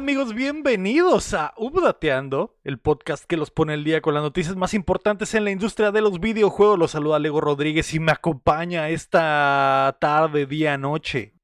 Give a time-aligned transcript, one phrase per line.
[0.00, 0.34] ¿Qué tal amigos?
[0.34, 5.34] Bienvenidos a Updateando, el podcast que los pone el día con las noticias más importantes
[5.34, 6.78] en la industria de los videojuegos.
[6.78, 11.34] Los saluda Lego Rodríguez y me acompaña esta tarde, día, noche.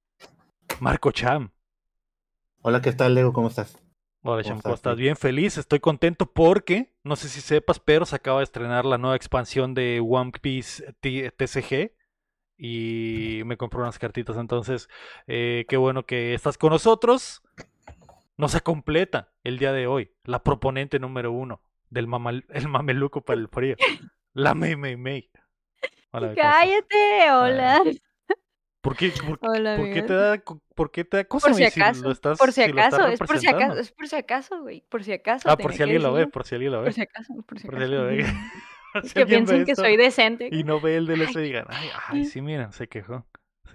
[0.80, 1.50] Marco Cham.
[2.62, 3.34] Hola, ¿qué tal Lego?
[3.34, 3.78] ¿Cómo estás?
[4.22, 4.96] Hola Cham, ¿cómo estás?
[4.96, 8.96] Bien, feliz, estoy contento porque, no sé si sepas, pero se acaba de estrenar la
[8.96, 11.92] nueva expansión de One Piece TCG
[12.56, 14.38] y me compré unas cartitas.
[14.38, 14.88] Entonces,
[15.26, 17.42] eh, qué bueno que estás con nosotros
[18.36, 22.08] no se completa el día de hoy la proponente número uno del
[22.50, 23.76] el mameluco para el frío,
[24.32, 25.30] la Mei Mei Mei.
[26.12, 27.82] Cállate, hola.
[28.80, 30.42] ¿Por qué, por, qué te da,
[30.74, 31.48] por qué te da cosa?
[31.48, 32.02] Por si acaso,
[32.38, 35.50] por si acaso, es por si acaso, es por si acaso, güey, por si acaso.
[35.50, 36.86] Ah, por si alguien lo ve, por si alguien lo ve.
[36.86, 37.70] Por si acaso, por si acaso.
[37.70, 38.24] Por si alguien lo ve.
[39.02, 40.48] es que piensen que soy decente.
[40.52, 43.26] Y no ve el DLC y digan, ay, ay, sí, miren, se quejó.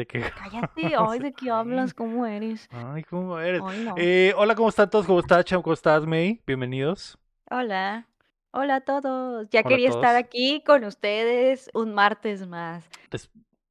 [0.35, 1.93] Cállate, ay, ¿de qué hablas?
[1.93, 2.67] ¿Cómo eres?
[2.71, 3.61] Ay, ¿cómo eres?
[3.97, 5.05] Eh, hola, ¿cómo están todos?
[5.05, 5.61] ¿Cómo estás, Cham?
[5.61, 6.41] ¿Cómo estás, May?
[6.45, 7.17] Bienvenidos.
[7.49, 8.07] Hola.
[8.51, 9.47] Hola a todos.
[9.49, 12.83] Ya quería estar aquí con ustedes un martes más.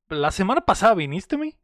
[0.08, 1.56] La semana pasada viniste, May.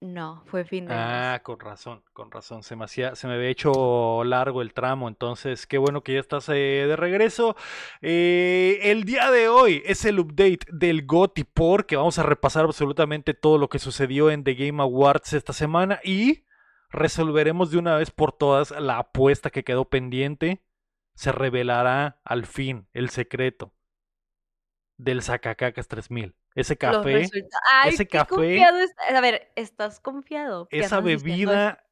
[0.00, 2.62] No, fue fin de Ah, con razón, con razón.
[2.62, 6.20] Se me, hacía, se me había hecho largo el tramo, entonces qué bueno que ya
[6.20, 7.56] estás eh, de regreso.
[8.02, 13.32] Eh, el día de hoy es el update del GOTY porque vamos a repasar absolutamente
[13.32, 16.44] todo lo que sucedió en The Game Awards esta semana y
[16.90, 20.62] resolveremos de una vez por todas la apuesta que quedó pendiente.
[21.14, 23.72] Se revelará al fin el secreto
[24.98, 26.34] del Zacacacas 3000.
[26.56, 27.28] Ese café.
[27.84, 28.64] ese café.
[28.64, 30.68] A ver, ¿estás confiado?
[30.70, 31.84] Esa bebida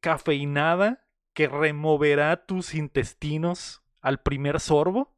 [0.00, 5.16] cafeinada que removerá tus intestinos al primer sorbo.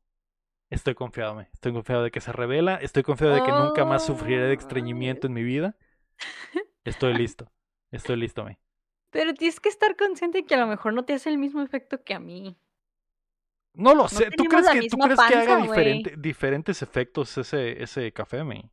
[0.71, 1.51] Estoy confiado, me.
[1.53, 2.77] Estoy confiado de que se revela.
[2.77, 5.77] Estoy confiado de que nunca más sufriré de estreñimiento en mi vida.
[6.85, 7.53] Estoy listo.
[7.91, 8.59] Estoy listo, me.
[9.11, 11.61] Pero tienes que estar consciente de que a lo mejor no te hace el mismo
[11.61, 12.57] efecto que a mí.
[13.75, 14.31] No lo sé.
[14.31, 15.59] ¿Tú crees, que, ¿tú crees que haga
[16.17, 18.71] diferentes efectos ese, ese café, me?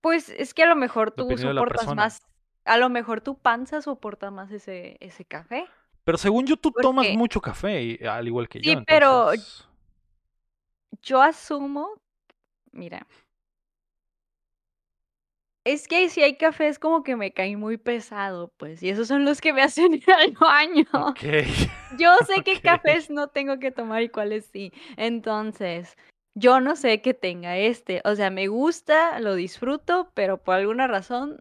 [0.00, 2.22] Pues es que a lo mejor tú soportas más,
[2.64, 5.66] a lo mejor tu panza soporta más ese, ese café.
[6.04, 8.72] Pero según yo, tú tomas mucho café, al igual que yo.
[8.72, 9.32] Sí, pero
[11.02, 12.00] yo asumo,
[12.72, 13.06] mira,
[15.64, 19.24] es que si hay cafés como que me caen muy pesado, pues, y esos son
[19.24, 20.86] los que me hacen ir al baño.
[21.98, 24.72] Yo sé qué cafés no tengo que tomar y cuáles sí.
[24.96, 25.96] Entonces,
[26.40, 28.00] yo no sé qué tenga este.
[28.04, 31.40] O sea, me gusta, lo disfruto, pero por alguna razón.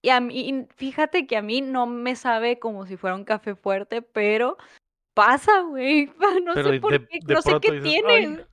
[0.00, 3.56] Y a mí, fíjate que a mí no me sabe como si fuera un café
[3.56, 4.56] fuerte, pero
[5.14, 6.10] pasa, güey.
[6.44, 8.46] No sé por qué, no sé qué tiene.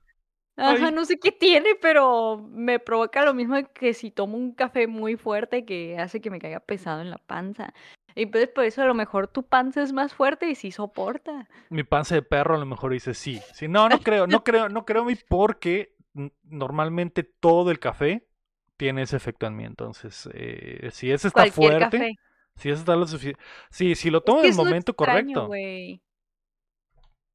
[0.56, 4.86] Ajá, no sé qué tiene, pero me provoca lo mismo que si tomo un café
[4.86, 7.74] muy fuerte que hace que me caiga pesado en la panza.
[8.18, 11.46] Y pues por eso a lo mejor tu panza es más fuerte y sí soporta.
[11.68, 13.40] Mi panza de perro a lo mejor dice sí.
[13.52, 15.94] sí no, no creo, no creo, no creo porque
[16.44, 18.26] normalmente todo el café
[18.78, 19.64] tiene ese efecto en mí.
[19.64, 22.16] Entonces, eh, si ese está fuerte,
[22.56, 23.38] si ese está lo suficiente.
[23.70, 25.50] Sí, si lo tomo en el momento correcto.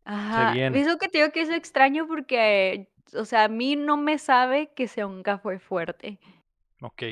[0.03, 0.55] Ajá.
[0.55, 4.71] Eso que te digo que es extraño porque, o sea, a mí no me sabe
[4.75, 6.19] que sea un café fuerte.
[6.81, 7.03] Ok.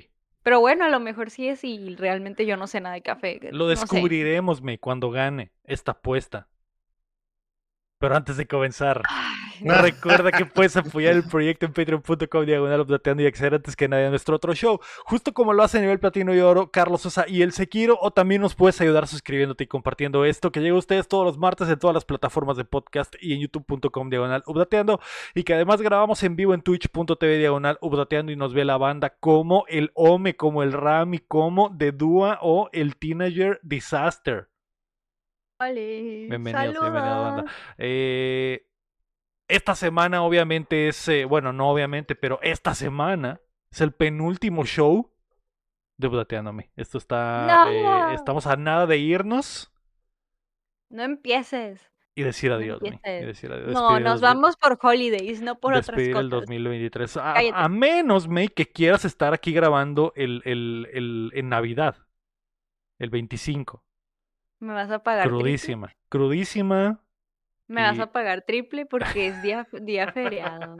[0.43, 3.39] Pero bueno, a lo mejor sí es y realmente yo no sé nada de café.
[3.51, 6.47] Lo descubriremos, me, cuando gane esta apuesta.
[7.99, 9.01] Pero antes de comenzar,
[9.61, 14.05] recuerda que puedes apoyar el proyecto en patreon.com diagonal updateando y acceder antes que nadie
[14.05, 17.25] a nuestro otro show, justo como lo hace a nivel platino y oro Carlos Sosa
[17.27, 20.79] y el Sequiro, o también nos puedes ayudar suscribiéndote y compartiendo esto que llega a
[20.79, 25.01] ustedes todos los martes en todas las plataformas de podcast y en youtube.com diagonal updateando
[25.35, 29.15] y que además grabamos en vivo en twitch.tv diagonal updateando y nos ve la banda
[29.19, 34.48] como el Ome, como el Rami, como The Dua o el Teenager Disaster.
[35.59, 36.27] Vale.
[36.29, 37.43] Bienvenidos, banda.
[37.77, 38.65] Eh,
[39.49, 41.05] esta semana, obviamente, es.
[41.09, 45.11] Eh, bueno, no obviamente, pero esta semana es el penúltimo show
[45.97, 46.71] de Budateándome.
[46.77, 47.67] Esto está.
[47.69, 49.69] Eh, estamos a nada de irnos.
[50.89, 51.91] No empieces.
[52.15, 52.81] Y decir adiós,
[53.67, 56.21] no, nos vamos por holidays, no por otras cosas.
[56.21, 57.17] el 2023.
[57.17, 61.95] A, menos, May, que quieras estar aquí grabando el, el, el, en Navidad.
[62.97, 63.83] El 25.
[64.59, 65.27] Me vas a pagar.
[65.27, 65.93] Crudísima.
[66.09, 67.01] Crudísima.
[67.67, 70.75] Me vas a pagar triple porque es día, día feriado.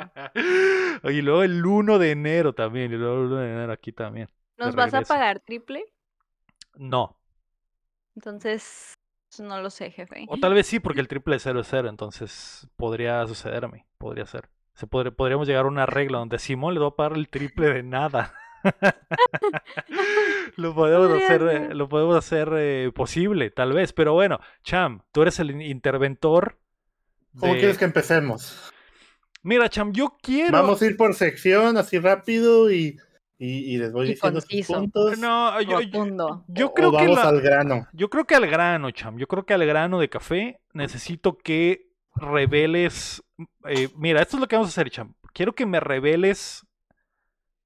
[1.03, 2.91] y luego el 1 de enero también.
[2.91, 4.27] Y luego el 1 de enero aquí también.
[4.57, 5.85] ¿Nos vas a pagar triple?
[6.75, 7.17] No.
[8.15, 8.95] Entonces,
[9.37, 10.25] no lo sé, jefe.
[10.27, 11.89] O tal vez sí, porque el triple es 0 es 0.
[11.89, 13.85] Entonces, podría sucederme.
[13.97, 14.49] Podría ser.
[14.73, 17.67] Se podría, podríamos llegar a una regla donde Simón le va a pagar el triple
[17.67, 18.33] de nada.
[20.56, 23.94] lo podemos hacer, eh, lo podemos hacer eh, posible, tal vez.
[23.94, 26.59] Pero bueno, Cham, tú eres el interventor.
[27.38, 28.71] ¿Cómo quieres que empecemos?
[29.44, 30.51] Mira, Cham, yo quiero.
[30.51, 32.97] Vamos a ir por sección así rápido y,
[33.38, 35.17] y, les voy diciendo sus puntos.
[35.17, 37.07] No, yo, yo, creo que.
[37.07, 37.88] Vamos al grano.
[37.94, 39.17] Yo creo que al grano, Cham.
[39.17, 43.23] Yo creo que al grano de café necesito que reveles.
[43.67, 45.13] Eh, mira, esto es lo que vamos a hacer, Cham.
[45.33, 46.65] Quiero que me reveles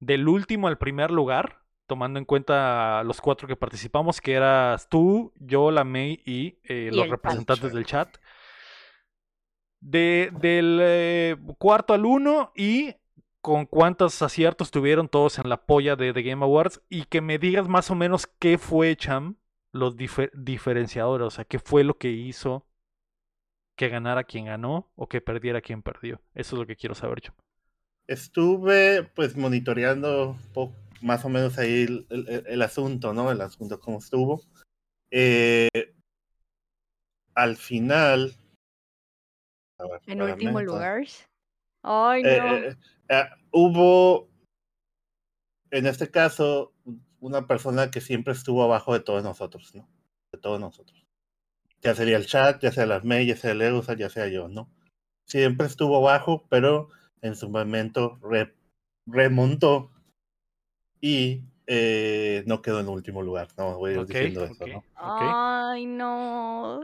[0.05, 5.31] del último al primer lugar, tomando en cuenta los cuatro que participamos, que eras tú,
[5.39, 8.17] yo, la May y, eh, los representantes del chat.
[9.79, 12.95] De, del eh, cuarto al uno y
[13.41, 17.37] con cuántos aciertos tuvieron todos en la polla de The Game Awards y que me
[17.37, 19.35] digas más o menos qué fue, Cham,
[19.73, 22.65] los diferenciadores, o sea, qué fue lo que hizo
[23.75, 26.21] que ganara quien ganó o que perdiera quien perdió.
[26.33, 27.35] Eso es lo que quiero saber, Cham
[28.07, 30.37] estuve pues monitoreando
[31.01, 33.31] más o menos ahí el, asunto, ¿no?
[33.31, 34.41] El asunto cómo estuvo.
[35.11, 35.69] Eh,
[37.35, 38.33] al final...
[40.07, 41.03] en último lugar.
[41.83, 43.15] Ay, eh, no.
[43.15, 44.29] Eh, hubo,
[45.71, 46.73] en este caso,
[47.19, 49.89] una persona que siempre estuvo abajo de todos nosotros, ¿no?
[50.31, 51.05] De todos nosotros.
[51.81, 54.47] Ya sería el chat, ya sea las May, ya sea el Egusa, ya sea yo,
[54.47, 54.71] ¿no?
[55.25, 56.89] Siempre estuvo abajo, pero
[57.23, 58.19] en su momento
[59.07, 59.91] remontó
[61.01, 63.47] y eh, no quedó en último lugar.
[63.57, 64.83] No, voy a ir diciendo eso, ¿no?
[64.95, 66.81] Ay, no.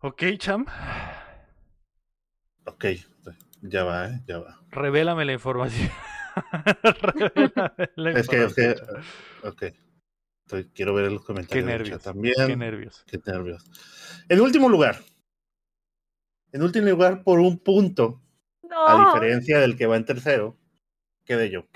[0.00, 0.64] Ok, Cham.
[2.64, 2.86] Ok,
[3.62, 4.22] ya va, ¿eh?
[4.26, 4.60] Ya va.
[4.70, 5.90] Revélame la información.
[8.16, 8.74] es que, es que,
[9.42, 9.64] ok.
[10.72, 11.66] quiero ver los comentarios.
[11.66, 12.02] Qué nervios.
[12.02, 12.34] También.
[12.46, 13.04] Qué nervios.
[13.06, 13.64] Qué nervios.
[14.28, 15.00] En último lugar.
[16.52, 18.22] En último lugar, por un punto,
[18.86, 20.56] a diferencia del que va en tercero,
[21.24, 21.66] quedé yo.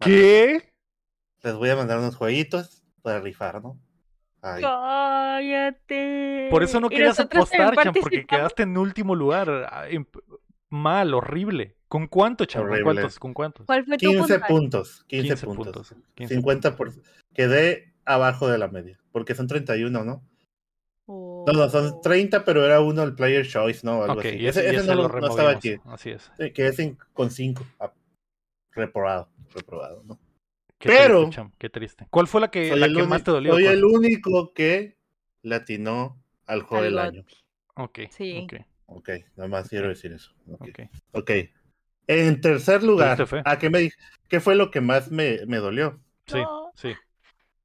[0.00, 0.72] ¿Qué?
[1.42, 3.80] Les voy a mandar unos jueguitos para rifar, ¿no?
[4.40, 5.98] Cállate.
[6.50, 9.48] Por eso no querías apostar, Chan, porque quedaste en último lugar.
[9.70, 9.86] Ah,
[10.68, 11.76] mal, horrible.
[11.88, 12.66] ¿Con cuánto, Chan?
[12.66, 13.18] ¿Con cuántos?
[13.18, 13.66] ¿Con cuántos?
[13.66, 15.04] ¿Cuál fue tu 15 puntos.
[15.08, 15.94] 15, puntos.
[16.16, 16.92] 50 por...
[17.32, 20.22] Quedé abajo de la media, porque son 31, ¿no?
[21.46, 24.02] No, no, son 30, pero era uno el Player Choice, ¿no?
[24.02, 24.46] Algo así.
[24.46, 25.76] ese, no, no, estaba aquí.
[25.84, 26.30] Así es.
[26.38, 27.64] Sí, quedé con 5.
[27.78, 27.92] Ah,
[28.72, 30.18] reprobado, reprobado, ¿no?
[30.78, 31.22] Qué pero.
[31.24, 32.06] Triste, qué triste.
[32.10, 33.52] ¿Cuál fue la que, la que más te dolió?
[33.54, 34.98] Soy el único que
[35.42, 37.24] latinó al juego del año.
[37.76, 38.00] Ok.
[38.10, 38.40] Sí.
[38.44, 38.64] Okay.
[38.86, 40.32] ok, nada más quiero decir eso.
[40.58, 40.80] Ok.
[41.12, 41.30] Ok.
[42.08, 43.90] En tercer lugar, ¿a qué, me,
[44.28, 46.00] ¿qué fue lo que más me, me dolió?
[46.26, 46.38] Sí,
[46.74, 46.94] sí.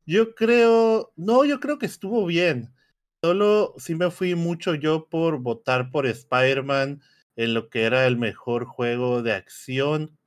[0.06, 1.13] Yo creo.
[1.16, 2.74] No, yo creo que estuvo bien.
[3.23, 7.01] Solo sí me fui mucho yo por votar por Spider-Man
[7.35, 10.18] en lo que era el mejor juego de acción.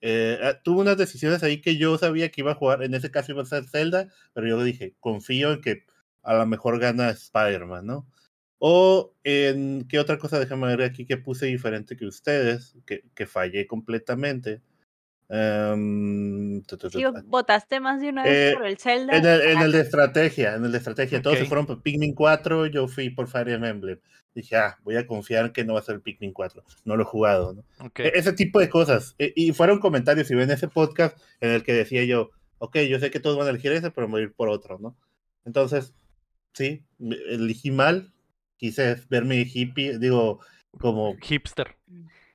[0.00, 3.10] Eh, ah, tuve unas decisiones ahí que yo sabía que iba a jugar, en ese
[3.10, 5.84] caso iba a ser Zelda, pero yo dije, confío en que
[6.22, 8.08] a lo mejor gana Spider-Man, ¿no?
[8.58, 13.26] O en qué otra cosa, déjame ver aquí que puse diferente que ustedes, que, que
[13.26, 14.62] fallé completamente.
[15.28, 16.62] Um,
[17.24, 19.16] votaste más de una vez eh, por el Zelda.
[19.16, 21.22] En el, en el, de estrategia, en el de estrategia.
[21.22, 23.98] Todos se fueron por Pikmin 4, yo fui por Fire Emblem.
[24.34, 26.62] Dije, ah, voy a confiar que no va a ser Pikmin 4.
[26.84, 27.64] No lo he jugado, ¿no?
[27.96, 29.14] E, ese tipo de cosas.
[29.18, 32.98] E, y fueron comentarios, si ven ese podcast, en el que decía yo, ok, yo
[32.98, 34.96] sé que todos van a elegir ese, pero voy a ir por otro, ¿no?
[35.44, 35.94] Entonces,
[36.52, 38.12] sí, elegí mal.
[38.56, 40.40] Quise verme hippie, digo,
[40.78, 41.16] como...
[41.20, 41.76] Hipster.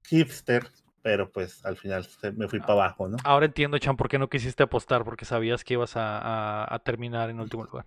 [0.07, 0.67] Hipster,
[1.01, 3.17] pero pues al final me fui para abajo, ¿no?
[3.23, 7.39] Ahora entiendo, Chan, por qué no quisiste apostar, porque sabías que ibas a, terminar en
[7.39, 7.85] último lugar.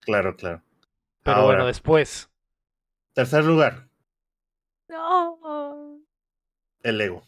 [0.00, 0.62] Claro, claro.
[1.22, 2.30] Pero bueno, después.
[3.14, 3.88] Tercer lugar.
[4.88, 5.98] No.
[6.82, 7.22] El ego.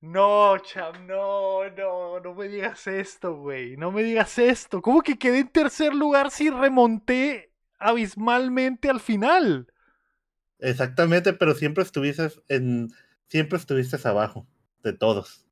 [0.00, 3.76] No, Cham, no, no, no me digas esto, güey.
[3.76, 4.80] No me digas esto.
[4.80, 9.72] ¿Cómo que quedé en tercer lugar si remonté abismalmente al final?
[10.58, 12.90] Exactamente, pero siempre estuviste en,
[13.28, 14.46] siempre estuviste abajo
[14.82, 15.46] de todos,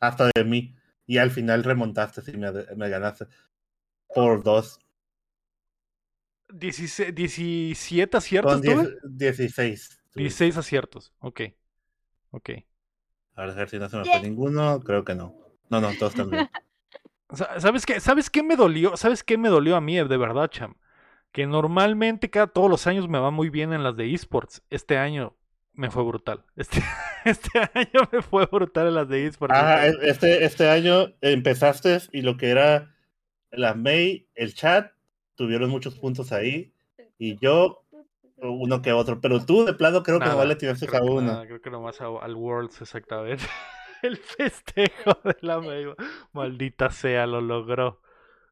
[0.00, 0.74] hasta de mí,
[1.06, 3.26] y al final remontaste y me, me ganaste
[4.14, 4.78] por dos.
[6.52, 8.62] 17 aciertos, Con
[9.16, 10.02] 16.
[10.14, 11.42] 16 aciertos, ok.
[12.32, 12.50] Ok.
[13.34, 15.34] A ver si no se me fue ninguno, creo que no.
[15.68, 16.48] No, no, todos también.
[17.58, 18.00] ¿Sabes qué?
[18.00, 18.96] ¿Sabes qué me dolió?
[18.96, 20.74] ¿Sabes qué me dolió a mí, de verdad, Cham?
[21.32, 24.62] Que normalmente cada todos los años me va muy bien en las de esports.
[24.70, 25.36] Este año
[25.72, 26.44] me fue brutal.
[26.56, 26.82] Este,
[27.24, 29.54] este año me fue brutal en las de esports.
[29.54, 32.94] Ah, este, este año empezaste y lo que era
[33.50, 34.92] la May, el chat,
[35.34, 36.72] tuvieron muchos puntos ahí.
[37.18, 37.84] Y yo,
[38.36, 39.20] uno que otro.
[39.20, 41.42] Pero tú, de plano, creo que no vale tirarse cada uno.
[41.42, 43.44] creo que nomás al Worlds, exactamente.
[44.02, 45.84] el festejo de la May.
[46.32, 48.00] Maldita sea, lo logró.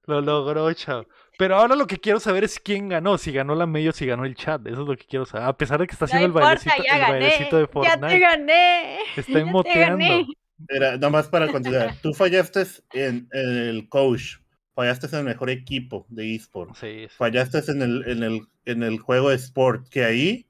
[0.04, 1.06] Lo logró, chao.
[1.38, 4.04] Pero ahora lo que quiero saber es quién ganó, si ganó la May o si
[4.04, 4.60] ganó el chat.
[4.66, 5.46] Eso es lo que quiero saber.
[5.46, 8.00] A pesar de que está haciendo el, bailecito, el bailecito de Fortnite.
[8.00, 8.98] Ya te gané.
[9.16, 10.26] Está emoteando.
[10.68, 11.94] Era, nomás para continuar.
[12.02, 14.38] Tú fallaste en, el coach,
[14.74, 16.74] fallaste en el mejor equipo de eSport.
[16.74, 20.48] Sí, Fallaste en el, en, el, en el juego de sport, que ahí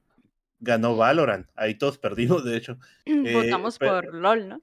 [0.59, 1.47] ganó Valorant.
[1.55, 2.79] Ahí todos perdimos, de hecho.
[3.05, 4.61] Eh, Votamos por LOL, ¿no?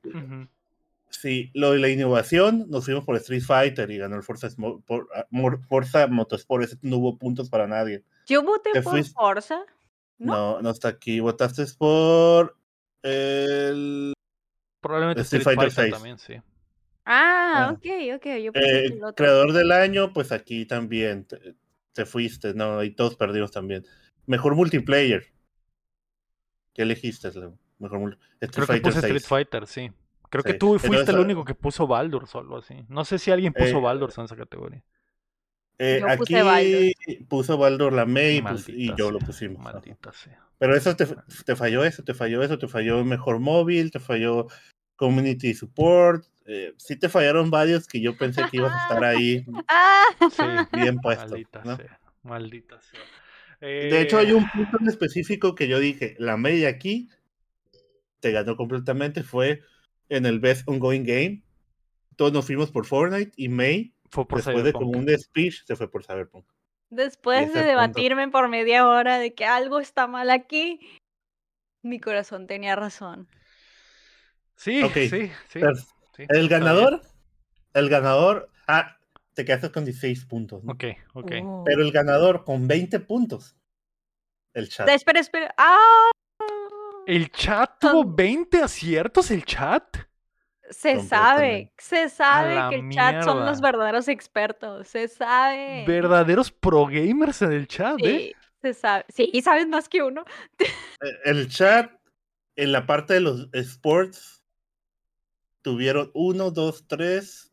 [1.08, 4.48] Sí, lo de la innovación, nos fuimos por Street Fighter y ganó el Forza,
[4.86, 5.26] por, ah,
[5.68, 6.64] Forza Motorsport.
[6.64, 8.02] Ese no hubo puntos para nadie.
[8.26, 9.64] Yo voté por Forza.
[10.18, 10.60] ¿No?
[10.60, 10.70] ¿no?
[10.70, 11.20] está aquí.
[11.20, 12.56] Votaste por
[13.02, 14.12] el.
[14.80, 15.90] Probablemente Street, Fighter, 6.
[15.92, 16.34] también, sí.
[17.04, 17.72] Ah, ah.
[17.72, 17.86] ok,
[18.16, 18.26] ok.
[18.42, 21.26] Yo eh, el creador del año, pues aquí también
[21.92, 22.82] te, fuiste, ¿no?
[22.82, 23.84] Y todos perdimos también.
[24.26, 25.25] Mejor multiplayer.
[26.75, 27.30] ¿Qué elegiste,
[27.78, 29.90] Mejor Street Creo Fighter que puse Street Fighter, sí.
[30.30, 32.85] Creo que tú fuiste el único que puso Baldur solo así.
[32.88, 34.83] No sé si alguien puso eh, Baldur en esa categoría.
[35.78, 36.35] Eh, aquí
[37.28, 39.62] puso Baldur la May y yo lo pusimos.
[39.62, 40.42] Maldita sea.
[40.59, 41.06] Pero eso te,
[41.45, 44.47] te, falló eso, te falló eso, te falló mejor móvil, te falló
[44.97, 46.25] community support.
[46.47, 50.04] Eh, sí te fallaron varios que yo pensé que ibas a estar ahí ah.
[50.30, 50.42] sí,
[50.78, 51.26] bien puesto.
[51.26, 53.00] Maldita sea, maldita sea.
[53.61, 57.09] De hecho, hay un punto en específico que yo dije, la May aquí
[58.21, 59.62] te ganó completamente, fue
[60.08, 61.42] en el Best Ongoing Game.
[62.16, 65.76] Todos nos fuimos por Fortnite y May, fue por después de como un speech, se
[65.76, 66.46] fue por Cyberpunk.
[66.88, 70.80] Después de debatirme por media hora de que algo está mal aquí,
[71.82, 73.28] mi corazón tenía razón.
[74.56, 75.60] Sí, sí, sí,
[76.28, 77.02] El ganador,
[77.75, 78.98] el ganador, ah,
[79.34, 80.62] te quedaste con 16 puntos.
[80.66, 81.32] Ok, ok.
[81.42, 81.62] Oh.
[81.66, 83.56] Pero el ganador con 20 puntos,
[84.54, 84.88] el chat.
[84.88, 85.54] Espera, espera.
[85.58, 86.10] ¡Ah!
[87.06, 89.30] ¿El chat tuvo 20 aciertos?
[89.30, 89.96] ¿El chat?
[90.70, 95.84] Se sabe, se sabe que el chat son los verdaderos expertos, se sabe.
[95.86, 98.32] Verdaderos pro gamers en el chat, sí, ¿eh?
[98.60, 100.25] Se sabe, sí, y sabes más que uno.
[100.58, 101.92] E, el chat,
[102.56, 104.42] en la parte de los sports,
[105.62, 107.52] tuvieron uno, dos, tres,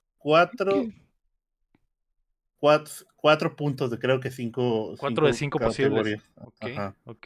[2.63, 4.96] cuatro, cuatro, puntos de creo que cinco.
[4.98, 6.22] Cuatro de cinco posibles.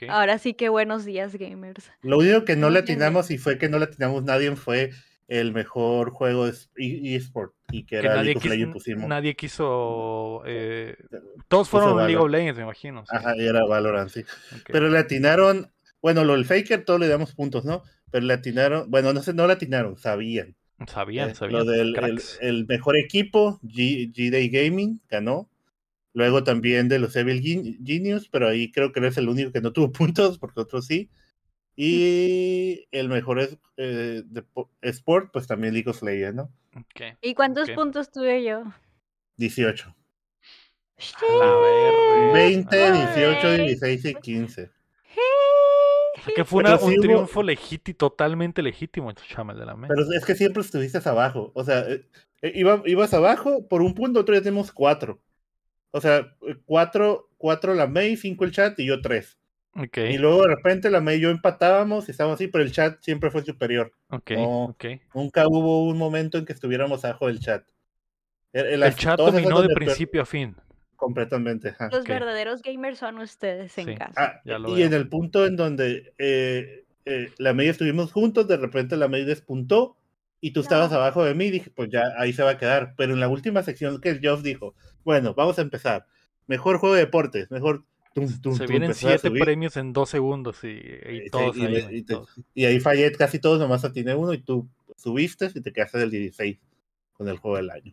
[0.09, 1.91] Ahora sí que buenos días, gamers.
[2.01, 4.89] Lo único que no le atinamos y fue que no le atinamos nadie fue
[5.27, 9.07] el mejor juego de eSport y que, era nadie quiso, pusimos.
[9.07, 10.41] Nadie quiso.
[10.47, 10.97] Eh,
[11.47, 13.03] todos fueron League of Legends, me imagino.
[13.07, 14.25] Ajá, y era Valorant, sí.
[14.65, 15.71] Pero le atinaron.
[16.01, 17.83] Bueno, lo del Faker, todos le damos puntos, ¿no?
[18.09, 18.89] Pero le atinaron.
[18.89, 20.55] Bueno, no sé, no le atinaron, sabían.
[20.85, 21.65] Sabían, eh, sabían.
[21.65, 21.95] Lo del
[22.41, 25.49] el, mejor equipo, G-Day Gaming, ganó.
[26.13, 27.41] Luego también de los Evil
[27.83, 31.09] Genius, pero ahí creo que es el único que no tuvo puntos, porque otros sí.
[31.75, 34.43] Y el mejor es, eh, de
[34.81, 36.51] Sport, pues también League of Legends, ¿no?
[37.21, 38.63] ¿Y cuántos puntos tuve yo?
[39.37, 39.95] 18.
[41.41, 44.71] A 20, 18, 16 y 15.
[46.35, 50.99] Que fue un triunfo legítimo, totalmente legítimo, chamal de la Pero es que siempre estuviste
[51.07, 51.51] abajo.
[51.53, 52.05] O sea, eh,
[52.41, 52.53] eh,
[52.85, 55.21] ibas abajo por un punto, otro ya tenemos cuatro.
[55.91, 59.37] O sea, cuatro, cuatro la May, cinco el chat y yo tres.
[59.73, 60.15] Okay.
[60.15, 62.99] Y luego de repente la May y yo empatábamos y estábamos así, pero el chat
[63.01, 63.93] siempre fue superior.
[64.09, 65.01] Okay, okay.
[65.13, 67.63] Nunca hubo un momento en que estuviéramos abajo del chat.
[68.53, 70.55] El, chat dominó de principio a fin.
[70.97, 71.75] Completamente.
[71.91, 74.41] Los verdaderos gamers son ustedes en casa.
[74.45, 78.97] Ah, y en el punto en donde eh, eh, la media estuvimos juntos, de repente
[78.97, 79.95] la media despuntó
[80.41, 82.95] y tú estabas abajo de mí, dije, pues ya ahí se va a quedar.
[82.97, 84.73] Pero en la última sección que el Geoff dijo,
[85.03, 86.07] bueno, vamos a empezar.
[86.47, 87.85] Mejor juego de deportes, mejor...
[88.57, 92.03] se vienen siete premios en dos segundos y, y todos ahí,
[92.55, 96.09] y, ahí fallé casi todos, nomás atiné uno y tú subiste y te quedaste del
[96.09, 96.57] 16
[97.13, 97.91] con el juego del año.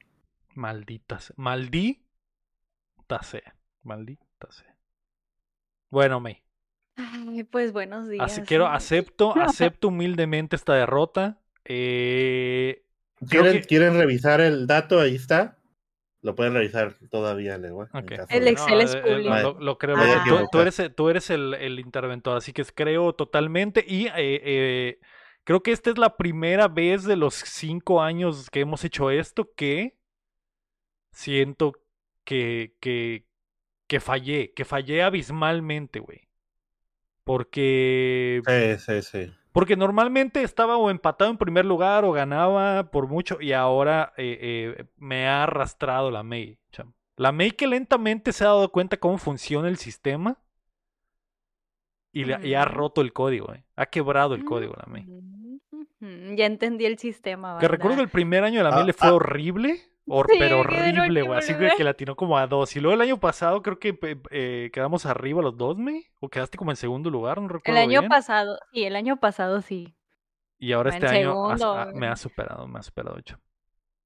[0.54, 1.34] Malditas.
[1.36, 2.03] Maldí
[3.22, 3.56] sea.
[3.82, 4.76] Maldita sea.
[5.90, 6.42] Bueno, May.
[7.50, 8.24] pues buenos días.
[8.24, 11.38] Así quiero, acepto, acepto humildemente esta derrota.
[11.64, 12.84] Eh,
[13.28, 15.00] ¿Quieren, revisar el dato?
[15.00, 15.58] Ahí está.
[16.20, 19.56] Lo pueden revisar todavía, El Excel es público.
[19.60, 19.96] lo, creo.
[20.50, 23.84] Tú, eres, tú eres el, interventor, así que creo totalmente.
[23.86, 25.00] Y eh, eh,
[25.44, 29.50] creo que esta es la primera vez de los cinco años que hemos hecho esto
[29.54, 29.98] que
[31.12, 31.74] siento
[32.24, 33.26] que, que,
[33.86, 36.28] que fallé, que fallé abismalmente, güey.
[37.24, 38.42] Porque...
[38.46, 39.32] Sí, sí, sí.
[39.54, 44.36] Porque normalmente estaba o empatado en primer lugar o ganaba por mucho y ahora eh,
[44.40, 46.58] eh, me ha arrastrado la May.
[47.16, 50.40] La May que lentamente se ha dado cuenta cómo funciona el sistema
[52.10, 53.64] y, ha roto el código, eh.
[53.76, 55.06] ha quebrado el código la May.
[56.36, 57.56] ya entendí el sistema.
[57.60, 59.14] Que recuerdo que el primer año de la ah, le fue ah.
[59.14, 59.80] horrible.
[60.38, 61.38] Pero horrible, güey.
[61.38, 62.76] Así que, que la tiró como a dos.
[62.76, 63.98] Y luego el año pasado creo que
[64.30, 66.10] eh, quedamos arriba los dos, ¿me?
[66.20, 67.40] ¿O quedaste como en segundo lugar?
[67.40, 67.80] No recuerdo.
[67.80, 69.94] El año pasado, sí, el año pasado sí.
[70.58, 71.34] Y ahora este año
[71.94, 73.38] me ha superado, me ha superado, hecho.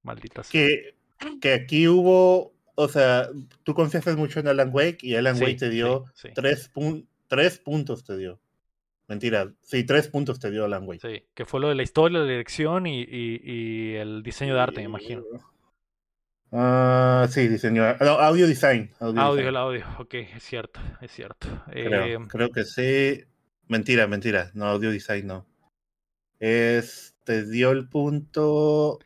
[0.03, 0.49] Malditas.
[0.49, 0.97] Que,
[1.41, 3.29] que aquí hubo, o sea,
[3.65, 6.71] tú confias mucho en Alan Wake y Alan Wake te dio tres,
[7.29, 8.41] tres puntos, te dio.
[9.09, 11.01] Mentira, sí, tres puntos te dio Alan Wake.
[11.01, 14.81] Sí, que fue lo de la historia, la dirección y, y, el diseño de arte,
[14.81, 15.23] me imagino.
[16.53, 17.85] Ah, sí, diseño.
[17.85, 18.91] audio design.
[19.01, 21.47] Audio, el audio, ok, es cierto, es cierto.
[21.71, 23.25] Creo, eh, creo, que sí.
[23.67, 25.47] Mentira, mentira, no, audio design no.
[26.39, 28.99] Es, te dio el punto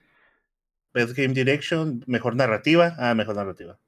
[0.92, 2.94] Best Game Direction, mejor narrativa.
[2.98, 3.78] Ah, mejor narrativa.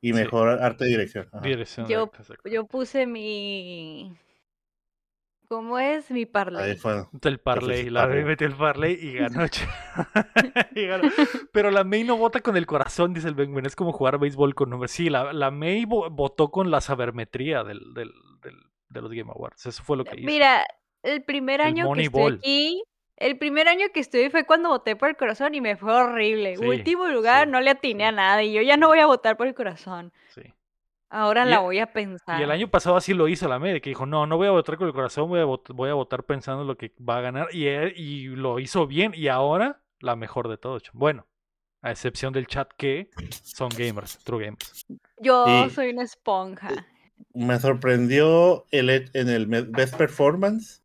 [0.00, 1.28] Y mejor arte de dirección.
[1.42, 2.10] dirección yo,
[2.44, 4.14] yo puse mi
[5.54, 6.76] ¿Cómo es mi parlay?
[7.22, 9.44] El parlay, la May metió el parlay y ganó.
[10.74, 11.08] y ganó.
[11.52, 13.64] Pero la May no vota con el corazón, dice el Benguin.
[13.64, 14.90] Es como jugar béisbol con números.
[14.90, 18.10] Sí, la, la May votó con la sabermetría del, del,
[18.42, 18.56] del,
[18.88, 19.64] de los Game Awards.
[19.66, 20.26] Eso fue lo que hizo.
[20.26, 20.66] Mira,
[21.04, 22.82] el primer año que estoy aquí,
[23.16, 26.58] el primer año que estuve fue cuando voté por el corazón y me fue horrible.
[26.58, 29.46] Último lugar, no le atiné a nada y yo ya no voy a votar por
[29.46, 30.12] el corazón.
[30.30, 30.42] Sí.
[31.14, 32.40] Ahora la voy a pensar.
[32.40, 34.76] Y el año pasado así lo hizo la que dijo, no, no voy a votar
[34.76, 37.48] con el corazón, voy a, voy a votar pensando lo que va a ganar.
[37.52, 40.82] Y, y lo hizo bien y ahora la mejor de todos.
[40.92, 41.28] Bueno,
[41.82, 43.10] a excepción del chat que
[43.44, 44.86] son gamers, true gamers.
[45.20, 46.70] Yo soy una esponja.
[47.32, 50.82] Me sorprendió el, en el Best Performance.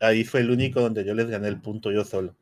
[0.00, 2.36] Ahí fue el único donde yo les gané el punto yo solo.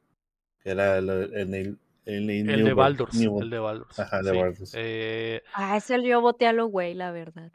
[0.64, 1.78] Que era en el
[2.08, 3.20] el, de Baldur's.
[3.20, 3.98] El de Baldur's.
[3.98, 4.72] Ajá, de Baldur's.
[4.74, 7.52] Eh, ah, ese yo voté a lo güey, la verdad.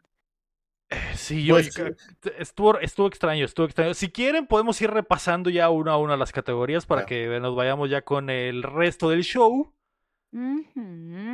[0.89, 1.73] Eh, sí, yo pues,
[2.37, 3.93] estuvo, estuvo extraño, estuvo extraño.
[3.95, 7.89] Si quieren, podemos ir repasando ya uno a uno las categorías para que nos vayamos
[7.89, 9.73] ya con el resto del show.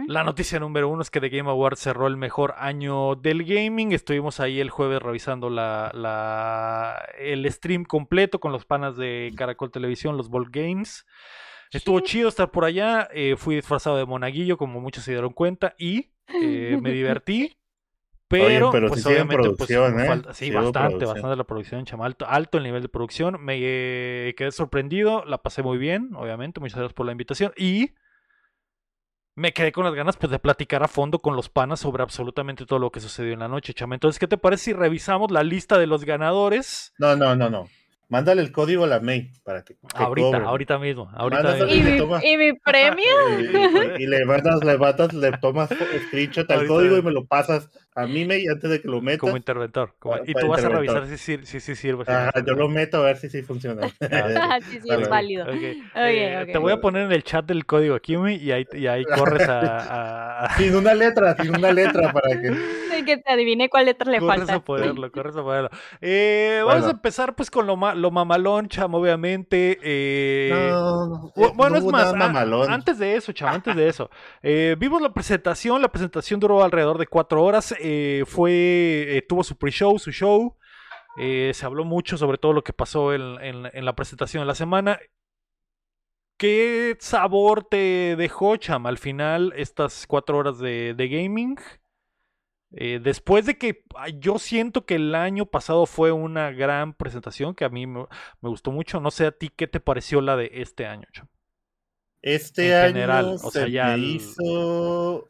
[0.07, 3.93] La noticia número uno es que The Game Awards cerró el mejor año del gaming.
[3.93, 9.71] Estuvimos ahí el jueves revisando la, la, el stream completo con los panas de Caracol
[9.71, 11.05] Televisión, los Ball Games.
[11.71, 13.07] Estuvo chido estar por allá.
[13.13, 17.55] Eh, fui disfrazado de monaguillo, como muchos se dieron cuenta, y eh, me divertí.
[18.27, 20.21] Pero, pues obviamente, pues, ¿eh?
[20.33, 23.43] sí, bastante, bastante la producción, chamal, alto, el nivel de producción.
[23.43, 23.57] Me
[24.37, 26.59] quedé sorprendido, la pasé muy bien, obviamente.
[26.59, 27.53] Muchas gracias por la invitación.
[27.57, 27.95] Y
[29.39, 32.65] me quedé con las ganas pues, de platicar a fondo con los panas sobre absolutamente
[32.65, 33.95] todo lo que sucedió en la noche, chama.
[33.95, 36.93] Entonces, ¿qué te parece si revisamos la lista de los ganadores?
[36.99, 37.67] No, no, no, no.
[38.09, 39.77] Mándale el código a la May para que.
[39.93, 41.11] ahorita, ahorita mismo.
[41.13, 41.55] Ahorita
[42.23, 43.05] ¿Y, mi, premio?
[43.99, 45.69] Y, le mandas, le mandas, le tomas
[46.07, 49.17] screenshot al código y me lo pasas a mí, May, antes de que lo meta.
[49.17, 49.95] Como interventor.
[50.25, 52.05] y tú vas a revisar si, si, si sirve.
[52.45, 53.87] yo lo meto a ver si sí funciona.
[54.49, 55.45] Ah, sí, sí, es válido.
[55.49, 59.03] Eh, te voy a poner en el chat del código aquí, y ahí, y ahí
[59.03, 62.55] corres a, Sin una letra, sin una letra para que.
[63.05, 64.55] que te adivine cuál letra le corres falta.
[64.55, 65.69] A poderlo, corres a poderlo.
[66.01, 69.79] Eh, Vamos a empezar pues con lo, lo mamalón, chamo, obviamente.
[69.81, 70.69] Eh...
[70.71, 72.13] No, bueno, es más,
[72.69, 74.09] antes de eso, chamo, antes de eso.
[74.41, 77.73] Eh, vimos la presentación, la presentación duró alrededor de cuatro horas.
[77.79, 80.55] Eh, fue, eh, tuvo su pre-show, su show.
[81.17, 84.99] Eh, se habló mucho sobre todo lo que pasó en, la presentación de la semana.
[86.37, 91.57] ¿Qué sabor te dejó, Cham, al final estas cuatro horas de, gaming?
[92.71, 93.83] después de que
[94.19, 98.05] yo siento que el año pasado fue una gran presentación, que a mí me,
[98.41, 99.01] gustó mucho.
[99.01, 101.27] No sé a ti qué te pareció la de este año, Cham.
[102.21, 105.29] Este año o sea, ya hizo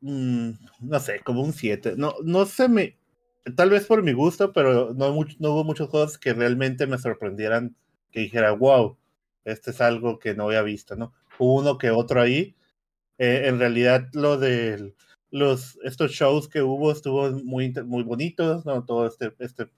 [0.00, 1.94] Mm, no sé, como un 7.
[1.96, 2.98] No, no se me.
[3.56, 7.76] Tal vez por mi gusto, pero no, no hubo muchos juegos que realmente me sorprendieran,
[8.10, 8.98] que dijera, wow,
[9.44, 11.12] este es algo que no había visto, ¿no?
[11.38, 12.54] Hubo uno que otro ahí.
[13.18, 14.94] Eh, en realidad, lo de
[15.30, 18.84] los, estos shows que hubo estuvo muy, muy bonitos, ¿no?
[18.84, 19.68] Todo este, este,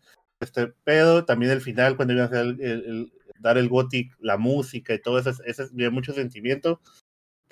[0.41, 1.25] este pedo.
[1.25, 5.19] También el final, cuando iban a hacer el, dar el gothic, la música y todo
[5.19, 6.81] eso, ese, ese mucho sentimiento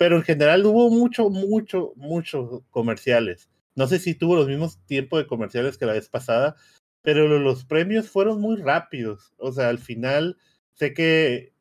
[0.01, 3.51] pero en general hubo mucho, mucho, mucho comerciales.
[3.75, 6.55] No sé si tuvo los mismos tiempos de comerciales que la vez pasada,
[7.03, 9.31] pero los premios fueron muy rápidos.
[9.37, 10.37] O sea, al final
[10.73, 11.53] sé que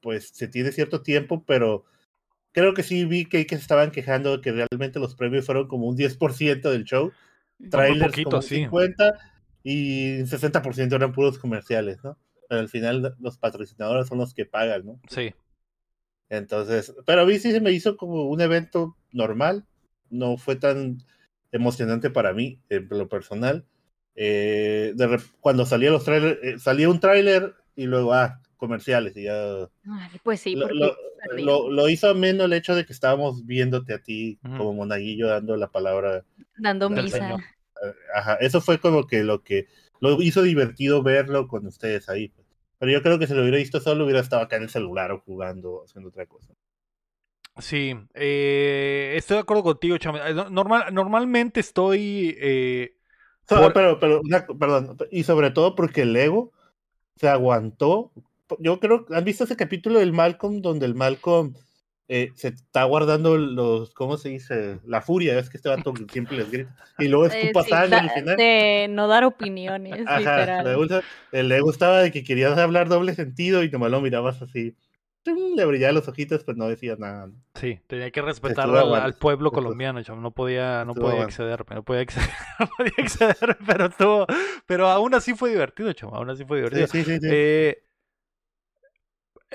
[0.00, 1.84] pues se tiene cierto tiempo, pero
[2.52, 5.66] creo que sí vi que, que se estaban quejando de que realmente los premios fueron
[5.66, 7.10] como un 10% del show.
[7.68, 9.18] Trailers poquito, como 50
[9.64, 12.16] y 60% eran puros comerciales, ¿no?
[12.48, 15.00] Pero al final los patrocinadores son los que pagan, ¿no?
[15.08, 15.34] Sí.
[16.28, 19.64] Entonces, pero a mí sí se me hizo como un evento normal,
[20.10, 20.98] no fue tan
[21.52, 23.64] emocionante para mí en lo personal.
[24.14, 24.94] Eh,
[25.40, 29.68] cuando salía los trailers, eh, salía un tráiler y luego, ah, comerciales y ya.
[30.22, 34.72] pues sí, lo, lo, hizo menos el hecho de que estábamos viéndote a ti como
[34.72, 36.24] monaguillo dando la palabra.
[36.56, 37.34] Dando misa.
[37.34, 39.68] Eh, ajá, eso fue como que lo que
[40.00, 42.28] lo hizo divertido verlo con ustedes ahí.
[42.28, 42.45] Pues.
[42.78, 45.10] Pero yo creo que si lo hubiera visto solo, hubiera estado acá en el celular
[45.12, 46.54] o jugando, haciendo otra cosa.
[47.58, 50.28] Sí, eh, estoy de acuerdo contigo, Chama.
[50.28, 52.36] Eh, normal, normalmente estoy.
[52.38, 52.96] Eh,
[53.48, 54.20] pero, pero,
[54.58, 56.52] perdón, y sobre todo porque el ego
[57.16, 58.12] se aguantó.
[58.58, 61.54] Yo creo, ¿han visto ese capítulo del Malcolm donde el Malcolm
[62.08, 64.78] eh, se está guardando los, ¿cómo se dice?
[64.84, 66.76] La furia, es que este vato siempre les grita.
[66.98, 68.36] Y luego escupa eh, sangre al final.
[68.36, 71.02] De no dar opiniones, Ajá, literal.
[71.32, 74.76] Le, le, gustaba de que querías hablar doble sentido y nomás lo mirabas así.
[75.56, 77.28] Le brillaban los ojitos, pero no decía nada.
[77.56, 82.30] Sí, tenía que respetar al, pueblo colombiano, no podía, no podía excederme, no podía exceder,
[82.60, 84.26] no podía exceder, pero estuvo,
[84.66, 86.86] pero aún así fue divertido, chamo, aún así fue divertido.
[86.86, 87.82] Sí, sí, sí, eh,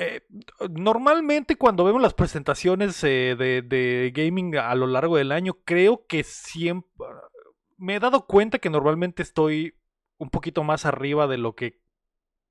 [0.02, 0.24] eh,
[0.72, 6.24] normalmente cuando vemos las presentaciones eh, de, gaming a lo largo del año, creo que
[6.24, 6.90] siempre...
[7.78, 9.76] Me he dado cuenta que normalmente estoy
[10.18, 11.82] un poquito más arriba de lo que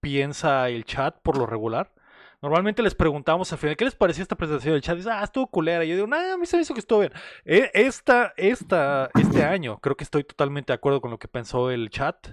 [0.00, 1.92] piensa el chat por lo regular.
[2.40, 4.96] Normalmente les preguntamos al final, ¿qué les pareció esta presentación del chat?
[4.96, 5.84] Dice, ah, estuvo culera.
[5.84, 7.12] Y yo digo, nah, a mí se me hizo que estuvo bien.
[7.44, 11.70] E, esta, esta, este año, creo que estoy totalmente de acuerdo con lo que pensó
[11.70, 12.28] el chat.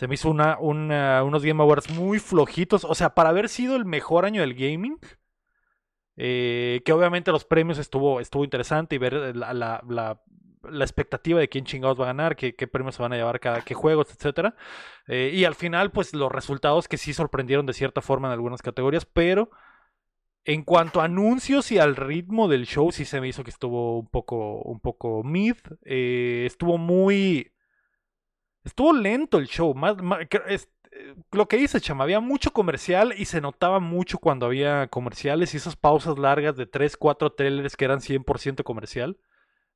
[0.00, 2.86] Se me hizo una, unos Game Awards muy flojitos.
[2.86, 4.98] O sea, para haber sido el mejor año del gaming.
[6.16, 10.22] Eh, que obviamente los premios estuvo, estuvo interesante y ver la, la,
[10.82, 13.74] expectativa de quién chingados va a ganar, qué, premios se van a llevar cada qué
[13.74, 14.54] juegos, etcétera.
[15.06, 18.62] Eh, y al final, pues los resultados que sí sorprendieron de cierta forma en algunas
[18.62, 19.50] categorías, pero
[20.46, 23.98] en cuanto a anuncios y al ritmo del show, sí se me hizo que estuvo
[23.98, 25.56] un poco, un poco mid.
[25.84, 27.52] Eh, estuvo muy
[28.64, 29.74] Estuvo lento el show.
[29.74, 29.96] Más,
[30.92, 35.54] eh, lo que dice Chama, había mucho comercial y se notaba mucho cuando había comerciales
[35.54, 39.18] y esas pausas largas de 3, 4 trailers que eran 100% comercial.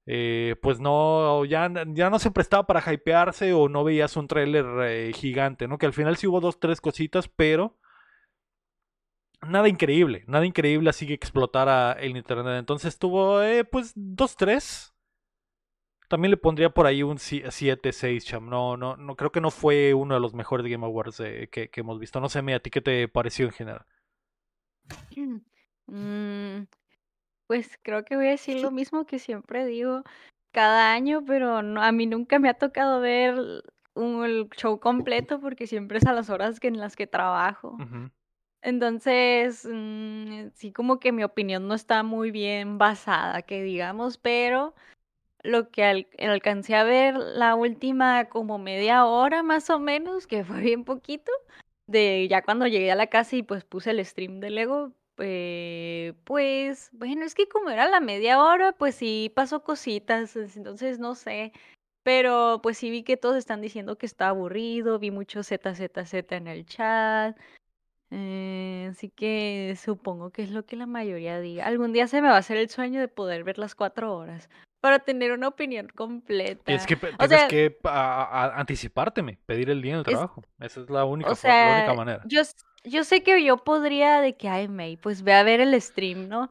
[0.06, 5.12] Eh, pues no, ya, no se prestaba para hypearse o no veías un trailer eh,
[5.14, 5.78] gigante, ¿no?
[5.78, 7.78] Que al final sí hubo dos, tres cositas, pero
[9.48, 12.58] nada increíble, nada increíble así que explotara el internet.
[12.58, 14.93] Entonces tuvo, pues, dos, tres
[16.14, 18.48] también le pondría por ahí un 7, 6, Cham.
[18.48, 21.18] No, no, no, creo que no fue uno de los mejores Game Awards
[21.50, 22.20] que, hemos visto.
[22.20, 23.84] No sé, a ti qué te pareció en general.
[25.86, 26.64] Mm,
[27.46, 30.02] pues creo que voy a decir lo mismo que siempre digo
[30.50, 33.34] cada año, pero no, a mí nunca me ha tocado ver
[33.92, 37.76] un, el show completo porque siempre es a las horas que, en las que trabajo.
[38.62, 44.74] Entonces, mm, sí como que mi opinión no está muy bien basada, que digamos, pero
[45.44, 50.60] lo que alcancé a ver la última como media hora más o menos, que fue
[50.60, 51.30] bien poquito,
[51.86, 56.14] de ya cuando llegué a la casa y pues puse el stream de Lego, eh,
[56.24, 61.14] pues bueno, es que como era la media hora, pues sí pasó cositas, entonces no
[61.14, 61.52] sé.
[62.02, 66.48] Pero pues sí vi que todos están diciendo que está aburrido, vi mucho ZZZ en
[66.48, 67.38] el chat.
[68.10, 71.66] Eh, así que supongo que es lo que la mayoría diga.
[71.66, 74.48] Algún día se me va a hacer el sueño de poder ver las cuatro horas
[74.84, 76.70] para tener una opinión completa.
[76.70, 80.44] Es que tienes que anticipárteme, pedir el día en el trabajo.
[80.60, 82.22] Esa es la única, la única manera.
[82.26, 82.42] Yo,
[82.84, 86.28] yo sé que yo podría de que, ay, May, pues ve a ver el stream,
[86.28, 86.50] ¿no?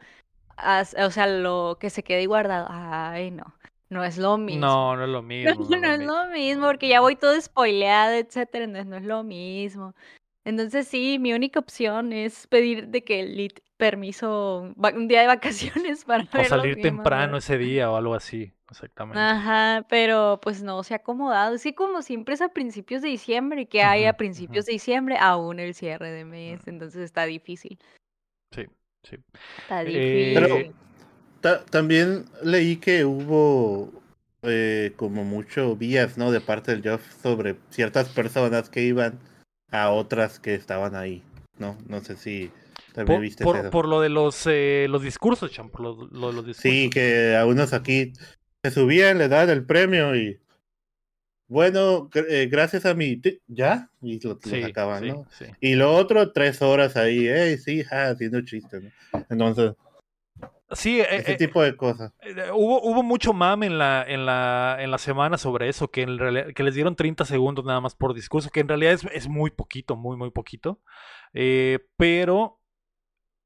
[0.58, 2.66] o sea, lo que se quede guardado.
[2.72, 3.54] Ay, no.
[3.92, 4.66] No es lo mismo.
[4.66, 5.54] No, no es lo mismo.
[5.78, 9.94] No, es lo mismo, porque ya voy todo spoileado, etcétera, entonces no es lo mismo.
[10.44, 16.06] Entonces sí, mi única opción es pedir de que el permiso, un día de vacaciones
[16.08, 19.20] para O salir temprano ese día o algo así, exactamente.
[19.20, 21.56] Ajá, pero pues no se ha acomodado.
[21.56, 25.18] Es que como siempre es a principios de diciembre, que hay a principios de diciembre,
[25.20, 27.78] aún el cierre de mes, entonces está difícil.
[28.56, 28.68] Sí,
[29.04, 29.18] sí.
[29.64, 30.74] Está eh, difícil.
[31.42, 33.92] Pero también leí que hubo
[34.44, 36.32] eh, como mucho vías, ¿no?
[36.32, 39.20] De parte del Jeff sobre ciertas personas que iban
[39.72, 41.22] a otras que estaban ahí.
[41.58, 42.50] No, no sé si
[42.94, 46.46] también por, viste por, lo de los, eh, los discursos, Cham, por lo, de los
[46.46, 46.62] discursos.
[46.62, 48.14] Sí, que a unos aquí
[48.64, 50.40] se subían, le dan el premio y
[51.50, 55.28] bueno, eh, gracias a mi ya y lo, sacaban, ¿no?
[55.60, 59.26] Y lo otro tres horas ahí, hey, sí, ja, haciendo chistes, ¿no?
[59.30, 59.74] Entonces
[60.72, 62.14] Sí, eh, ese tipo de cosas.
[62.54, 66.54] hubo, hubo mucho mame en la, en la, en la semana sobre eso, que, en
[66.54, 69.52] que les dieron 30 segundos nada más por discurso, que en realidad es, es muy
[69.52, 70.80] poquito, muy, muy poquito.
[71.98, 72.63] pero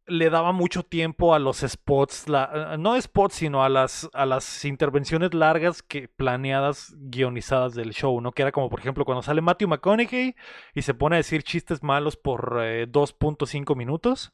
[0.08, 4.66] le daba mucho tiempo a los spots, eh, no spots, sino a las, a las
[4.66, 8.32] intervenciones largas que planeadas, guionizadas del show, ¿no?
[8.32, 10.36] Que era como, por ejemplo, cuando sale Matthew McConaughey
[10.74, 14.34] y se pone a decir chistes malos por 2.5 minutos,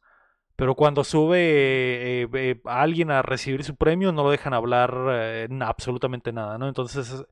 [0.56, 2.30] pero cuando sube
[2.66, 6.68] a alguien a recibir su premio no lo dejan hablar absolutamente nada, ¿no?
[6.68, 7.26] Entonces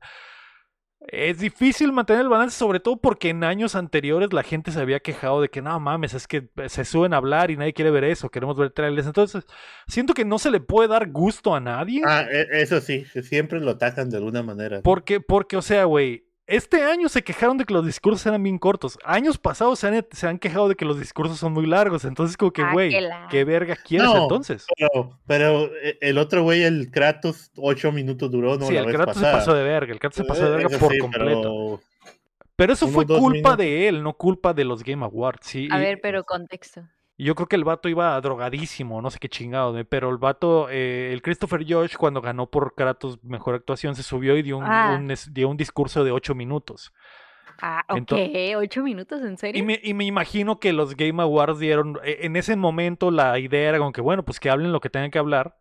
[1.08, 5.00] es difícil mantener el balance, sobre todo porque en años anteriores la gente se había
[5.00, 8.04] quejado de que no mames, es que se suben a hablar y nadie quiere ver
[8.04, 9.06] eso, queremos ver trailers.
[9.06, 9.44] Entonces,
[9.88, 12.02] siento que no se le puede dar gusto a nadie.
[12.04, 14.80] Ah, e, eso sí, siempre lo atacan de alguna manera.
[14.82, 18.58] Porque, porque, o sea, güey, este año se quejaron de que los discursos eran bien
[18.58, 18.98] cortos.
[19.04, 22.04] Años pasados se han, se han quejado de que los discursos son muy largos.
[22.04, 22.92] Entonces, como que, ah, güey,
[23.30, 24.66] ¿qué verga quieres entonces?
[25.26, 28.66] Pero, eh, el otro güey, el Kratos, ocho minutos duró, ¿no?
[28.66, 29.92] Sí, el Kratos se pasó de verga.
[29.92, 31.80] El Kratos se pasó de verga por completo.
[32.56, 35.46] Pero, eso fue culpa de él, no culpa de los Game Awards.
[35.46, 36.82] Sí, A ver, pero contexto.
[37.18, 41.12] Yo creo que el vato iba drogadísimo, no sé qué chingado, pero el vato, eh,
[41.12, 45.00] el Christopher Josh, cuando ganó por Kratos Mejor Actuación, se subió y dio un, ah.
[45.30, 46.92] dio un discurso de ocho minutos.
[47.60, 48.12] Ah, ok,
[48.56, 49.62] ocho minutos, ¿en serio?
[49.62, 53.38] Y me, y me, imagino que los Game Awards dieron, e, en ese momento la
[53.38, 55.58] idea era como que, bueno, pues que hablen lo que tengan que hablar,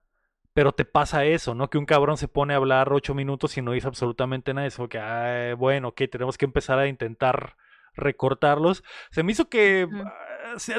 [0.53, 1.69] pero te pasa eso, ¿no?
[1.69, 4.89] Que un cabrón se pone a hablar ocho minutos y no dice absolutamente nada, eso
[4.89, 7.55] que, bueno, ok, tenemos que empezar a intentar
[7.93, 8.83] recortarlos.
[9.11, 9.87] Se me hizo que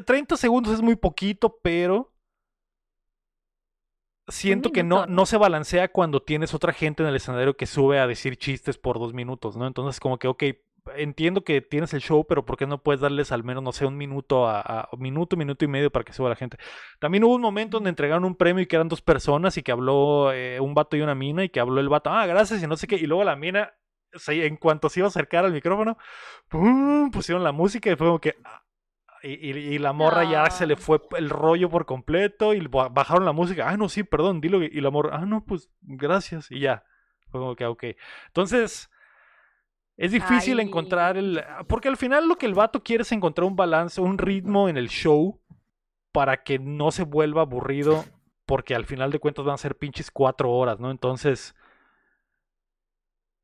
[0.05, 2.13] 30 segundos es muy poquito, pero
[4.29, 7.99] siento que no, no se balancea cuando tienes otra gente en el escenario que sube
[7.99, 9.67] a decir chistes por dos minutos, ¿no?
[9.67, 10.45] Entonces como que, ok,
[10.97, 13.87] entiendo que tienes el show, pero ¿por qué no puedes darles al menos, no sé,
[13.87, 16.57] un minuto a, un minuto, minuto y medio para que suba la gente?
[16.99, 19.73] También hubo un momento donde entregaron un premio y que eran dos personas y que
[19.73, 22.67] habló eh, un vato y una mina y que habló el vato, ah, gracias y
[22.67, 23.73] no sé qué, y luego la mina,
[24.29, 25.97] en cuanto se iba a acercar al micrófono,
[27.13, 28.37] pusieron la música y fue como que,
[29.23, 33.69] y, la morra ya se le fue el rollo por completo y bajaron la música.
[33.69, 34.63] Ah, no, sí, perdón, dilo.
[34.63, 36.51] Y la morra, ah, no, pues gracias.
[36.51, 36.85] Y ya.
[37.31, 37.85] Fue como que, ok.
[38.27, 38.91] Entonces,
[39.97, 41.43] es difícil encontrar el.
[41.69, 44.77] Porque al final lo que el vato quiere es encontrar un balance, un ritmo en
[44.77, 45.41] el show
[46.13, 48.05] para que no se vuelva aburrido.
[48.45, 50.91] Porque al final de cuentas van a ser pinches cuatro horas, ¿no?
[50.91, 51.55] Entonces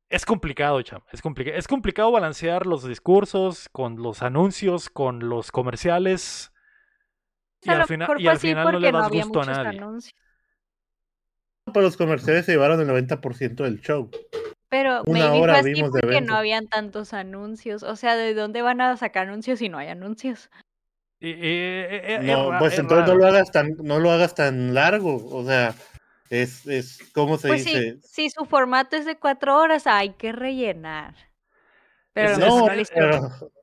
[0.09, 1.01] es complicado, cham.
[1.11, 1.21] Es,
[1.53, 6.51] es complicado balancear los discursos con los anuncios, con los comerciales.
[7.61, 9.81] y al, final, y al final no le das gusto a nadie.
[11.71, 14.09] Pero los comerciales se llevaron el 90% del show.
[14.69, 17.83] Pero Una maybe hora fue porque no habían tantos anuncios.
[17.83, 20.49] O sea, ¿de dónde van a sacar anuncios si no hay anuncios?
[21.21, 25.23] no, pues entonces no lo hagas tan, no lo hagas tan largo.
[25.27, 25.75] O sea,
[26.29, 27.99] es, es ¿cómo se pues dice?
[28.03, 31.15] Si, su formato es de cuatro horas, hay que rellenar.
[32.13, 32.67] Pero no,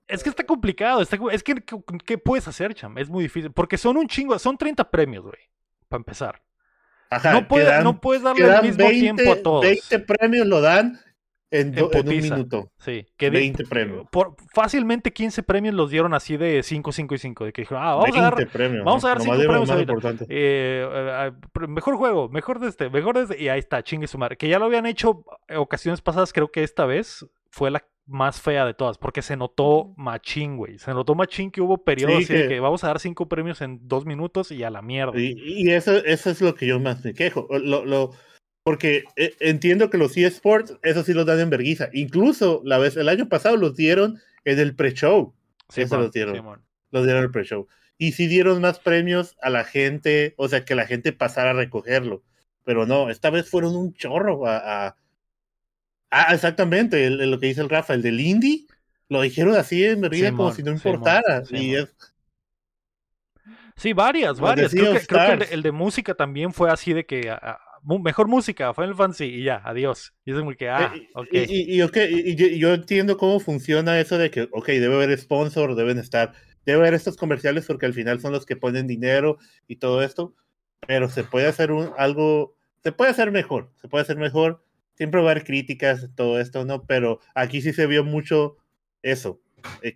[0.08, 1.00] es que está complicado.
[1.02, 1.64] es que,
[2.04, 2.96] ¿qué puedes hacer, cham?
[2.98, 3.52] Es muy difícil.
[3.52, 5.38] Porque son un chingo, son 30 premios, güey,
[5.88, 6.42] para empezar.
[7.10, 9.62] Ajá, no, puede, no puedes darle el mismo tiempo a todos.
[9.62, 11.00] 20 premios lo dan
[11.60, 12.70] en, un minuto.
[12.78, 14.06] Sí, que 20 premios.
[14.10, 17.44] Por, fácilmente 15 premios los dieron así de 5, 5 y 5.
[17.46, 20.22] De que dijeron, ah, vamos a dar, premios, vamos a dar 5 premios.
[20.28, 21.32] Eh, eh,
[21.68, 23.42] mejor juego, mejor de este, mejor de este.
[23.42, 24.36] Y ahí está, chingue su madre.
[24.36, 25.24] Que ya lo habían hecho
[25.56, 29.92] ocasiones pasadas, creo que esta vez fue la más fea de todas, porque se notó
[29.96, 30.78] machín, güey.
[30.78, 33.80] Se notó machín que hubo periodos así de que vamos a dar cinco premios en
[33.88, 35.18] dos minutos y a la mierda.
[35.18, 37.48] Y, eso, eso es lo que yo más me quejo.
[37.50, 38.12] Lo, lo,
[38.66, 41.88] porque eh, entiendo que los eSports, eso sí los dan en vergüenza.
[41.92, 45.32] Incluso la vez, el año pasado los dieron en el pre-show.
[45.68, 46.34] Sí, eso los dieron.
[46.90, 47.68] los dieron en el pre-show.
[47.96, 51.52] Y sí dieron más premios a la gente, o sea, que la gente pasara a
[51.52, 52.24] recogerlo.
[52.64, 54.96] Pero no, esta vez fueron un chorro a.
[56.10, 58.66] ah, exactamente, lo que dice el Rafa, el del Indie,
[59.08, 61.44] lo dijeron así en vergüenza como si no importara.
[61.50, 61.94] y es,
[63.76, 64.72] Sí, varias, varias.
[64.72, 67.30] Creo que, creo que el, de, música también fue así de que
[67.86, 70.12] mejor música, Final Fantasy, y ya, adiós.
[70.24, 71.28] Y es muy que, ah, eh, ok.
[71.32, 76.32] Y, y, yo entiendo cómo funciona eso de que, ok, debe haber sponsor, deben estar,
[76.64, 80.34] debe haber estos comerciales porque al final son los que ponen dinero y todo esto,
[80.86, 84.64] pero se puede hacer un, algo, se puede hacer mejor, se puede hacer mejor.
[84.94, 86.86] Siempre va a haber críticas, todo esto, ¿no?
[86.86, 88.56] Pero aquí sí se vio mucho
[89.02, 89.40] eso,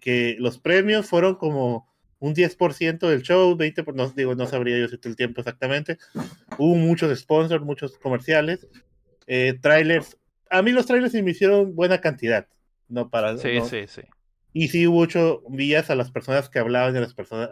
[0.01, 1.90] que los premios fueron como
[2.21, 5.99] un 10% del show, 20%, no, digo, no sabría yo si el tiempo exactamente.
[6.59, 8.69] Hubo muchos sponsors, muchos comerciales,
[9.27, 10.19] eh, trailers.
[10.51, 12.47] A mí los trailers me hicieron buena cantidad,
[12.89, 13.39] no para.
[13.39, 14.03] Sí, sí, sí.
[14.53, 17.49] Y sí hubo mucho vías a las personas que hablaban de las personas,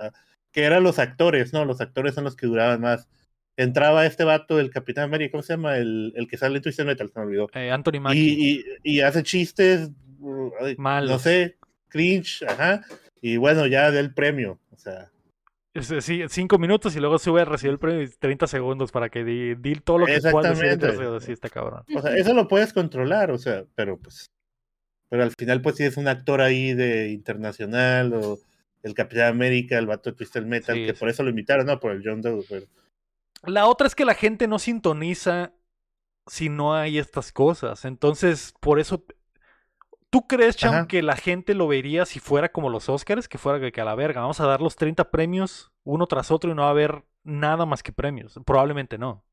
[0.53, 1.65] que eran los actores, ¿no?
[1.65, 3.09] Los actores son los que duraban más.
[3.57, 5.79] Entraba este vato, el Capitán América, ¿cómo se llama?
[5.79, 7.49] El, el que sale en Twisted Metal, se me olvidó.
[7.55, 8.21] Eh, Anthony Mackie.
[8.21, 11.57] Y, y, hace chistes, uh, no sé,
[11.89, 12.83] cringe, ajá
[13.21, 15.11] y bueno, ya del premio, o sea.
[16.01, 19.75] Sí, cinco minutos y luego sube a recibir el premio 30 segundos para que di,
[19.77, 21.21] todo lo que puedas decir.
[21.21, 21.85] Sí, está cabrón.
[21.95, 24.27] O sea, eso lo puedes controlar, o sea, pero pues.
[25.09, 28.39] Pero al final, pues si es un actor ahí de internacional o
[28.83, 31.81] el Capitán América, el vato de Twisted Metal, que por eso lo invitaron, ¿no?
[31.81, 32.69] Por el John Doe.
[33.45, 35.53] La otra es que la gente no sintoniza
[36.27, 37.85] si no hay estas cosas.
[37.85, 39.05] Entonces, por eso
[40.11, 43.29] ¿Tú crees, Cham, que la gente lo vería si fuera como los Oscars?
[43.29, 46.51] Que fuera que a la verga, vamos a dar los 30 premios uno tras otro
[46.51, 48.39] y no va a haber nada más que premios.
[48.47, 49.25] Probablemente no.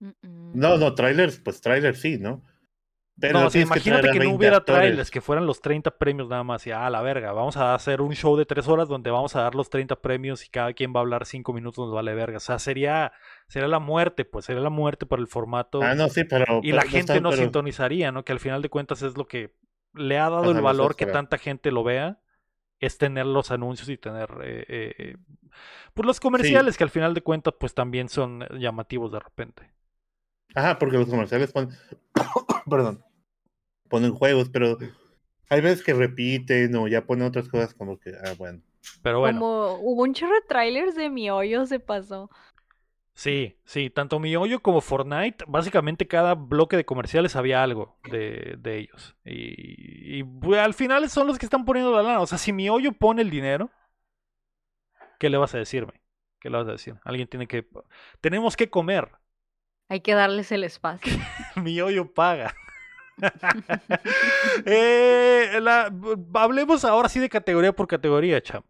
[0.00, 2.42] No, no, trailers, pues trailers sí, ¿no?
[3.20, 6.70] Pero no, imagínate que, no hubiera trailers, que fueran los 30 premios nada más y
[6.70, 9.56] a la verga, vamos a hacer un show de tres horas donde vamos a dar
[9.56, 12.36] los 30 premios y cada quien va a hablar cinco minutos, nos vale verga.
[12.36, 13.12] O sea, sería,
[13.48, 15.82] sería la muerte, pues sería la muerte por el formato.
[15.82, 16.60] Ah, no, sí, pero.
[16.62, 18.24] Y la gente no sintonizaría, ¿no?
[18.24, 19.52] Que al final de cuentas es lo que
[19.94, 22.20] le ha dado el valor que tanta gente lo vea,
[22.80, 25.16] es tener los anuncios y tener eh, eh,
[25.94, 29.70] pues los comerciales que al final de cuentas pues también son llamativos de repente.
[30.54, 31.70] Ajá, porque los comerciales ponen,
[32.70, 33.04] perdón,
[33.88, 34.78] ponen juegos, pero
[35.48, 38.62] hay veces que repiten o ya ponen otras cosas como que, ah, bueno.
[39.02, 39.40] Pero bueno.
[39.40, 42.30] Como hubo un chorro de trailers de mi hoyo se pasó.
[43.18, 48.54] Sí, sí, tanto mi hoyo como Fortnite, básicamente cada bloque de comerciales había algo de,
[48.60, 49.16] de ellos.
[49.24, 52.20] Y, pues, al final son los que están poniendo la lana.
[52.20, 53.72] O sea, si mi hoyo pone el dinero,
[55.18, 56.00] ¿qué le vas a decirme?
[56.38, 56.94] ¿Qué le vas a decir?
[57.02, 57.66] Alguien tiene que...
[58.20, 59.10] Tenemos que comer.
[59.88, 61.12] Hay que darles el espacio.
[61.56, 62.54] mi hoyo paga.
[64.64, 65.60] eh,
[66.34, 68.62] hablemos ahora sí de categoría por categoría, cham.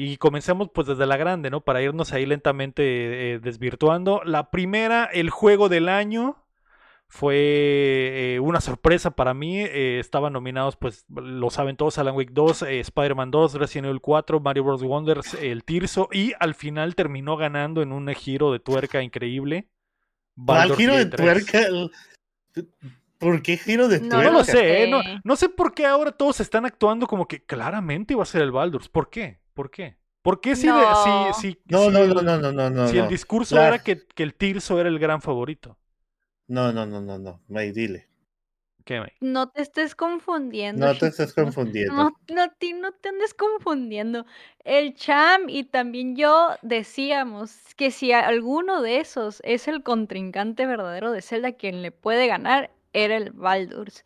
[0.00, 1.60] Y comencemos pues desde la grande, ¿no?
[1.62, 4.22] Para irnos ahí lentamente eh, desvirtuando.
[4.24, 6.36] La primera, el juego del año,
[7.08, 7.34] fue
[8.36, 9.58] eh, una sorpresa para mí.
[9.58, 14.38] Eh, estaban nominados, pues lo saben todos, Alan Wake 2, Spider-Man 2, Resident Evil 4,
[14.38, 14.84] Mario Bros.
[14.84, 16.08] Wonders, el Tirso.
[16.12, 19.66] Y al final terminó ganando en un giro de tuerca increíble.
[20.36, 21.58] ¿Cuál giro de tuerca?
[23.18, 24.22] ¿Por qué giro de tuerca?
[24.22, 28.14] No lo sé, no, no, sé por qué ahora todos están actuando como que claramente
[28.14, 28.88] iba a ser el Baldur's.
[28.88, 29.40] ¿Por qué?
[29.58, 29.96] ¿Por qué?
[30.22, 31.34] ¿Por qué si, no.
[31.34, 34.36] si, si, no, no, no, no, no, no, si el discurso era que, que, el
[34.36, 35.76] Tirso era el gran favorito?
[36.46, 38.08] No, no, no, no, no, May, dile.
[38.84, 39.10] ¿Qué, May?
[39.20, 40.86] No te estés confundiendo.
[40.86, 41.92] No te estés confundiendo.
[41.92, 44.26] No, no, no te andes confundiendo.
[44.62, 51.10] El Cham y también yo decíamos que si alguno de esos es el contrincante verdadero
[51.10, 54.04] de Zelda, quien le puede ganar era el Baldur's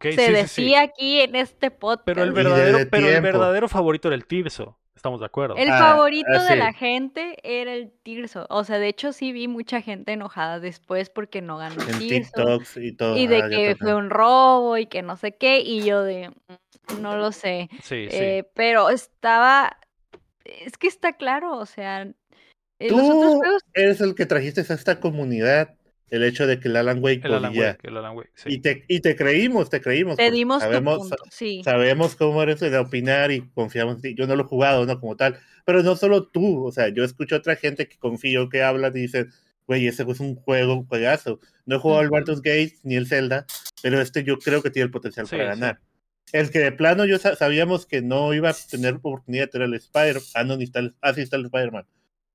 [0.00, 2.06] se decía aquí en este podcast.
[2.06, 4.76] Pero el verdadero, pero el verdadero favorito era el Tirso.
[5.00, 5.56] Estamos de acuerdo.
[5.56, 8.46] El ah, favorito ah, de la gente era el Tirso.
[8.50, 12.60] O sea, de hecho sí vi mucha gente enojada después porque no ganó el Tirso.
[12.76, 13.16] y todo.
[13.16, 15.60] Y de ah, que fue un robo y que no sé qué.
[15.60, 17.70] Y yo de, mm, no lo sé.
[17.82, 19.78] Sí, eh, Pero estaba,
[20.44, 22.06] es que está claro, o sea...
[22.78, 23.62] Tú los otros juegos...
[23.72, 25.76] eres el que trajiste a esta comunidad
[26.10, 29.70] el hecho de que el Alan Wake el Alan Wake, y, te, y te creímos,
[29.70, 30.16] te creímos.
[30.16, 31.62] Te dimos sabemos, sí.
[31.64, 34.14] sabemos cómo eres de opinar y confiamos en ti.
[34.14, 37.04] Yo no lo he jugado, no como tal, pero no solo tú, o sea, yo
[37.04, 39.28] escucho a otra gente que confío, que habla y dice,
[39.66, 41.38] güey, ese es un juego, un juegazo.
[41.64, 43.46] No he jugado el Baldur's Gate ni el Zelda,
[43.82, 45.80] pero este yo creo que tiene el potencial para ganar.
[46.32, 49.74] El que de plano yo sabíamos que no iba a tener oportunidad de tener el
[49.74, 51.86] Spider, ah, no, ni está el, ah, está el Spider-Man.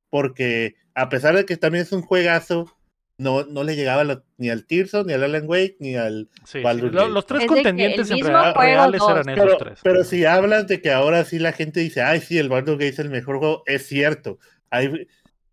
[0.09, 2.73] Porque a pesar de que también es un juegazo,
[3.17, 7.25] no, no le llegaba ni al Tirso, ni al Alan Wake, ni al sí, Los
[7.25, 9.79] tres contendientes en reales eran esos tres.
[9.83, 12.89] Pero si hablas de que ahora sí la gente dice, ay, sí, el Baldur's Gate
[12.89, 14.39] es el mejor juego, es cierto.
[14.69, 15.07] Hay,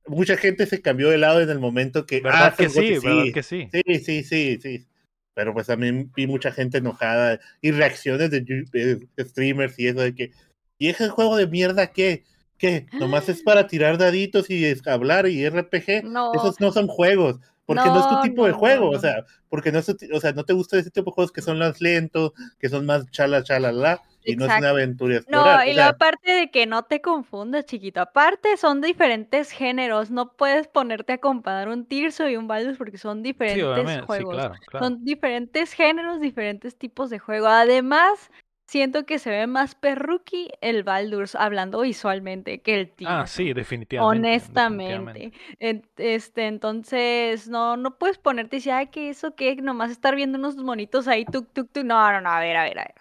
[0.06, 2.20] mucha gente se cambió de lado en el momento que...
[2.20, 2.98] ¿Verdad ah, que sí?
[2.98, 3.68] ¿Verdad que sí?
[3.72, 4.86] Sí, sí, sí, sí.
[5.34, 10.30] Pero pues también vi mucha gente enojada y reacciones de, streamers y eso de que...
[10.78, 12.24] ¿Y ese juego de mierda qué?
[12.62, 12.86] ¿Qué?
[12.92, 16.04] ¿Nomás es para tirar daditos y hablar y RPG?
[16.04, 16.32] No.
[16.32, 19.78] Esos no son juegos porque no, es tu tipo de juego, o sea, porque no,
[19.78, 22.86] o sea, no te gusta ese tipo de juegos que son más lentos, que son
[22.86, 26.84] más chala, chala, la, y no es una aventura No, y aparte de que no
[26.84, 32.36] te confundas, chiquito, aparte son diferentes géneros, no puedes ponerte a comparar un Tirso y
[32.36, 34.52] un Baldur's porque son diferentes juegos.
[34.78, 37.46] Son diferentes géneros, diferentes tipos de juego.
[37.46, 38.30] Además,
[38.72, 43.06] siento que se ve más perruqui el Baldur's hablando visualmente que el tío.
[43.10, 44.18] Ah, sí, definitivamente.
[44.18, 45.32] Honestamente.
[45.58, 50.38] Este, entonces, no, no puedes ponerte y decir, ay, que eso, que nomás estar viendo
[50.38, 51.84] unos monitos ahí, tuk, tuk, tuk.
[51.84, 52.94] No, no, no, a ver, a ver, a ver.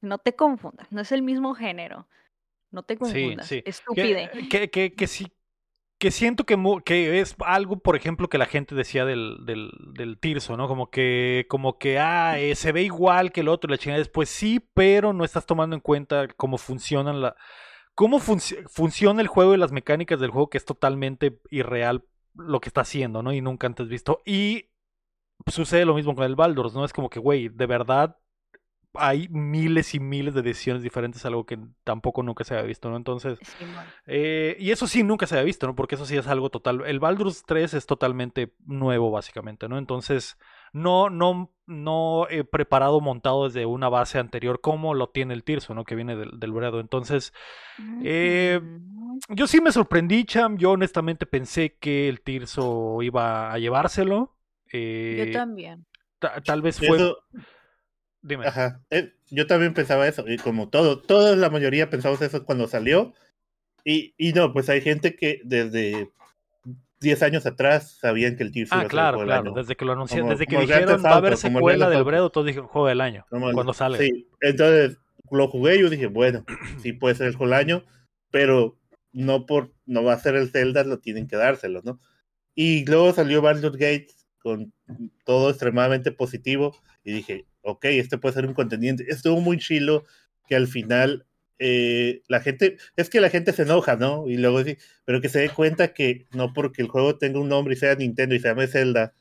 [0.00, 2.08] No te confundas, no es el mismo género.
[2.70, 3.46] No te confundas.
[3.46, 3.62] Sí, sí.
[3.66, 4.30] Estúpide.
[4.48, 5.30] Que, que, que, sí,
[5.98, 10.56] que siento que, es algo, por ejemplo, que la gente decía del, del, del Tirso,
[10.56, 10.68] ¿no?
[10.68, 14.28] Como que, como que, ah, eh, se ve igual que el otro, la chingada después
[14.28, 17.36] sí, pero no estás tomando en cuenta cómo funcionan la
[17.94, 22.68] cómo funciona el juego y las mecánicas del juego que es totalmente irreal lo que
[22.68, 23.32] está haciendo, ¿no?
[23.32, 24.20] Y nunca antes visto.
[24.24, 24.70] Y
[25.46, 26.84] sucede lo mismo con el Baldur's, ¿no?
[26.84, 28.18] Es como que, güey, de verdad
[28.94, 32.96] hay miles y miles de decisiones diferentes, algo que tampoco nunca se había visto, ¿no?
[32.96, 33.38] Entonces,
[34.06, 35.74] eh, y eso sí nunca se había visto, ¿no?
[35.74, 36.82] Porque eso sí es algo total.
[36.86, 39.78] El Baldur's 3 es totalmente nuevo, básicamente, ¿no?
[39.78, 40.38] Entonces,
[40.72, 45.74] no, no, no he preparado, montado desde una base anterior como lo tiene el Tirso,
[45.74, 45.84] ¿no?
[45.84, 46.80] Que viene del, del Bredo.
[46.80, 47.32] Entonces,
[48.02, 48.60] eh,
[49.28, 50.58] yo sí me sorprendí, Cham.
[50.58, 54.36] Yo honestamente pensé que el Tirso iba a llevárselo.
[54.72, 55.86] yo eh, también.
[56.44, 57.14] tal vez fue.
[58.24, 58.46] Dime.
[58.46, 58.80] Ajá.
[58.88, 63.12] Eh, yo también pensaba eso, y como todo, toda la mayoría pensamos eso cuando salió.
[63.84, 66.10] Y, y no, pues hay gente que desde
[67.00, 69.52] 10 años atrás sabían que el Tears ah, iba a claro, ser claro.
[69.52, 72.66] Desde que lo anunciaron, desde que dijeron va a haber secuela del Bredo, todos dijeron
[72.66, 73.26] juego del año.
[73.28, 73.98] cuando sale.
[73.98, 74.96] Sí, entonces
[75.30, 76.46] lo jugué y yo dije, bueno,
[76.82, 77.84] sí puede ser el juego del año,
[78.30, 78.78] pero
[79.12, 82.00] no por no va a ser el Zelda, lo tienen que dárselo, ¿no?
[82.54, 84.08] Y luego salió Baldur's Gate
[84.38, 84.72] con
[85.24, 89.04] todo extremadamente positivo y dije, ok, este puede ser un contendiente.
[89.08, 90.04] Estuvo muy chilo
[90.46, 91.26] que al final
[91.58, 94.28] eh, la gente, es que la gente se enoja, ¿no?
[94.28, 97.48] Y luego sí, pero que se dé cuenta que no porque el juego tenga un
[97.48, 99.14] nombre y sea Nintendo y se llame Zelda,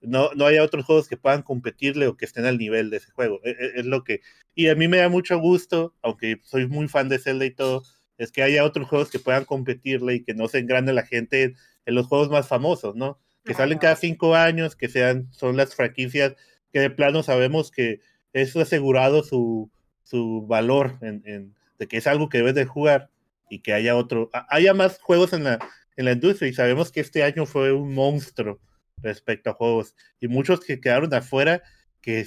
[0.00, 3.10] no, no haya otros juegos que puedan competirle o que estén al nivel de ese
[3.12, 3.40] juego.
[3.42, 4.20] Es, e, es, lo que,
[4.54, 7.82] y a mí me da mucho gusto, aunque soy muy fan de Zelda y todo,
[8.18, 11.42] es que haya otros juegos que puedan competirle y que no se engrane la gente
[11.86, 13.18] en, los juegos más famosos, ¿no?
[13.44, 16.34] Que salen cada cinco años, que sean, son las franquicias
[16.74, 18.00] que de plano sabemos que
[18.32, 19.70] es asegurado su,
[20.02, 23.10] su valor en, de que es algo que debes de jugar
[23.48, 25.60] y que haya otro, haya más juegos en la,
[25.96, 28.58] en la industria y sabemos que este año fue un monstruo
[28.96, 31.62] respecto a juegos y muchos que quedaron afuera
[32.00, 32.26] que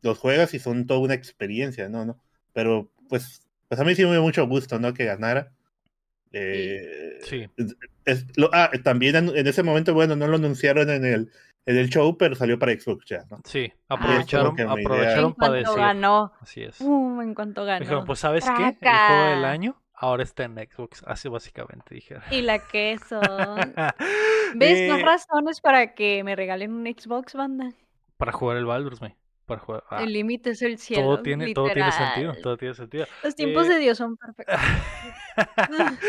[0.00, 2.06] los juegas y son toda una experiencia, ¿no?
[2.06, 2.18] ¿no?
[2.54, 4.94] Pero pues, pues a mí sí me dio mucho gusto, ¿no?
[4.94, 5.52] Que ganara.
[6.32, 6.38] sí.
[6.38, 11.30] Eh, ah, también en, ese momento, bueno, no lo anunciaron en el,
[11.66, 13.40] en el show, pero salió para Xbox ya, ¿no?
[13.44, 15.76] Sí, ah, aprovecharon, aprovecharon para decir.
[15.76, 16.32] ganó.
[16.40, 16.80] Así es.
[16.80, 17.80] Uh, en cuanto ganó.
[17.80, 18.68] Dijeron, pues ¿sabes qué?
[18.68, 21.02] El juego del año ahora está en Xbox.
[21.06, 22.22] Así básicamente dijeron.
[22.30, 23.20] Y la queso.
[24.54, 27.72] ¿Ves eh, razones para que me regalen un Xbox, banda?
[28.16, 29.16] Para jugar el Baldur's, me.
[29.46, 29.84] Para jugar.
[29.88, 31.04] Ah, el límite es el cielo.
[31.04, 32.34] Todo tiene, todo tiene sentido.
[32.42, 33.06] Todo tiene sentido.
[33.22, 34.56] Los tiempos de eh, Dios son perfectos.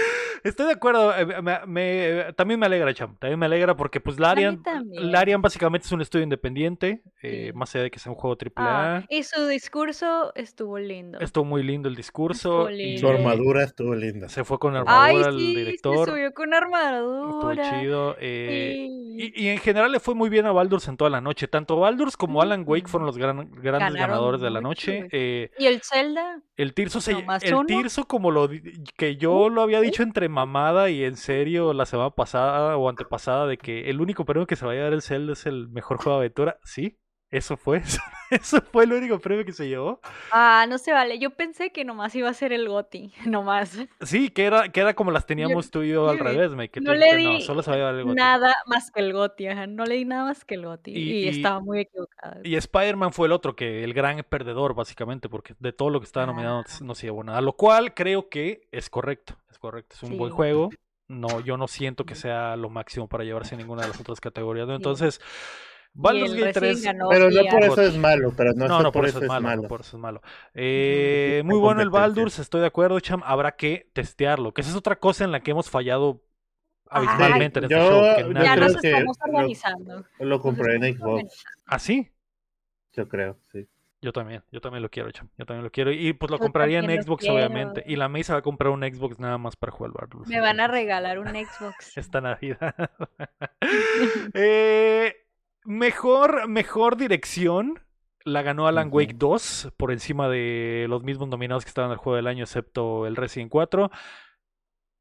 [0.44, 1.16] Estoy de acuerdo.
[1.16, 1.26] Eh,
[1.68, 3.16] me, también me alegra, Cham.
[3.20, 7.04] También me alegra porque, pues, Larian, Larian básicamente es un estudio independiente.
[7.22, 8.96] Eh, más allá de que sea un juego AAA.
[8.98, 11.20] Ah, y su discurso estuvo lindo.
[11.20, 12.72] Estuvo muy lindo el discurso.
[12.72, 14.30] Y su armadura estuvo linda.
[14.30, 16.06] Se fue con armadura el director.
[16.06, 17.62] Se subió con armadura.
[17.62, 18.16] Estuvo chido.
[18.20, 21.48] y, en general le fue muy bien a Baldur's en toda la noche.
[21.48, 25.08] Tanto Baldur's como Alan Wake fueron los grandes ganadores de la noche.
[25.58, 26.42] ¿Y el Zelda?
[26.56, 28.50] El Tirso, se, el Tirso como lo
[28.98, 33.48] que yo lo había dicho entre mamada y en serio la semana pasada o antepasada
[33.48, 35.98] de que el único premio que se va a dar el Zelda es el mejor
[35.98, 36.60] juego de aventura.
[36.64, 36.98] Sí,
[37.32, 37.82] eso fue.
[38.30, 40.02] Eso fue el único premio que se llevó.
[40.34, 41.18] Ah, no se vale.
[41.18, 43.80] Yo pensé que nomás iba a ser el Goti, nomás.
[44.02, 46.70] Sí, que era, que era como las teníamos tú y yo al revés, me.
[46.70, 48.16] Que no le di solo se el Goti.
[48.16, 50.92] nada más que el Goti, No le di nada más que el Goti.
[50.92, 52.42] Y, estaba muy equivocada.
[52.44, 56.06] Y Spider-Man fue el otro, que el gran perdedor, básicamente, porque de todo lo que
[56.06, 56.80] estaba nominado ah.
[56.82, 57.40] no se llevó nada.
[57.40, 59.38] Lo cual creo que es correcto.
[59.50, 59.96] Es correcto.
[59.96, 60.70] Es un buen juego.
[61.08, 64.68] No, yo no siento que sea lo máximo para llevarse ninguna de las otras categorías.
[64.70, 65.22] Entonces.
[65.94, 66.86] Baldur's Gate 3.
[67.10, 69.64] Pero no por eso es malo, pero no, no, no por, eso, es malo.
[69.64, 70.22] por eso es malo.
[70.54, 73.22] Eh, muy bueno el Baldur's, estoy de acuerdo, Cham.
[73.26, 76.24] Habrá que testearlo, que esa es otra cosa en la que hemos fallado
[76.90, 78.02] habitualmente en este show.
[78.16, 80.06] Que ya nos estamos organizando.
[80.20, 81.44] Lo, lo compré en Xbox.
[81.66, 82.12] ¿Ah, sí?
[82.94, 83.68] Yo creo, sí.
[84.00, 85.28] Yo también, yo también lo quiero, Cham.
[85.38, 85.92] Yo también lo quiero.
[85.92, 87.84] Y pues lo compraría en Xbox, obviamente.
[87.88, 90.30] Y la Mesa va a comprar un Xbox nada más para jugar Baldur's.
[90.30, 91.98] Me van a regalar un Xbox.
[91.98, 92.76] Esta Navidad.
[94.36, 95.16] eh,
[95.68, 97.82] Mejor, mejor dirección
[98.24, 101.98] la ganó Alan Wake 2 por encima de los mismos nominados que estaban en el
[101.98, 103.92] juego del año, excepto el Resident 4.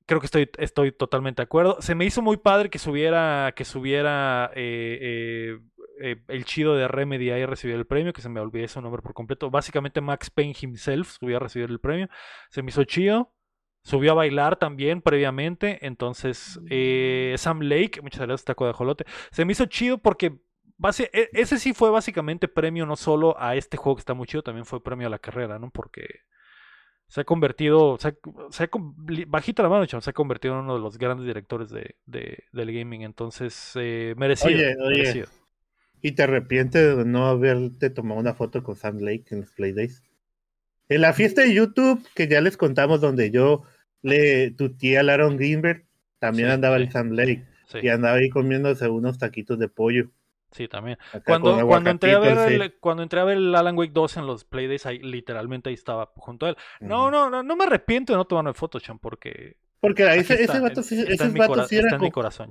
[0.06, 1.80] Creo que estoy, estoy totalmente de acuerdo.
[1.80, 5.58] Se me hizo muy padre que subiera, que subiera eh, eh,
[6.00, 9.02] eh, el chido de Remedy ahí recibió el premio, que se me olvidó su nombre
[9.02, 9.52] por completo.
[9.52, 12.08] Básicamente Max Payne himself subió a recibir el premio.
[12.50, 13.32] Se me hizo chido.
[13.84, 15.86] Subió a bailar también previamente.
[15.86, 16.58] Entonces,
[17.36, 19.04] Sam Lake, muchas gracias, Taco de Jolote.
[19.30, 20.40] Se me hizo chido porque
[20.98, 24.42] e, ese sí fue básicamente premio no solo a este juego que está muy chido,
[24.42, 25.70] también fue premio a la carrera, ¿no?
[25.70, 26.20] Porque
[27.08, 28.08] se ha convertido, se
[28.64, 28.68] ha,
[29.28, 33.02] bajita la mano, se ha convertido en uno de los grandes directores de, del gaming,
[33.02, 35.24] entonces eh, merecido, oye,
[36.02, 39.72] ¿Y te arrepientes de no haberte tomado una foto con Sam Lake en los Play
[39.72, 40.02] Days?
[40.88, 43.64] En la fiesta de YouTube, que ya les contamos donde yo
[44.02, 45.84] le, tu tía Laron Greenberg
[46.18, 47.44] también andaba el Sam Lake
[47.82, 50.10] y andaba ahí comiéndose unos taquitos de pollo.
[50.52, 50.96] Sí, también.
[51.24, 54.26] Cuando, cuando, entré a ver el, cuando entré a ver el Alan Wake 2 en
[54.26, 56.56] los Playdays, ahí, literalmente ahí estaba junto a él.
[56.80, 60.60] No, no, no, no me arrepiento de no tomarme fotos, Cham, porque porque ahí ese,
[60.60, 61.98] vato, sí, ese vato sí era.
[61.98, 62.50] mi corazón,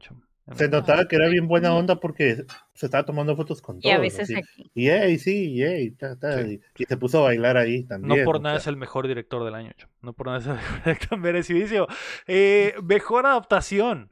[0.55, 3.91] Se notaba que era bien buena onda porque se estaba tomando fotos con todos.
[3.91, 4.71] Y a veces aquí.
[4.73, 8.19] Y sí, y, y, se puso a bailar ahí también.
[8.19, 9.71] No por nada es el mejor director del año,
[10.01, 11.87] No por nada es el mejor director merecidísimo.
[12.27, 14.11] Eh, mejor adaptación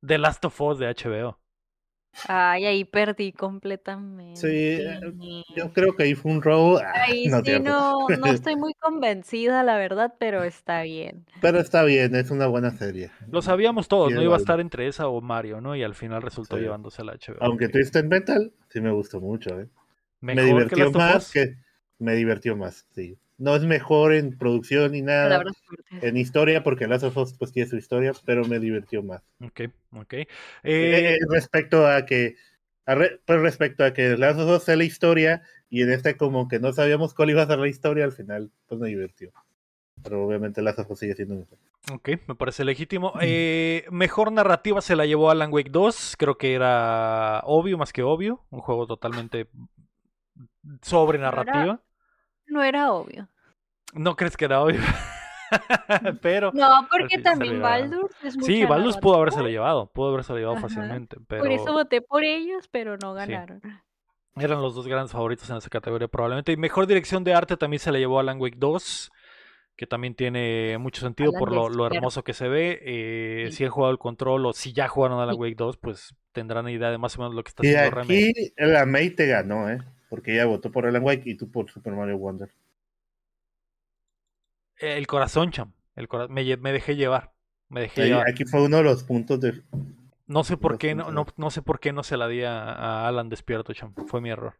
[0.00, 1.38] de Last of Us de HBO.
[2.26, 4.40] Ay, ahí perdí completamente.
[4.40, 5.00] Sí, eh,
[5.54, 6.78] yo creo que ahí fue un robo.
[6.78, 11.26] Ah, ahí no, sí, no, no estoy muy convencida, la verdad, pero está bien.
[11.40, 13.10] Pero está bien, es una buena serie.
[13.30, 15.76] Lo sabíamos todos, no iba a estar entre esa o Mario, ¿no?
[15.76, 17.36] Y al final resultó llevándose la HBO.
[17.40, 19.68] Aunque Twisted Metal, sí me gustó mucho, ¿eh?
[20.20, 21.56] me divirtió más que...
[22.00, 25.44] Me divirtió más, sí no es mejor en producción ni nada,
[26.02, 29.22] en historia, porque Last of Us pues tiene su historia, pero me divirtió más.
[29.40, 29.62] Ok,
[29.92, 30.12] ok.
[30.14, 30.26] Eh,
[30.64, 32.34] eh, respecto a que,
[32.84, 36.58] pues respecto a que Last of Us sea la historia, y en este como que
[36.58, 39.32] no sabíamos cuál iba a ser la historia, al final pues me divirtió.
[40.02, 41.58] Pero obviamente Last of Us sigue siendo mejor.
[41.92, 43.14] Ok, me parece legítimo.
[43.20, 48.02] Eh, mejor narrativa se la llevó Alan Wake 2, creo que era obvio más que
[48.02, 49.46] obvio, un juego totalmente
[50.82, 51.80] sobre narrativa
[52.48, 53.28] no era obvio.
[53.94, 54.80] ¿No crees que era obvio?
[56.22, 56.50] pero.
[56.52, 60.58] No, porque también Baldur es Sí, Baldur pudo haberse lo llevado, pudo haberse lo llevado
[60.58, 61.16] fácilmente.
[61.26, 61.42] Pero...
[61.42, 63.60] Por eso voté por ellos, pero no ganaron.
[64.36, 66.52] Eran los dos grandes favoritos en esa categoría, probablemente.
[66.52, 69.10] Y mejor dirección de arte también se le llevó a Alan Wake 2,
[69.76, 72.80] que también tiene mucho sentido por lo, hermoso que se ve.
[72.82, 76.68] Eh, si he jugado el control o si ya jugaron Alan Wake 2, pues tendrán
[76.68, 79.68] idea de más o menos lo que está haciendo Y aquí la May te ganó,
[79.68, 79.78] ¿eh?
[80.08, 82.50] Porque ella votó por Alan Wake y tú por Super Mario Wonder.
[84.78, 85.72] El corazón, cham.
[85.96, 87.32] El me, dejé llevar.
[87.68, 88.28] Me dejé llevar.
[88.28, 89.62] Aquí fue uno de los puntos de.
[90.26, 93.28] No sé por qué no, no, sé por qué no se la di a, Alan
[93.28, 93.94] despierto, cham.
[94.06, 94.54] Fue mi error.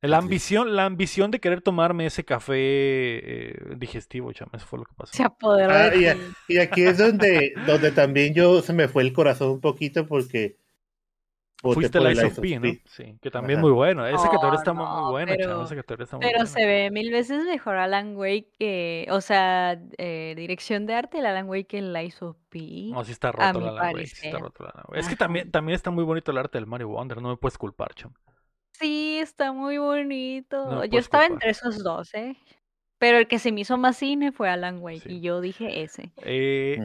[0.00, 4.84] La ambición, la ambición de querer tomarme ese café eh, digestivo, cham, eso fue lo
[4.84, 5.12] que pasó.
[5.12, 5.74] Se apoderó.
[5.74, 5.90] Ah,
[6.48, 10.56] y, aquí es donde, donde también yo se me fue el corazón un poquito porque
[11.60, 12.70] Fuiste la ISOP, ¿no?
[12.84, 14.06] Sí, que también muy bueno.
[14.06, 18.16] Ese categoría está muy bueno, pero, está muy pero se ve mil veces mejor Alan
[18.16, 22.54] Wake que, o sea, eh, dirección de arte el Alan Wake que el ISOP.
[22.92, 25.00] No, sí está roto el Alan Wake, sí está roto el Alan Wake.
[25.00, 27.58] Es que también, también está muy bonito el arte del Mario Wonder, no me puedes
[27.58, 28.12] culpar, chum.
[28.72, 30.84] Sí, está muy bonito.
[30.84, 32.36] yo estaba entre esos dos, ¿eh?
[32.98, 36.12] Pero el que se me hizo más cine fue Alan Wake y yo dije ese.
[36.18, 36.78] Eh,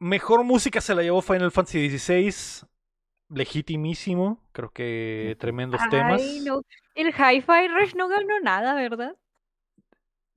[0.00, 2.66] mejor música se la llevó Final Fantasy XVI
[3.28, 6.22] legitimísimo, creo que tremendos temas.
[6.94, 9.16] El Hi-Fi Rush no ganó nada, ¿verdad?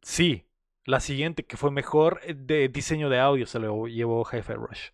[0.01, 0.45] Sí,
[0.85, 4.89] la siguiente que fue mejor eh, de diseño de audio se lo llevó Hi-Fi Rush.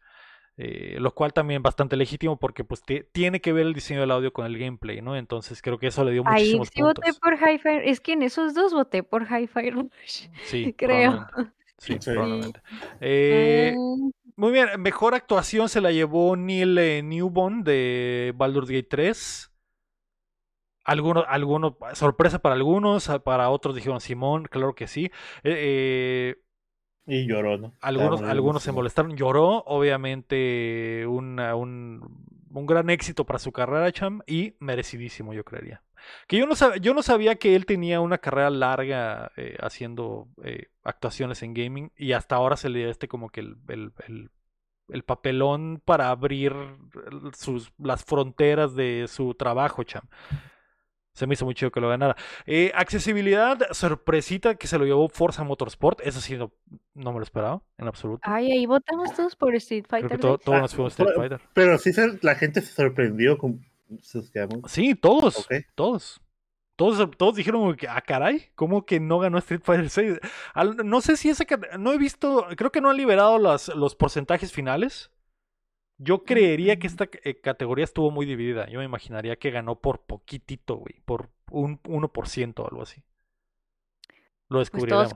[0.58, 2.82] Eh, lo cual también bastante legítimo porque pues
[3.12, 5.18] tiene que ver el diseño del audio con el gameplay, ¿no?
[5.18, 8.22] Entonces creo que eso le dio muchísimos Ahí sí voté por Hi-Fi, es que en
[8.24, 10.30] esos dos voté por Hi-Fi Rush.
[10.46, 11.28] Sí, creo.
[11.78, 12.62] Sí, probablemente.
[13.02, 14.10] Eh, mm.
[14.38, 19.52] Muy bien, mejor actuación se la llevó Neil eh, Newbon de Baldur's Gate 3.
[20.84, 25.06] Algunos, algunos, sorpresa para algunos, para otros dijeron Simón, claro que sí.
[25.44, 26.36] Eh, eh,
[27.08, 27.74] y lloró, ¿no?
[27.80, 34.56] Algunos, algunos se molestaron, lloró, obviamente un, un, gran éxito para su carrera, Cham, y
[34.60, 35.82] merecidísimo, yo creería.
[36.28, 40.28] Que yo no, sabía, yo no sabía que él tenía una carrera larga eh, haciendo
[40.44, 44.32] eh, actuaciones en gaming y hasta ahora se le dio este como que el, el,
[44.90, 46.54] el, papelón para abrir
[47.38, 50.08] sus, las fronteras de su trabajo, Cham.
[51.16, 52.18] Se me hizo muy chido que lo ganara.
[52.46, 56.02] Eh, accesibilidad, sorpresita que se lo llevó Forza Motorsport.
[56.04, 56.52] Eso sí, no,
[56.94, 58.20] me lo esperaba en absoluto.
[58.24, 60.20] Ay, ahí votamos todos por Street Fighter.
[60.20, 61.40] todos nos fuimos Street Fighter.
[61.54, 61.92] Pero sí
[62.22, 63.66] la gente se sorprendió con
[64.68, 65.48] Sí, todos.
[65.76, 66.22] Todos.
[66.76, 70.20] Todos, todos dijeron que, ah, caray, ¿cómo que no ganó Street Fighter 6?
[70.84, 71.46] no sé si esa.
[71.80, 72.48] No he visto.
[72.58, 75.12] Creo que no han liberado los porcentajes finales.
[75.98, 78.68] Yo creería que esta eh, categoría estuvo muy dividida.
[78.68, 81.00] Yo me imaginaría que ganó por poquitito, güey.
[81.06, 83.02] Por un 1% o algo así.
[84.50, 85.14] Lo pues descubriremos.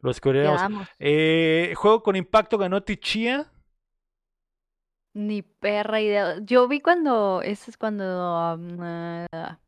[0.00, 0.88] Lo descubriremos.
[0.98, 3.50] Eh, juego con impacto ganó Tichia.
[5.18, 6.36] Ni perra idea.
[6.44, 9.58] Yo vi cuando, ese es cuando ah,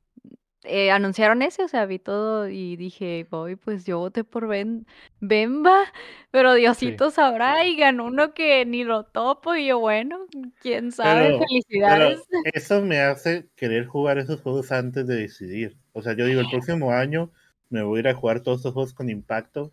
[0.63, 4.87] eh, anunciaron ese, o sea, vi todo y dije, voy, pues yo voté por ben,
[5.19, 5.77] Bemba,
[6.31, 10.27] pero Diosito sabrá y ganó uno que ni lo topo y yo, bueno,
[10.63, 12.21] quién sabe, felicidades.
[12.55, 15.77] eso me hace querer jugar esos juegos antes de decidir.
[15.93, 17.33] O sea, yo digo, el próximo año
[17.71, 19.73] me voy a ir a jugar todos estos juegos con impacto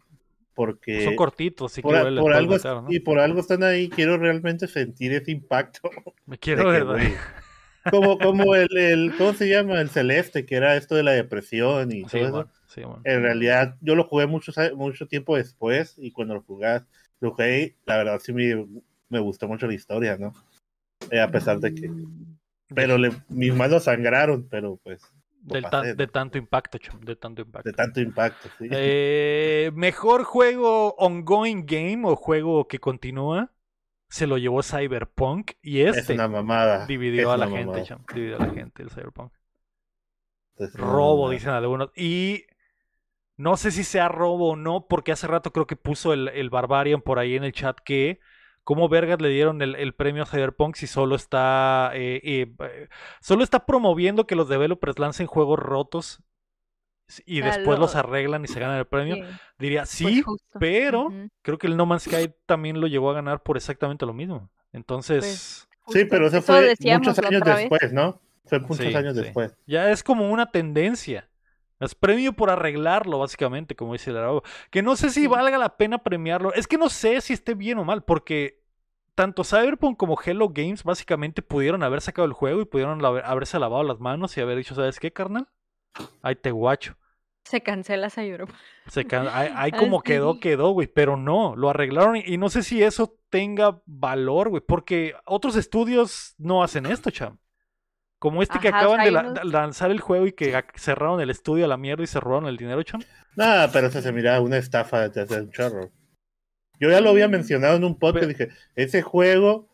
[0.58, 2.18] porque son cortitos por, algo
[2.90, 5.88] y por algo están ahí quiero realmente sentir ese impacto.
[6.26, 7.14] Me quiero ver
[7.92, 11.92] como como el, el, cómo se llama el celeste que era esto de la depresión
[11.92, 13.00] y todo eso.
[13.04, 16.82] en realidad yo lo jugué mucho mucho tiempo después y cuando lo jugué
[17.20, 18.66] lo jugué la verdad sí me,
[19.10, 20.34] me gustó mucho la historia no
[21.12, 22.38] eh, a pesar de que mm.
[22.74, 25.04] pero le, mis manos sangraron pero pues
[25.48, 27.70] de tanto impacto, de tanto impacto.
[27.70, 28.68] De tanto impacto, sí.
[28.72, 33.52] Eh, mejor juego ongoing game o juego que continúa
[34.10, 36.86] se lo llevó Cyberpunk y este es una mamada.
[36.86, 37.84] dividió a la gente,
[38.14, 39.32] dividió a la gente el Cyberpunk.
[40.74, 41.92] robo, dicen algunos.
[41.96, 42.46] Y
[43.36, 46.50] no sé si sea robo o no, porque hace rato creo que puso el, el
[46.50, 48.20] Barbarian por ahí en el chat que
[48.68, 52.90] ¿Cómo vergas le dieron el, premio a Cyberpunk si solo está, eh, eh,
[53.22, 56.22] solo está promoviendo que los developers lancen juegos rotos
[57.26, 59.26] y después los arreglan y se ganan el premio?
[59.58, 60.22] Diría, pues sí,
[60.60, 61.14] pero
[61.44, 64.50] creo que el No Man's Sky también lo llegó a ganar por exactamente lo mismo.
[64.74, 65.66] Entonces...
[65.86, 68.20] Pues, sí, pero eso fue muchos años después, ¿no?
[68.44, 69.56] Fue muchos años después.
[69.66, 71.30] Ya es como una tendencia.
[71.80, 74.44] Es premio por arreglarlo, básicamente, como dice el arabo.
[74.72, 76.54] Que no sé si valga la pena premiarlo.
[76.54, 78.64] Es que no sé si esté bien o mal, porque
[79.14, 83.84] tanto Cyberpunk como Hello Games básicamente pudieron haber sacado el juego y pudieron haberse lavado
[83.84, 85.48] las manos y haber dicho, ¿sabes qué, carnal?
[86.22, 86.96] Ahí te guacho.
[87.44, 88.56] Se cancela Cyberpunk.
[88.88, 90.88] Se ahí, como quedó, quedó, güey.
[90.88, 94.62] Pero no, lo arreglaron y, no sé si eso tenga valor, güey.
[94.62, 97.38] Porque otros estudios no hacen esto, cham.
[98.20, 99.12] Como este que acaban de,
[99.44, 102.58] lanzar el juego y que cerraron el estudio a la mierda y se robaron el
[102.58, 103.04] dinero, chon.
[103.36, 105.92] Nada, pero eso se mira una estafa de hacer un chorro.
[106.80, 109.70] Yo ya lo había mencionado en un podcast, dije, ese juego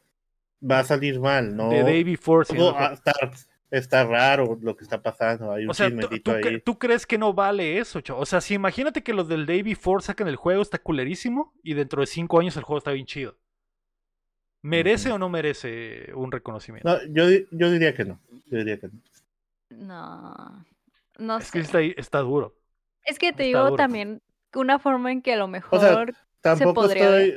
[0.70, 1.70] va a salir mal, ¿no?
[1.70, 2.46] De Day Before.
[3.72, 5.90] está, raro lo que está pasando, hay un o sea,
[6.24, 6.62] ¿tú, ahí.
[6.62, 10.04] ¿tú, crees que no vale eso, O sea, si imagínate que los del Day Before
[10.04, 13.38] sacan el juego, está culerísimo, y dentro de cinco años el juego está bien chido.
[14.64, 16.90] ¿Merece o no merece un reconocimiento?
[16.90, 18.20] No, yo, yo diría que no.
[18.48, 18.94] Yo diría que no.
[19.70, 20.66] No.
[21.20, 22.56] No es que está, está, duro.
[23.06, 24.22] Es que te digo también
[24.56, 26.16] una forma en que a lo mejor.
[26.42, 27.36] tampoco estoy,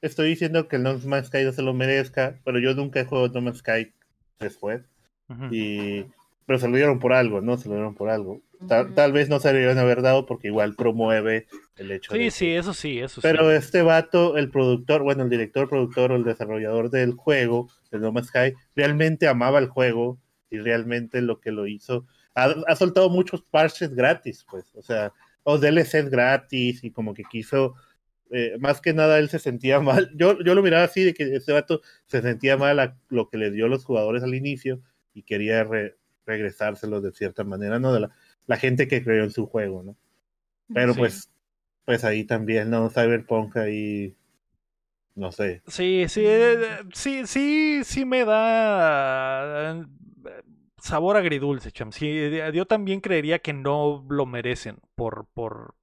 [0.00, 3.04] estoy diciendo que el No Man's Sky no se lo merezca, pero yo nunca he
[3.04, 3.92] jugado No Man's Sky
[4.38, 4.82] después.
[5.50, 6.04] y,
[6.46, 7.58] pero se lo dieron por algo, ¿no?
[7.58, 8.40] Se lo dieron por algo.
[8.66, 11.46] Tal, vez no se lo dieron haber dado porque igual promueve
[11.76, 12.30] el hecho sí, de.
[12.30, 16.24] Sí, eso sí, eso Pero este vato, el productor, bueno, el director, productor o el
[16.24, 20.18] desarrollador del juego, de No Man's Sky, realmente amaba el juego
[20.50, 22.06] y realmente lo que lo hizo.
[22.34, 27.74] Ha, soltado muchos parches gratis, pues, o sea, o DLCs gratis y como que quiso.
[28.30, 30.10] Eh, más que nada él se sentía mal.
[30.16, 33.38] Yo, yo lo miraba así, de que este vato se sentía mal a lo que
[33.38, 34.80] le dio a los jugadores al inicio
[35.14, 35.66] y quería
[36.26, 37.92] regresárselo de cierta manera, ¿no?
[37.92, 38.10] De la,
[38.48, 39.96] la gente que creó en su juego, ¿no?
[40.74, 41.30] Pero pues,
[41.84, 42.90] pues ahí también, ¿no?
[42.90, 44.16] Cyberpunk ahí,
[45.14, 45.62] no sé.
[45.66, 46.56] Sí, sí, eh,
[46.92, 49.84] sí, sí, sí me da eh,
[50.78, 51.92] sabor agridulce, cham.
[51.92, 55.74] Sí, eh, yo también creería que no lo merecen por, por,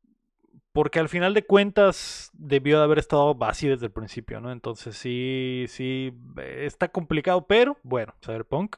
[0.71, 4.51] porque al final de cuentas debió de haber estado así desde el principio, ¿no?
[4.51, 6.13] Entonces sí, sí,
[6.57, 8.77] está complicado, pero bueno, Cyberpunk.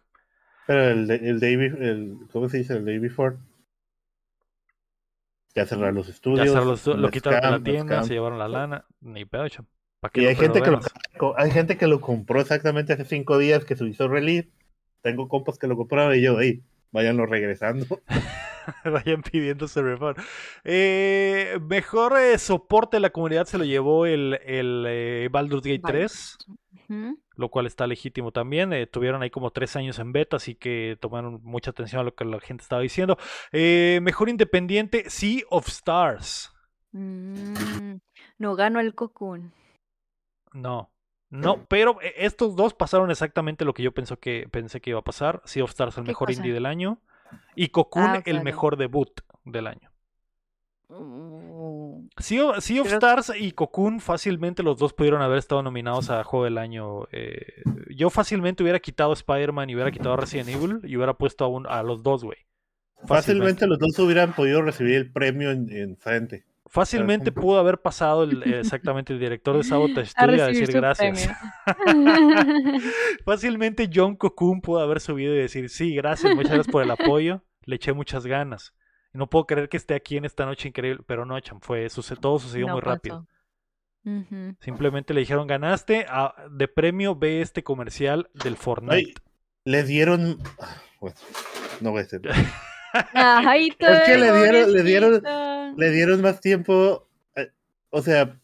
[0.65, 2.73] Pero el, el David, el, ¿cómo se dice?
[2.73, 3.37] El David Ford
[5.57, 6.45] ya cerraron los estudios.
[6.45, 9.47] Ya los, lo quitaron de la tienda, se llevaron la lana, ni pedo,
[10.13, 10.79] Y hay gente, que lo,
[11.35, 14.49] hay gente que lo compró exactamente hace cinco días que se hizo release.
[15.01, 18.01] Tengo compas que lo compraron y yo, ahí, váyanlo regresando.
[18.83, 19.97] Vayan pidiendo server
[20.65, 25.83] eh, mejor eh, soporte de la comunidad se lo llevó el, el eh, Baldur's Gate
[25.85, 26.37] 3
[27.37, 28.73] lo cual está legítimo también.
[28.73, 32.15] Eh, tuvieron ahí como tres años en beta, así que tomaron mucha atención a lo
[32.15, 33.17] que la gente estaba diciendo.
[33.51, 36.51] Eh, mejor independiente, Sea of Stars.
[36.91, 37.97] Mm,
[38.39, 39.53] no ganó el Cocoon.
[40.53, 40.91] No.
[41.29, 44.99] No, pero eh, estos dos pasaron exactamente lo que yo pensé que, pensé que iba
[44.99, 45.41] a pasar.
[45.45, 46.99] Sea of Stars el mejor indie del año
[47.55, 49.91] y Cocoon ah, el mejor debut del año.
[52.17, 56.57] Sea, of Stars y Cocoon fácilmente los dos pudieron haber estado nominados a Juego del
[56.57, 57.07] Año.
[57.11, 57.63] Eh,
[57.95, 61.83] yo fácilmente hubiera quitado Spider-Man y hubiera quitado Resident Evil y hubiera puesto a, a
[61.83, 62.37] los dos, güey.
[63.05, 63.67] Fácilmente.
[63.67, 66.45] los dos hubieran podido recibir el premio en, frente.
[66.65, 71.29] Fácilmente pudo haber pasado el, exactamente el director de Sabotage Studio a, decir gracias.
[73.25, 77.43] Fácilmente John Cocoon pudo haber subido y decir sí, gracias, muchas gracias por el apoyo,
[77.63, 78.73] le eché muchas ganas.
[79.17, 81.87] No puedo creer que esté aquí en esta noche increíble, pero no, Cham, fue,
[82.21, 83.27] todo sucedió muy rápido.
[84.61, 86.05] Simplemente le dijeron, ganaste,
[86.51, 89.19] de premio ve este comercial del Fortnite.
[89.65, 90.37] le dieron...
[91.81, 92.21] no voy a decir.
[93.13, 95.23] Ay, es que le dieron, le dieron,
[95.75, 97.09] le dieron más tiempo.
[97.35, 97.51] Eh,
[97.89, 98.39] o sea,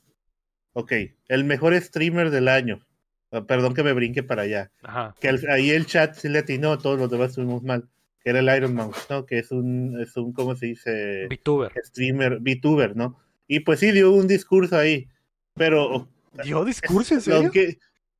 [0.73, 0.91] ok,
[1.27, 2.83] el mejor streamer del año.
[3.31, 4.71] Ah, perdón que me brinque para allá.
[5.19, 7.87] Que ahí el chat sí le atinó, todos los demás estuvimos mal.
[8.23, 9.25] Que era el Iron Mouse, ¿no?
[9.25, 11.27] Que es un, es un, ¿cómo se dice?
[11.29, 11.71] VTuber.
[11.83, 13.19] Streamer, VTuber, ¿no?
[13.47, 15.07] Y pues sí dio un discurso ahí.
[15.55, 16.07] Pero.
[16.43, 17.51] ¿Dio discurso en serio?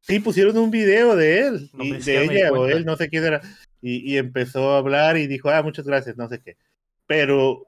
[0.02, 3.42] sí, pusieron un video de él, y de ella o él, no sé quién era.
[3.82, 6.58] Y, y empezó a hablar y dijo, ah, muchas gracias, no sé qué.
[7.08, 7.68] Pero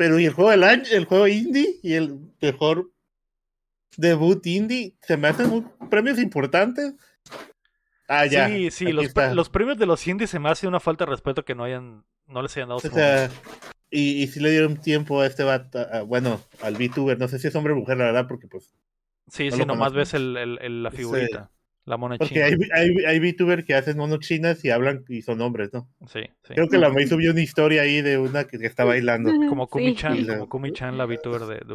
[0.00, 2.90] pero y el juego del año, el juego indie y el mejor
[3.98, 6.94] debut indie, se me hacen premios importantes.
[8.12, 8.48] Ah, ya.
[8.48, 11.44] Sí, sí, los, los, premios de los indies se me hace una falta de respeto
[11.44, 12.78] que no hayan, no les hayan dado.
[12.78, 13.30] O sea,
[13.88, 15.44] y, y si le dieron tiempo a este
[16.06, 18.74] bueno, al VTuber, no sé si es hombre o mujer, la verdad, porque pues.
[19.28, 21.52] Sí, sí, nomás ves el, el, la figurita.
[21.84, 25.40] La mona Porque hay, hay, hay VTubers que hacen monos chinas y hablan y son
[25.40, 25.88] hombres, ¿no?
[26.06, 26.54] Sí, sí.
[26.54, 29.30] Creo que la May subió una historia ahí de una que, está bailando.
[29.48, 31.74] Como Kumi-chan, como Kumi-chan, la VTuber de, de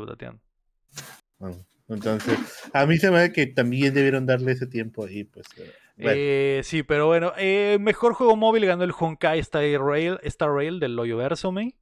[1.88, 2.38] entonces,
[2.74, 5.46] a mí se me da que también debieron darle ese tiempo ahí, pues.
[5.58, 10.52] Eh, eh, sí, pero bueno, eh, mejor juego móvil ganó el Honkai Star Rail, Star
[10.52, 11.76] Rail del Loyo Verso, May.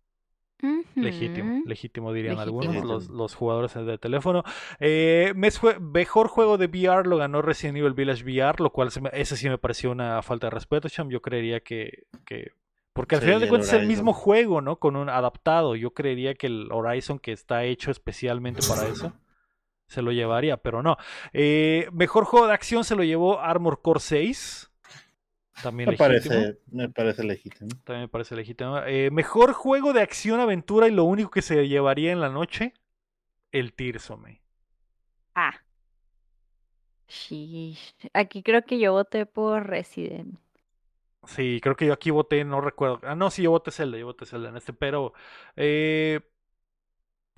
[0.95, 4.43] Legítimo, legítimo dirían algunos, los, jugadores de teléfono.
[4.79, 9.49] Eh, mejor juego de VR lo ganó Resident Evil Village VR, lo cual ese sí
[9.49, 11.09] me pareció una falta de respeto, Cham.
[11.09, 12.05] Yo creería que,
[12.93, 14.77] porque al final de cuentas es el mismo juego, ¿no?
[14.77, 15.75] Con un adaptado.
[15.75, 19.11] Yo creería que el Horizon, que está hecho especialmente para eso,
[19.93, 20.97] se lo llevaría, pero no.
[21.31, 24.71] Eh, mejor juego de acción se lo llevó Armor Core 6.
[25.61, 27.69] También me parece, me parece legítimo.
[27.83, 28.79] También me parece legítimo.
[28.79, 32.73] Eh, mejor juego de acción aventura y lo único que se llevaría en la noche,
[33.51, 34.41] el Tirsome.
[35.35, 35.53] Ah.
[37.07, 37.77] Sí.
[38.13, 40.39] Aquí creo que yo voté por Resident.
[41.27, 42.99] Sí, creo que yo aquí voté, no recuerdo.
[43.03, 45.13] Ah, no, sí, yo voté Zelda, yo voté Zelda en este, pero
[45.55, 46.19] eh,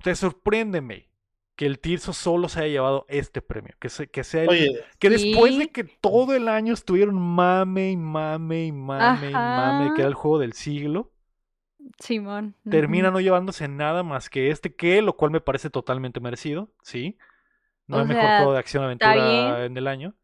[0.02, 1.08] te sorpréndeme
[1.56, 3.74] que el Tirso solo se haya llevado este premio.
[3.80, 8.66] Que, que sea el, que después de que todo el año estuvieron mame y mame
[8.66, 11.10] y mame y mame, que era el juego del siglo.
[11.98, 12.54] Simón.
[12.68, 17.16] Termina no llevándose nada más que este, que lo cual me parece totalmente merecido, sí.
[17.86, 20.14] No es mejor juego de acción aventura en el año.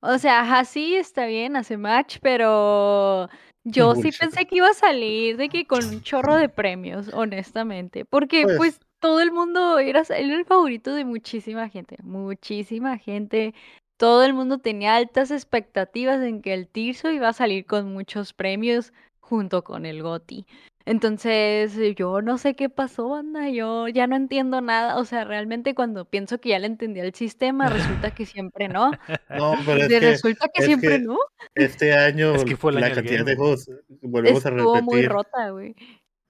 [0.00, 3.28] O sea, así está bien, hace match, pero
[3.64, 8.06] yo sí pensé que iba a salir de que con un chorro de premios, honestamente.
[8.06, 13.54] Porque pues, pues todo el mundo era, el favorito de muchísima gente, muchísima gente.
[13.96, 18.32] Todo el mundo tenía altas expectativas en que el Tirso iba a salir con muchos
[18.32, 20.46] premios junto con el Goti.
[20.86, 25.74] Entonces, yo no sé qué pasó, anda, yo ya no entiendo nada, o sea, realmente
[25.74, 28.90] cuando pienso que ya le entendía el sistema, resulta que siempre no.
[29.28, 31.18] No, pero es que, resulta que siempre no.
[31.54, 33.70] Este año la cantidad de juegos,
[34.00, 34.66] volvemos a repetir.
[34.66, 35.76] Estuvo muy rota, güey.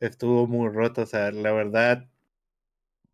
[0.01, 2.07] Estuvo muy rota, o sea, la verdad,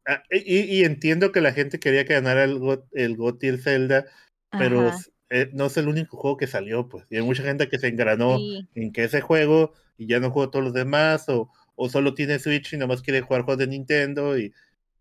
[0.07, 2.61] Ah, y, entiendo que la gente quería que ganara el,
[2.93, 4.07] el GOTY el Zelda,
[4.53, 4.93] pero
[5.31, 7.05] eh, no es el único juego que salió, pues.
[7.11, 8.39] Y hay mucha gente que se engranó
[8.75, 12.39] en que ese juego y ya no juega todos los demás, o, o solo tiene
[12.39, 14.53] Switch y nomás quiere jugar juegos de Nintendo y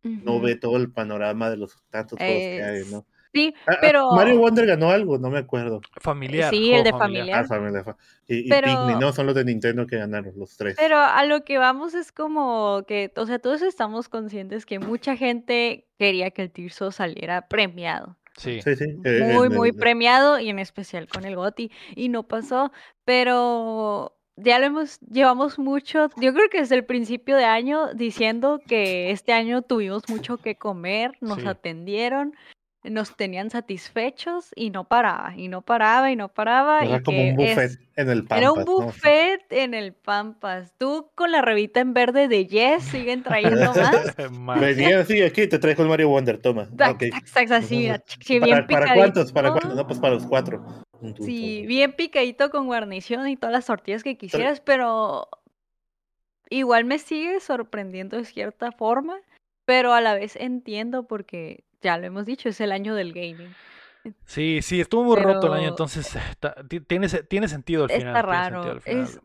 [0.01, 3.05] no ve todo el panorama de los tantos juegos que hay, ¿no?
[3.35, 4.11] Sí, ah, ah, pero.
[4.11, 5.81] Mario Wonder ganó algo, no me acuerdo.
[5.99, 6.49] Familiar.
[6.51, 7.43] Sí, el de familiar.
[7.43, 7.97] Ah, familiar.
[8.27, 9.11] Y, Pikmin, ¿no?
[9.11, 10.75] Son los de Nintendo que ganaron, los tres.
[10.79, 15.17] Pero a lo que vamos es como que, o sea, todos estamos conscientes que mucha
[15.17, 18.15] gente quería que el Tirso saliera premiado.
[18.37, 18.61] Sí.
[18.61, 18.85] sí, sí.
[19.03, 21.71] Eh, muy, muy premiado y en especial con el GOTI.
[21.95, 22.71] Y no pasó,
[23.03, 28.61] pero ya lo hemos, llevamos mucho, yo creo que desde el principio de año diciendo
[28.65, 32.33] que este año tuvimos mucho que comer, nos atendieron,
[32.89, 36.81] nos tenían satisfechos y no paraba, y no paraba, y no paraba.
[36.81, 38.37] Era como un buffet en el Pampas.
[38.37, 40.73] Era un buffet en el Pampas.
[40.77, 43.73] Tú con la revista en verde de Yes siguen trayendo
[44.31, 44.59] más.
[44.59, 46.69] Venía así, aquí te traigo el Mario Wonder, toma.
[46.73, 47.11] Okay.
[47.51, 47.91] así,
[48.27, 49.31] bien ¿Para, ¿Para cuántos?
[49.31, 49.75] ¿Para cuántos?
[49.75, 50.63] No, pues para los cuatro.
[51.19, 55.27] Sí, bien picadito con guarnición y todas las tortillas que quisieras, pero
[56.49, 59.19] igual me sigue sorprendiendo de cierta forma,
[59.65, 63.53] pero a la vez entiendo porque ya lo hemos dicho, es el año del gaming.
[64.25, 66.15] Sí, sí, estuvo muy roto el año, entonces
[66.87, 68.07] tiene, tiene sentido al final.
[68.07, 68.79] Está raro.
[68.85, 69.19] Es,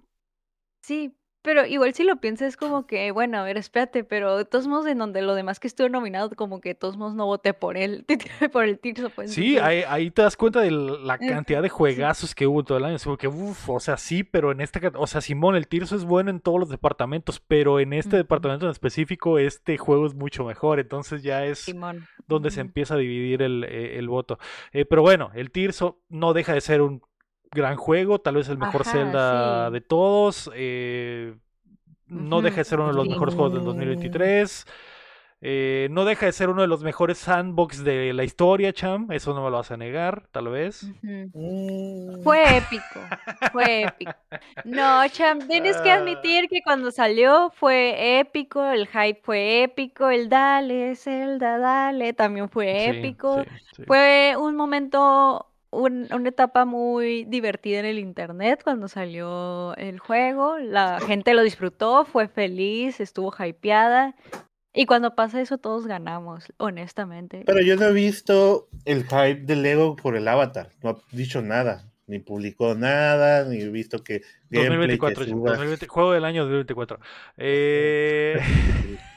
[0.82, 4.66] sí, pero igual si lo piensas como que, bueno, a ver, espérate, pero de todos
[4.66, 7.54] modos en donde lo demás que estuvo nominado, como que de todos modos no voté
[7.54, 8.04] por él,
[8.52, 9.10] por el Tirso.
[9.10, 12.84] Pues, sí, ahí, te das cuenta de la cantidad de juegazos que hubo todo el
[12.84, 12.96] año.
[12.96, 15.96] Es como que, uff, o sea, sí, pero en este, o sea, Simón, el Tirso
[15.96, 20.14] es bueno en todos los departamentos, pero en este departamento en específico, este juego es
[20.14, 20.78] mucho mejor.
[20.78, 21.74] Entonces ya es
[22.26, 24.38] donde se empieza a dividir el, eh, voto.
[24.72, 27.02] Eh, pero bueno, el Tirso no deja de ser un
[27.52, 30.50] gran juego, tal vez el mejor Zelda de todos.
[30.54, 31.34] Eh,
[32.06, 34.66] no deja de ser uno de los mejores juegos del 2023.
[35.42, 39.10] Eh, no deja de ser uno de los mejores sandbox de la historia, Cham.
[39.10, 40.86] Eso no me lo vas a negar, tal vez.
[41.00, 42.22] Mm.
[42.22, 43.00] Fue épico.
[43.50, 44.12] Fue épico.
[44.64, 45.96] No, Cham, tienes que ah.
[45.96, 48.62] admitir que cuando salió fue épico.
[48.62, 50.10] El hype fue épico.
[50.10, 52.12] El dale, Zelda, dale.
[52.12, 53.42] También fue épico.
[53.86, 60.58] Fue un momento una etapa muy divertida en el internet cuando salió el juego.
[60.58, 64.14] La gente lo disfrutó, fue feliz, estuvo hypeada.
[64.72, 67.42] Y cuando pasa eso, todos ganamos, honestamente.
[67.44, 70.70] Pero yo no he visto el hype de Lego por el avatar.
[70.82, 71.86] No ha dicho nada.
[72.06, 74.22] Ni publicó nada, ni he visto que.
[74.50, 75.24] 2024,
[75.88, 76.98] juego del año 2024.
[77.36, 78.40] Eh.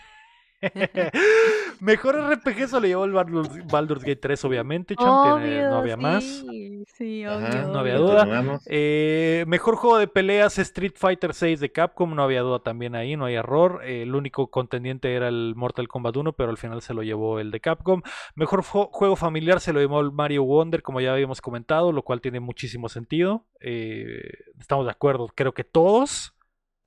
[1.79, 4.95] Mejor RPG se lo llevó el Baldur's, Gate 3, obviamente.
[4.97, 5.35] no
[5.77, 6.23] había más.
[6.23, 7.67] Sí, obvio.
[7.69, 8.59] no había duda.
[8.67, 13.15] Eh, mejor juego de peleas Street Fighter 6 de Capcom, no había duda también ahí,
[13.15, 13.81] no hay error.
[13.83, 17.39] Eh, el único contendiente era el Mortal Kombat 1, pero al final se lo llevó
[17.39, 18.01] el de Capcom.
[18.35, 22.21] Mejor juego familiar se lo llevó el Mario Wonder, como ya habíamos comentado, lo cual
[22.21, 23.45] tiene muchísimo sentido.
[23.59, 24.21] Eh,
[24.59, 26.35] estamos de acuerdo, creo que todos.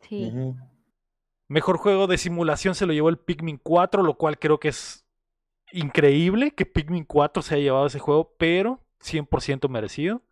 [0.00, 0.32] Sí.
[1.48, 5.06] Mejor juego de simulación se lo llevó el Pikmin 4, lo cual creo que es
[5.72, 10.22] increíble que Pikmin 4 se haya llevado ese juego, pero 100% merecido.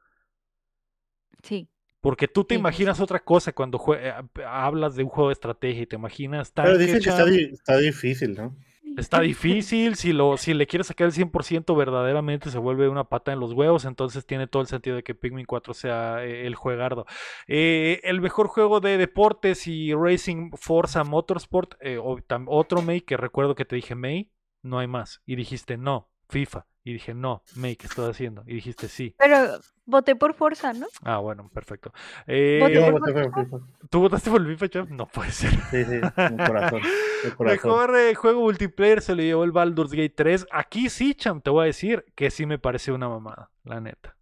[1.43, 1.69] Sí.
[2.01, 4.13] Porque tú te imaginas otra cosa cuando eh,
[4.47, 6.53] hablas de un juego de estrategia y te imaginas...
[6.55, 8.55] Pero dicen que está, difícil, ¿no?
[8.97, 13.33] Está difícil, si, lo, si le quieres sacar el 100% verdaderamente se vuelve una pata
[13.33, 16.55] en los huevos, entonces tiene todo el sentido de que Pikmin 4 sea eh, el
[16.55, 17.05] juegardo.
[17.47, 23.55] Eh, el mejor juego de deportes y Racing Forza Motorsport, eh, otro May que recuerdo
[23.55, 24.31] que te dije May,
[24.63, 25.23] no hay más.
[25.27, 26.67] Y dijiste no, FIFA.
[26.87, 28.45] Y dije, no, May, ¿qué estás haciendo?
[28.47, 29.15] Y dijiste sí.
[29.19, 30.87] Pero voté por Forza, ¿no?
[31.03, 31.95] Ah, bueno, perfecto.
[32.27, 33.41] Eh, por
[33.89, 34.91] ¿Tú votaste por el FIFA, Chef?
[34.91, 35.51] No puede ser.
[35.71, 36.01] Sí, sí,
[36.47, 36.83] corazón.
[37.41, 40.47] Mejor eh, juego multiplayer se le llevó el Baldur's Gate 3.
[40.51, 44.15] Aquí sí, Cham, te voy a decir que sí me parece una mamada, la neta.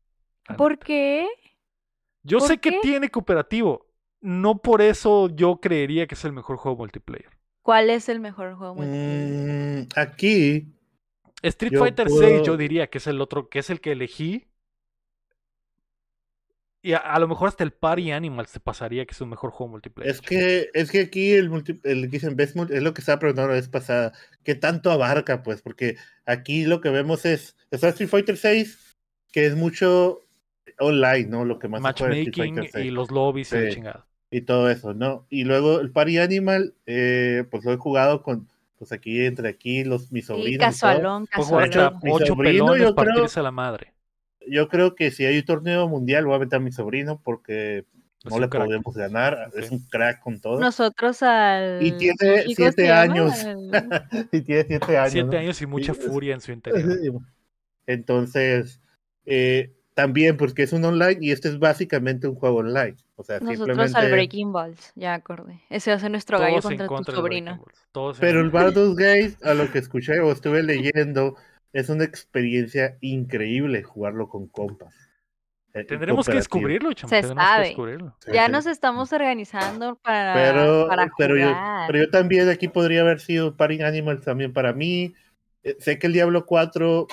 [0.57, 1.27] ¿Por qué?
[2.23, 3.89] Yo sé que tiene cooperativo.
[4.21, 7.31] No por eso yo creería que es el mejor juego multiplayer.
[7.63, 9.85] ¿Cuál es el mejor juego multiplayer?
[9.85, 10.69] Mm, aquí
[11.43, 14.47] Street Fighter 6 yo diría que es el otro, que es el que elegí.
[16.85, 19.71] Y a, lo mejor hasta el Party Animals se pasaría que es un mejor juego
[19.71, 20.11] multiplayer.
[20.11, 23.51] Es que, es que aquí el, multi, el dicen Best es lo que estaba preguntando
[23.51, 24.13] la vez pasada.
[24.43, 25.45] ¿Qué tanto abarca?
[25.45, 27.57] Pues, porque aquí lo que vemos es.
[27.71, 28.97] Street Fighter 6,
[29.31, 30.23] que es mucho
[30.81, 31.45] online, ¿no?
[31.45, 34.07] Lo que más Matchmaking y los lobbies y chingada.
[34.31, 35.27] Y todo eso, ¿no?
[35.29, 38.49] Y luego el Party Animal, eh, pues lo he jugado con
[38.83, 40.55] pues aquí entre aquí los mis sobrinos.
[40.55, 42.01] Y casualón, casualón.
[42.11, 43.95] Ocho, pelones yo partirse a la madre.
[44.45, 47.85] Yo creo que si hay un torneo mundial voy a meter a mi sobrino porque
[48.29, 50.59] no le podemos ganar, es un crack con todo.
[50.59, 51.79] Nosotros al...
[51.81, 53.33] Y tiene siete años.
[54.33, 55.13] y tiene siete años.
[55.13, 57.21] Siete años y mucha furia en su interior.
[57.87, 58.81] Entonces,
[59.27, 62.97] eh, también porque es un online y este es básicamente un juego online.
[63.17, 63.99] O sea, Nosotros simplemente...
[63.99, 65.61] al Breaking Balls, ya acordé.
[65.71, 67.63] Ese hace nuestro gallo contra, tu sobrino.
[68.19, 71.37] Pero el Baldur's Gate, a lo que escuché o estuve leyendo,
[71.73, 74.95] es una experiencia increíble jugarlo con compas.
[75.75, 77.75] Eh, Tendremos que descubrirlo, Se sabe.
[78.31, 81.55] ya nos estamos organizando para, pero, para pero, yo,
[81.87, 85.15] pero yo también aquí podría haber sido Paring Animals también para mí.
[85.63, 87.07] Eh, sé que el Diablo 4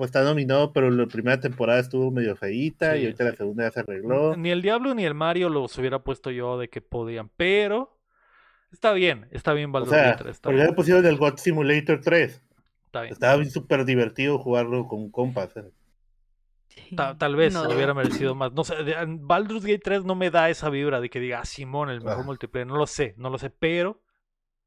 [0.00, 3.70] pues está nominado, pero la primera temporada estuvo medio feíta y ahorita la segunda ya
[3.70, 4.34] se arregló.
[4.34, 7.98] Ni el Diablo ni el Mario los hubiera puesto yo de que podían, pero
[8.72, 10.30] está bien, está bien Baldur's o sea, 3.
[10.30, 12.42] Está pusieron el God Simulator 3.
[12.86, 13.12] Está bien.
[13.12, 15.54] Estaba súper divertido jugarlo con compas.
[15.58, 15.70] ¿eh?
[16.96, 17.64] tal vez no.
[17.64, 18.54] hubiera merecido más.
[18.54, 18.76] No sé,
[19.06, 22.22] Baldur's Gate 3 no me da esa vibra de que diga, ah, Simón, el mejor
[22.22, 22.24] ah.
[22.24, 22.66] multiplayer.
[22.66, 24.00] No lo sé, no lo sé, pero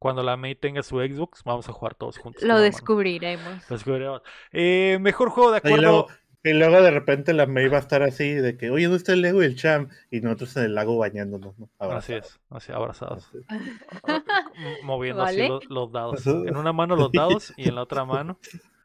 [0.04, 2.43] cuando la May tenga su Xbox, vamos a jugar todos juntos.
[2.43, 3.70] Lo descubriremos.
[3.70, 4.22] Lo descubriremos.
[4.51, 6.08] Eh, mejor juego de acuerdo.
[6.43, 9.14] Y luego, de repente la May va a estar así de que, oye, ¿dónde está
[9.14, 9.88] el Lego y el Cham?
[10.12, 11.70] Y nosotros en el lago bañándonos, ¿no?
[11.80, 13.32] Así es, así, abrazados.
[14.84, 16.28] Moviendo así los, dados.
[16.28, 18.38] En una mano los dados y en la otra mano.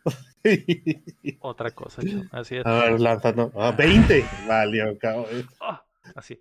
[1.41, 2.29] Otra cosa, Cham.
[2.31, 2.64] Así es.
[2.64, 3.51] A ver, lanzando.
[3.57, 4.25] Ah, 20.
[4.47, 5.49] Vale, cabrón.
[5.61, 6.41] Ah, así.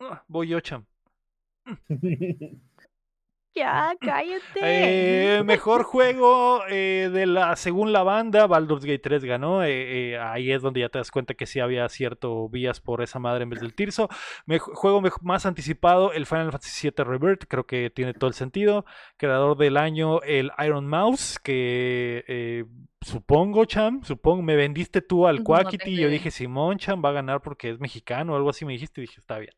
[0.00, 0.84] Ah, voy yo, Cham.
[3.54, 4.60] Ya, cállate.
[4.62, 9.62] Eh, mejor juego eh, de la, según la banda, Baldur's Gate 3 ganó.
[9.64, 13.18] Eh, ahí es donde ya te das cuenta que sí había cierto vías por esa
[13.18, 14.08] madre en vez del Tirso.
[14.46, 18.84] juego más anticipado, el Final Fantasy VII Rebirth, creo que tiene todo el sentido.
[19.16, 22.64] Creador del año, el Iron Mouse, que
[23.02, 27.12] supongo, Cham, supongo, me vendiste tú al Quackity y yo dije, Simón, Cham va a
[27.12, 29.52] ganar porque es mexicano o algo así me dijiste y dije, está bien.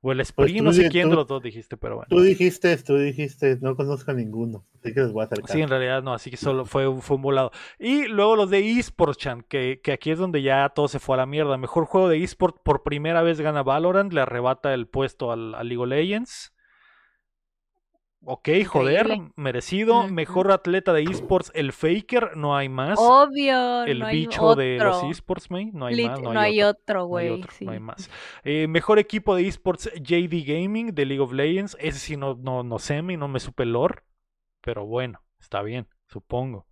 [0.00, 2.06] O el pues no sé quién de los dos dijiste, pero bueno.
[2.08, 4.64] Tú dijiste, tú dijiste, no conozco a ninguno.
[4.78, 5.50] Así que les voy a acercar.
[5.50, 7.50] Sí, en realidad no, así que solo fue, fue un volado.
[7.80, 11.16] Y luego los de eSports, Chan, que, que aquí es donde ya todo se fue
[11.16, 11.56] a la mierda.
[11.56, 15.66] Mejor juego de eSports por primera vez gana Valorant, le arrebata el puesto al, al
[15.66, 16.52] League of Legends.
[18.30, 19.06] Ok, joder,
[19.36, 20.06] merecido.
[20.06, 22.98] Mejor atleta de esports, el Faker, no hay más.
[23.00, 23.84] Obvio.
[23.84, 26.20] El bicho de los esports, no hay más.
[26.20, 27.42] No, hay, otro, güey.
[27.60, 28.10] No, hay más.
[28.44, 31.74] Eh, mejor equipo de esports, JD Gaming de League of Legends.
[31.80, 34.02] Ese sí no, no, no sé, no me supe lore.
[34.60, 36.67] Pero bueno, está bien, supongo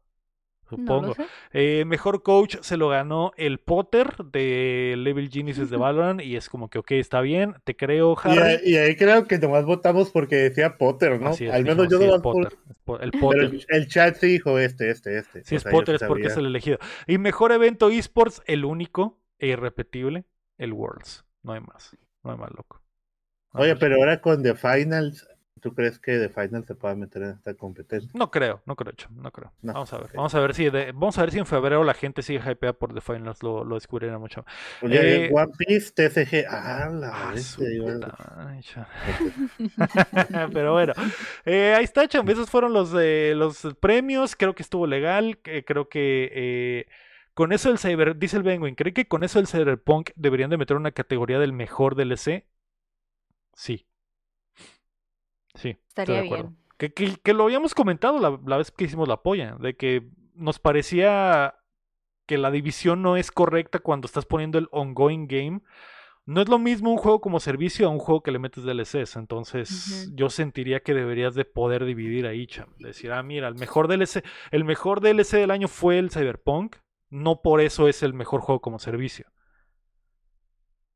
[0.69, 1.15] supongo.
[1.53, 6.49] Eh, mejor coach se lo ganó el Potter de Level Genesis de Valorant y es
[6.49, 8.61] como que, ok, está bien, te creo, Harry.
[8.65, 11.33] Y, ahí creo que nomás votamos porque decía Potter, ¿no?
[11.53, 12.57] Al menos yo no Potter,
[13.01, 13.51] el Potter.
[13.69, 15.45] el, chat sí dijo este, este, este.
[15.45, 16.79] Sí, es Potter, es porque es el elegido.
[17.07, 20.25] Y mejor evento esports, el único e irrepetible,
[20.59, 21.25] el Worlds.
[21.43, 22.83] No hay más, no hay más loco.
[23.53, 25.27] Oye, pero ahora con The Finals
[25.61, 28.11] ¿Tú crees que The Final se pueda meter en esta competencia?
[28.15, 29.53] No creo, no creo, no creo.
[29.63, 32.21] vamos a ver, vamos a ver si vamos a ver si en febrero la gente
[32.23, 34.45] sigue hypeada por The Finals, lo, lo descubrirá mucho.
[34.83, 37.35] eh, One Piece, TCG, ah, la ah,
[40.53, 40.93] Pero bueno,
[41.45, 42.29] eh, ahí está, cham.
[42.29, 44.37] Esos fueron los, eh, los premios.
[44.37, 45.39] Creo que estuvo legal.
[45.43, 46.87] creo que eh,
[47.35, 50.59] con eso el Cyber, dice el Benguin, ¿cree que con eso el Cyberpunk deberían de
[50.59, 52.45] meter una categoría del mejor DLC?
[53.55, 53.87] Sí.
[55.57, 56.57] Sí, estaría bien.
[56.79, 61.55] Que, que, lo habíamos comentado la, vez que hicimos la polla, de que nos parecía
[62.27, 65.63] que la división no es correcta cuando estás poniendo el ongoing game.
[66.27, 69.17] No es lo mismo un juego como servicio a un juego que le metes DLCs.
[69.17, 72.69] Entonces, yo sentiría que deberías de poder dividir ahí, cham.
[72.79, 76.77] Decir, ah, mira, el mejor DLC, el mejor DLC del año fue el Cyberpunk.
[77.11, 79.31] No por eso es el mejor juego como servicio.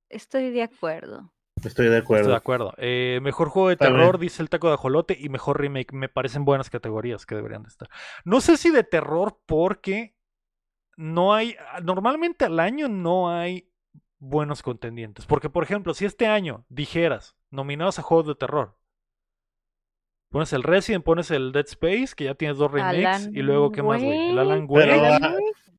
[0.09, 1.33] Estoy de acuerdo.
[1.65, 2.23] Estoy de acuerdo.
[2.23, 2.75] Estoy de acuerdo.
[2.79, 5.93] Eh, mejor juego de terror, dice el taco de ajolote, y mejor remake.
[5.93, 7.89] Me parecen buenas categorías que deberían de estar.
[8.25, 10.17] No sé si de terror porque
[10.97, 13.71] no hay, normalmente al año no hay
[14.19, 15.27] buenos contendientes.
[15.27, 18.77] Porque, por ejemplo, si este año dijeras nominados a juegos de terror,
[20.31, 23.83] pones el Resident, pones el Dead Space, que ya tienes dos remakes, y luego, ¿qué
[23.83, 24.31] más, güey?
[24.31, 24.93] El Alan Wake.
[24.93, 25.35] Ah,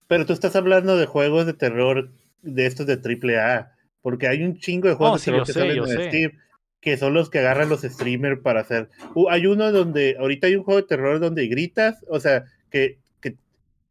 [0.08, 2.12] pero, tú estás hablando de juegos de terror
[2.42, 3.72] de estos de AAA
[4.02, 6.32] porque hay un chingo de juegos de que salen en Steam
[6.82, 8.90] que son los que agarran los streamers para hacer.
[9.14, 12.98] Uh, hay uno donde, ahorita hay un juego de terror donde gritas, o sea, que,
[13.22, 13.38] que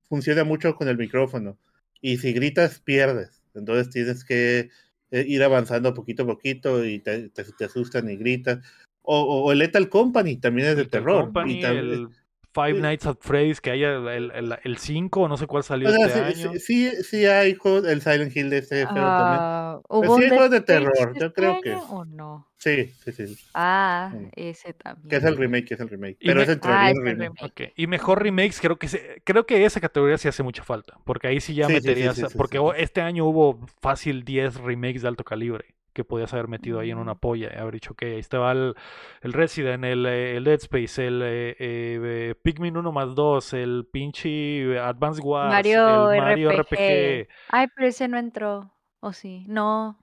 [0.08, 1.56] funciona mucho con el micrófono.
[2.00, 3.42] Y si gritas, pierdes.
[3.54, 4.70] Entonces tienes que
[5.12, 8.58] eh, ir avanzando poquito a poquito y te, te, asustan y gritas.
[9.02, 11.32] O, el Lethal Company también es de terror.
[11.46, 12.08] y también,
[12.52, 16.52] Five Nights at Freddy's, que haya el 5, no sé cuál salió este sí, año.
[16.58, 19.80] Sí, sí, hay el Silent Hill de este feo también.
[19.88, 21.76] ¿Hubo sí, hay de terror, yo creo este que.
[21.76, 22.48] ¿O no?
[22.56, 23.36] Sí, sí, sí.
[23.54, 25.08] Ah, ese también.
[25.08, 26.18] Que es el remake, que es el remake.
[26.20, 27.42] Pero es el ah, remake.
[27.42, 27.72] Okay.
[27.76, 30.98] Y mejor remakes, creo que creo que esa categoría sí hace mucha falta.
[31.04, 32.20] Porque ahí sí ya meterías.
[32.36, 36.90] porque este año hubo fácil 10 remakes de alto calibre que podías haber metido ahí
[36.90, 38.74] en una polla y haber dicho, ok, ahí estaba el,
[39.20, 43.88] el Resident, el, eh, el, Dead Space, el eh, eh, Pikmin 1 más 2, el
[43.92, 47.28] pinche Advanced Wars, Mario, el Mario RPG.
[47.48, 49.98] Ay, pero ese no entró, o sí, no.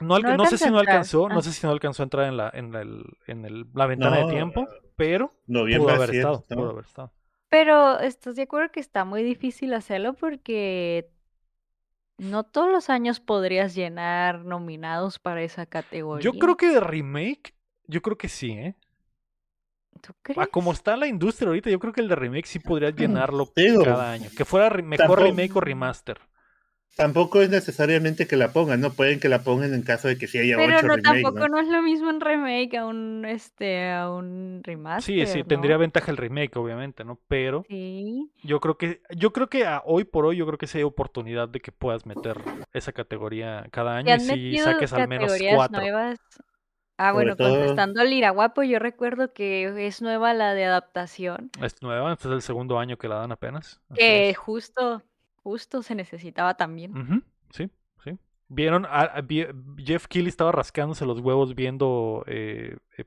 [0.00, 1.42] No, no, sé si no alcanzó, no ah.
[1.42, 4.30] sé si no alcanzó a entrar en la, en el, en el, la ventana de
[4.30, 7.12] tiempo, pero pudo haber, estado, pudo haber estado.
[7.48, 11.10] Pero estás de acuerdo que está muy difícil hacerlo porque
[12.18, 16.22] no todos los años podrías llenar nominados para esa categoría.
[16.22, 17.54] Yo creo que de remake,
[17.86, 18.76] yo creo que sí, ¿eh?
[20.00, 20.38] ¿Tú crees?
[20.38, 23.50] A como está la industria ahorita, yo creo que el de remake sí podrías llenarlo
[23.84, 24.30] cada año.
[24.36, 26.20] Que fuera mejor remake o remaster
[26.98, 30.26] tampoco es necesariamente que la pongan, no pueden que la pongan en caso de que
[30.26, 31.60] sí haya Pero no, tampoco ¿no?
[31.60, 35.26] es lo mismo un remake a un este a un remaster.
[35.28, 37.16] Sí, sí, tendría ventaja el remake, obviamente, ¿no?
[37.28, 40.84] Pero yo creo que yo creo que hoy por hoy yo creo que sí hay
[40.84, 42.36] oportunidad de que puedas meter
[42.72, 45.80] esa categoría cada año y si saques al menos cuatro.
[45.80, 46.18] Nuevas?
[46.96, 51.52] Ah, bueno, contestando al Iraguapo, yo recuerdo que es nueva la de adaptación.
[51.62, 53.80] Es nueva, este es el segundo año que la dan apenas.
[53.94, 55.04] Que justo
[55.48, 57.24] Justo se necesitaba también.
[57.48, 57.70] Sí,
[58.04, 58.18] sí.
[58.48, 59.24] Vieron, a,
[59.78, 63.04] Jeff Keighley estaba rascándose los huevos viendo eh, eh,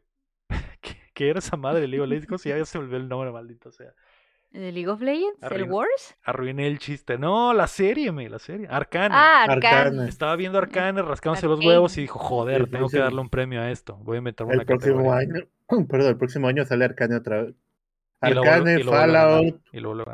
[1.13, 2.43] ¿qué, era esa madre de League of Legends?
[2.43, 3.93] ya se volvió el nombre, maldito sea.
[4.49, 5.37] ¿De League of Legends?
[5.51, 6.17] ¿El Wars?
[6.23, 7.19] Arruiné el chiste.
[7.19, 8.65] No, la serie, me, la serie.
[8.67, 9.13] Arcane.
[9.15, 10.09] Ah, Arcane.
[10.09, 13.69] Estaba viendo Arcane, rascándose los huevos y dijo, joder, tengo que darle un premio a
[13.69, 13.97] esto.
[13.97, 15.45] Voy a meter una El próximo año,
[15.87, 17.55] perdón, el próximo año sale Arcane otra vez.
[18.19, 19.61] Arcane, Fallout.
[19.71, 20.05] Y luego lo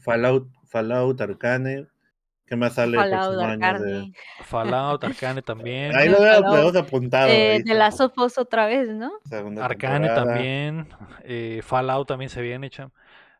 [0.00, 1.86] Fallout, Fallout, Arcane.
[2.48, 4.12] ¿Qué más sale Fallout, Arcane.
[4.44, 5.94] Fallout, Arcane también.
[5.94, 7.28] Ahí lo veo apuntado.
[7.28, 9.12] Eh, de las Us otra vez, ¿no?
[9.60, 10.88] Arcane también.
[11.24, 12.90] Eh, Fallout también se viene, cham.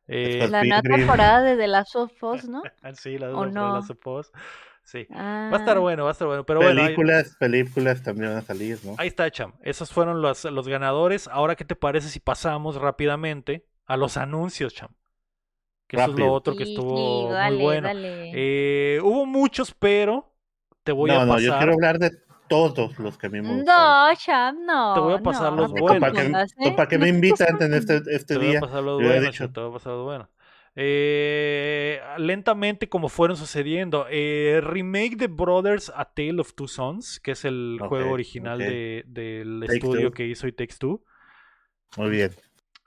[0.06, 2.62] Eh, la nueva temporada de The Last of Us, ¿no?
[2.94, 4.32] sí, la de The Last of Us.
[4.82, 5.06] Sí.
[5.10, 5.80] Va a estar ah.
[5.80, 6.44] bueno, va a estar bueno.
[6.44, 8.94] Pero películas, películas también van a salir, ¿no?
[8.96, 9.52] Ahí está, Cham.
[9.62, 11.28] Esos fueron los, los ganadores.
[11.28, 14.90] Ahora, ¿qué te parece si pasamos rápidamente a los anuncios, Cham?
[15.88, 17.88] Que eso es lo otro que estuvo muy bueno.
[17.94, 20.30] Eh, hubo muchos, pero
[20.84, 21.26] te voy a pasar.
[21.26, 22.10] No, yo quiero hablar de
[22.46, 24.94] todos los que a mí me No, Cham, no.
[24.94, 26.12] Te voy a pasar los buenos.
[26.76, 28.40] ¿Para qué, me invitan en este, este día?
[28.40, 30.28] Te voy a pasar los buenos, te voy a pasar los buenos.
[30.80, 34.06] Eh, lentamente como fueron sucediendo.
[34.10, 39.62] Eh, remake de Brothers A Tale of Two Sons, que es el juego original del
[39.64, 41.02] estudio que hizo y Takes Two.
[41.96, 42.30] Muy bien.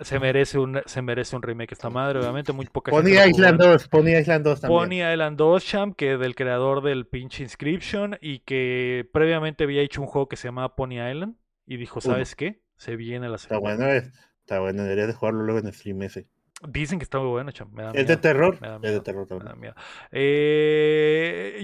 [0.01, 3.87] Se merece un, se merece un remake esta madre, obviamente, muy poca Pony Island 2,
[3.87, 4.79] Pony Island 2 también.
[4.79, 9.81] Pony Island 2, Champ, que es del creador del pinche Inscription y que previamente había
[9.81, 11.35] hecho un juego que se llamaba Pony Island
[11.65, 12.61] y dijo, ¿sabes qué?
[12.77, 13.71] Se viene la segunda.
[13.71, 16.27] Está bueno, está bueno, deberías de jugarlo luego en el stream ese.
[16.67, 17.71] Dicen que está muy bueno, cham.
[17.93, 18.59] es de terror.
[18.83, 19.73] es de terror también.
[20.11, 21.59] Eh,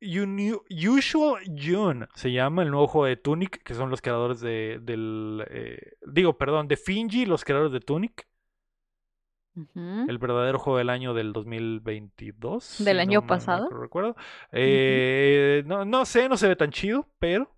[0.00, 5.44] Usual June se llama el nuevo juego de Tunic, que son los creadores de, del.
[5.50, 8.26] Eh, digo, perdón, de Finji, los creadores de Tunic.
[9.74, 12.84] El verdadero juego del año del 2022.
[12.84, 13.70] Del año pasado.
[13.70, 14.14] No, recuerdo.
[14.52, 17.50] Eh, no, no sé, no se ve tan chido, pero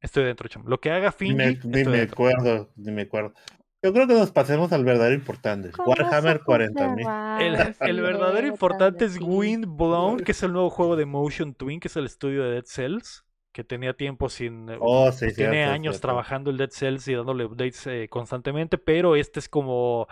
[0.00, 0.64] estoy dentro, cham.
[0.66, 1.60] Lo que haga Finji.
[1.64, 3.34] Ni me, acuerdo, ni me acuerdo.
[3.82, 5.70] Yo creo que nos pasemos al verdadero importante.
[5.86, 7.40] Warhammer 40.000.
[7.40, 11.78] El, el, verdadero importante es Wind Blown, que es el nuevo juego de Motion Twin,
[11.78, 14.68] que es el estudio de Dead Cells, que tenía tiempo sin...
[14.68, 19.14] Eh, oh, sí, tiene años trabajando el Dead Cells y dándole updates eh, constantemente, pero
[19.14, 20.08] este es como...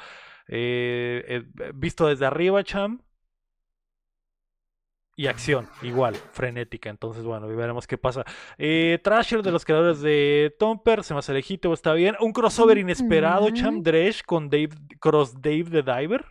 [0.47, 1.43] Eh,
[1.75, 3.03] visto desde arriba, Cham,
[5.17, 6.91] y acción, igual, frenética.
[6.91, 8.25] Entonces, bueno, veremos qué pasa.
[8.59, 12.17] Eh, Trasher de los creadores de Tomper, se me hace legítimo, está bien.
[12.21, 16.25] Un crossover inesperado, Cham Dresh con Dave, Cross Dave the Diver.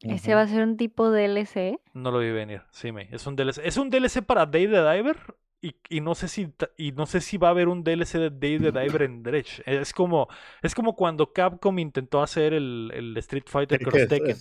[0.00, 1.80] ¿Ese va a ser un tipo DLC?
[1.94, 3.08] No lo vi venir, sí, me.
[3.12, 3.58] Es un DLC.
[3.64, 5.16] ¿Es un DLC para Dave the Diver?
[5.60, 8.70] Y, no sé si y no sé si va a haber un DLC de Dave
[8.70, 9.62] the Diver en Dredge.
[9.66, 10.28] Es como,
[10.62, 14.36] es como cuando Capcom intentó hacer el, el Street Fighter Cross Tekken.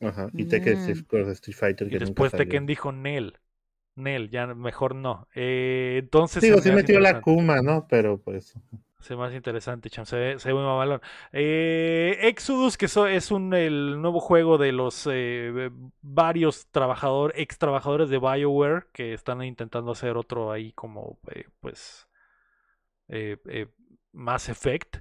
[0.00, 0.28] Ajá.
[0.32, 1.30] Y Tekken mm.
[1.30, 1.92] Street Fighter.
[1.92, 3.38] y después Tekken dijo Nel.
[3.96, 5.28] Nel, ya mejor no.
[5.34, 6.42] Eh, entonces.
[6.42, 7.86] Digo, sí metió la Kuma, ¿no?
[7.88, 8.54] Pero pues.
[9.00, 10.06] Se ve más interesante, Cham.
[10.06, 11.00] Se ve, se ve muy mamalón.
[11.30, 15.70] Eh, Exodus, que es un, el nuevo juego de los eh,
[16.00, 22.08] varios trabajadores, ex trabajadores de BioWare que están intentando hacer otro ahí como, eh, pues,
[24.12, 24.96] Mass Effect.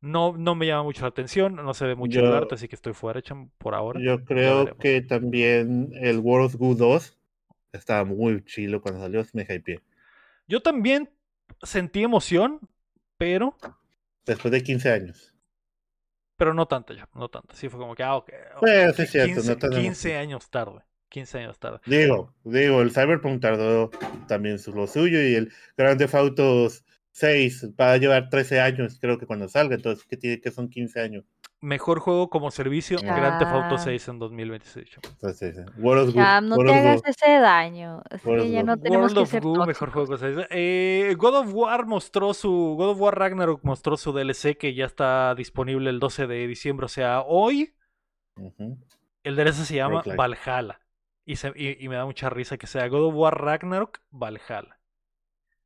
[0.00, 2.76] No, no me llama mucho la atención, no se ve mucho el arte, así que
[2.76, 3.20] estoy fuera,
[3.58, 4.00] por ahora.
[4.00, 7.18] Yo creo que también el World of Goo 2
[7.72, 9.82] estaba muy chilo cuando salió, me hypeé.
[10.46, 11.10] Yo también
[11.62, 12.60] sentí emoción,
[13.16, 13.56] pero.
[14.24, 15.34] Después de 15 años.
[16.36, 17.56] Pero no tanto ya, no tanto.
[17.56, 18.30] Sí, fue como que, ah, ok.
[18.58, 18.92] okay.
[18.94, 20.82] sí, cierto, 15, no 15 años tarde.
[21.08, 21.80] 15 años tarde.
[21.86, 23.90] Digo, digo, el Cyberpunk tardó
[24.28, 26.68] también lo suyo y el Grand Theft Auto
[27.18, 30.68] 6, va a llevar 13 años, creo que cuando salga, entonces, ¿qué tiene que son
[30.68, 31.24] 15 años?
[31.60, 34.98] Mejor juego como servicio, Grand Theft Auto 6 en 2026.
[35.20, 35.46] Pues sí,
[35.78, 38.00] World of no te hagas ese daño.
[38.10, 40.16] Es que ya no tenemos World que of mejor juego
[40.50, 42.76] eh, God of War mostró su.
[42.78, 46.86] God of War Ragnarok mostró su DLC que ya está disponible el 12 de diciembre.
[46.86, 47.74] O sea, hoy.
[49.24, 50.78] El DLC se llama Valhalla.
[51.24, 51.34] Y,
[51.84, 54.77] y me da mucha risa que sea God of War Ragnarok Valhalla.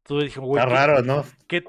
[0.04, 1.24] Entonces dije, güey, Está raro, ¿no?
[1.46, 1.62] ¿qué,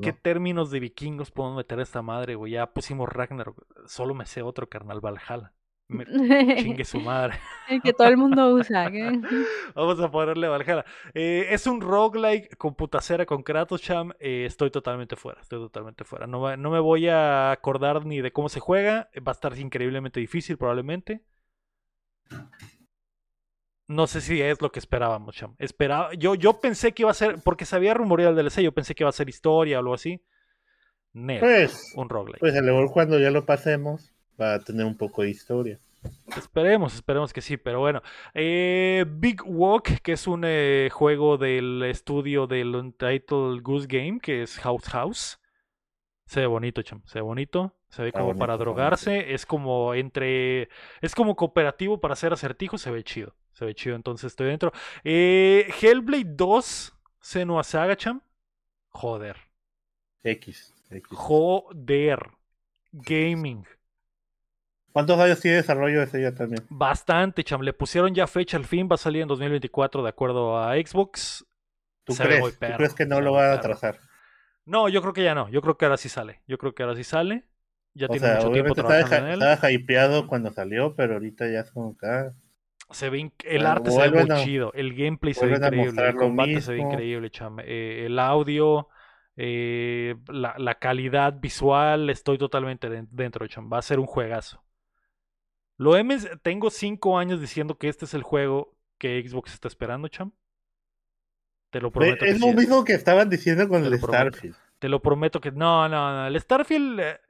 [0.00, 2.52] ¿qué términos de vikingos podemos meter a esta madre, güey?
[2.52, 3.66] Ya pusimos Ragnarok.
[3.86, 5.52] Solo me sé otro, carnal, Valhalla.
[5.88, 6.06] Me...
[6.62, 7.40] chingue su madre.
[7.68, 8.88] El que todo el mundo usa.
[9.74, 10.84] Vamos a ponerle Valhalla.
[11.12, 14.12] Eh, es un roguelike con putacera con Kratos Cham.
[14.20, 15.40] Eh, estoy totalmente fuera.
[15.40, 16.28] Estoy totalmente fuera.
[16.28, 19.10] No, no me voy a acordar ni de cómo se juega.
[19.26, 21.24] Va a estar increíblemente difícil, probablemente.
[23.92, 25.54] No sé si es lo que esperábamos, Cham.
[25.58, 28.72] Esperaba, yo, yo pensé que iba a ser, porque se había rumoreado el DLC, yo
[28.72, 30.22] pensé que iba a ser historia o algo así.
[31.12, 32.40] No, pues, un roguelike.
[32.40, 35.78] Pues a lo mejor cuando ya lo pasemos va a tener un poco de historia.
[36.36, 38.02] Esperemos, esperemos que sí, pero bueno.
[38.32, 44.42] Eh, Big Walk, que es un eh, juego del estudio del Untitled Goose Game, que
[44.42, 45.40] es House House.
[46.24, 47.02] Se ve bonito, cham.
[47.04, 47.76] Se ve bonito.
[47.90, 49.34] Se ve como para drogarse.
[49.34, 50.70] Es como entre.
[51.02, 52.80] Es como cooperativo para hacer acertijos.
[52.80, 53.36] Se ve chido.
[53.52, 53.96] Se ve chido.
[53.96, 54.72] Entonces estoy dentro.
[55.04, 56.94] Eh, Hellblade 2.
[57.20, 58.20] Senua Saga, cham.
[58.88, 59.36] Joder.
[60.24, 60.74] X,
[61.10, 62.30] Joder.
[62.92, 63.64] Gaming.
[64.92, 66.66] ¿Cuántos años tiene desarrollo ese ya también?
[66.68, 67.62] Bastante, cham.
[67.62, 71.46] Le pusieron ya fecha al fin, va a salir en 2024 de acuerdo a Xbox.
[72.04, 73.98] ¿Tú, crees, ¿Tú crees que no lo va a atrasar?
[74.64, 75.48] No, yo creo que ya no.
[75.48, 76.42] Yo creo que ahora sí sale.
[76.46, 77.44] Yo creo que ahora sí sale.
[77.94, 79.42] Ya tiene mucho tiempo trabajando en él.
[79.42, 82.30] Estaba hypeado cuando salió, pero ahorita ya es como que...
[82.92, 86.60] Se ve el arte se ve muy chido, el gameplay se ve increíble, el combate
[86.60, 87.58] se ve increíble, cham.
[87.60, 88.88] Eh, el audio,
[89.36, 93.70] eh, la, la, calidad visual, estoy totalmente dentro, cham.
[93.72, 94.62] Va a ser un juegazo.
[95.76, 96.04] Lo he
[96.42, 100.32] tengo cinco años diciendo que este es el juego que Xbox está esperando, cham.
[101.70, 102.24] Te lo prometo.
[102.24, 104.54] Es lo mismo que estaban diciendo con el Starfield.
[104.78, 105.50] Te lo prometo que.
[105.50, 106.26] No, no, no.
[106.26, 107.00] El Starfield.
[107.00, 107.20] Eh,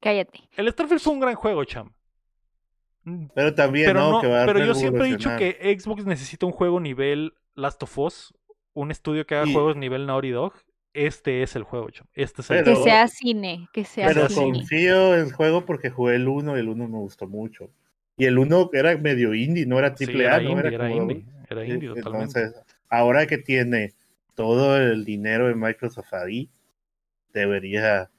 [0.00, 0.48] Cállate.
[0.52, 1.93] El Starfield fue un gran juego, cham.
[3.04, 7.34] Mm, pero también, no, Pero yo siempre he dicho que Xbox necesita un juego nivel
[7.54, 8.34] Last of Us,
[8.72, 10.54] un estudio que haga juegos nivel Naughty Dog.
[10.94, 11.88] Este es el juego.
[12.14, 16.14] Este es el que sea cine, que sea Pero confío en el juego porque jugué
[16.14, 17.70] el 1 y el 1 me gustó mucho.
[18.16, 21.64] Y el 1 era medio indie, no era triple A, no era, era indie, era
[21.66, 22.40] indie totalmente.
[22.40, 23.92] Entonces, ahora que tiene
[24.34, 26.48] todo el dinero de Microsoft ahí,
[27.32, 28.10] debería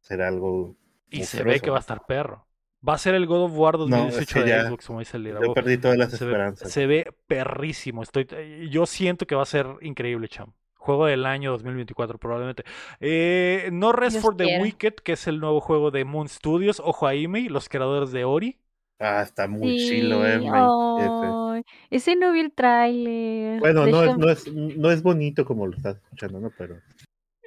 [0.00, 0.74] ser algo.
[1.10, 2.46] Y se ve que va a estar perro.
[2.86, 5.78] Va a ser el God of War 2018 de Xbox, como dice el Yo perdí
[5.78, 6.70] todas las esperanzas.
[6.70, 8.02] se ve perrísimo.
[8.02, 8.26] Estoy,
[8.70, 10.52] yo siento que va a ser increíble, cham.
[10.74, 12.64] Juego del año 2024, probablemente.
[12.98, 16.80] Eh, no Rest for the Wicked, que es el nuevo juego de Moon Studios.
[16.80, 18.58] Ojo a Amy, los creadores de Ori.
[18.98, 20.40] Ah, está muy chilo, eh.
[21.90, 23.60] ese no vi el trailer.
[23.60, 26.50] Bueno, no es, no, es, no es bonito como lo estás escuchando, ¿no?
[26.56, 26.76] Pero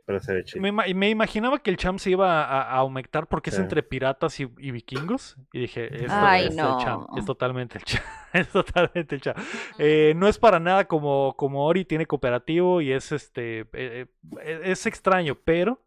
[0.06, 0.62] pero se ve chido.
[0.72, 5.36] Me, imaginaba que el champ se iba a, aumentar porque es entre piratas y, vikingos.
[5.52, 7.08] Y dije, es, no.
[7.18, 8.06] es totalmente el champ.
[8.34, 9.38] es totalmente el champ.
[9.80, 14.06] Eh, no es para nada como, como Ori tiene cooperativo y es este eh,
[14.42, 15.82] eh, es extraño, pero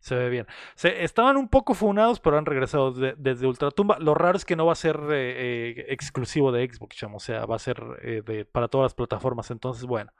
[0.00, 0.48] se ve bien.
[0.74, 4.00] Se, estaban un poco funados, pero han regresado desde Ultratumba.
[4.00, 4.98] Lo raro es que no va a ser
[5.88, 7.80] exclusivo de Xbox, o sea, va a ser
[8.24, 9.52] de, para todas las plataformas.
[9.52, 10.10] Entonces, bueno.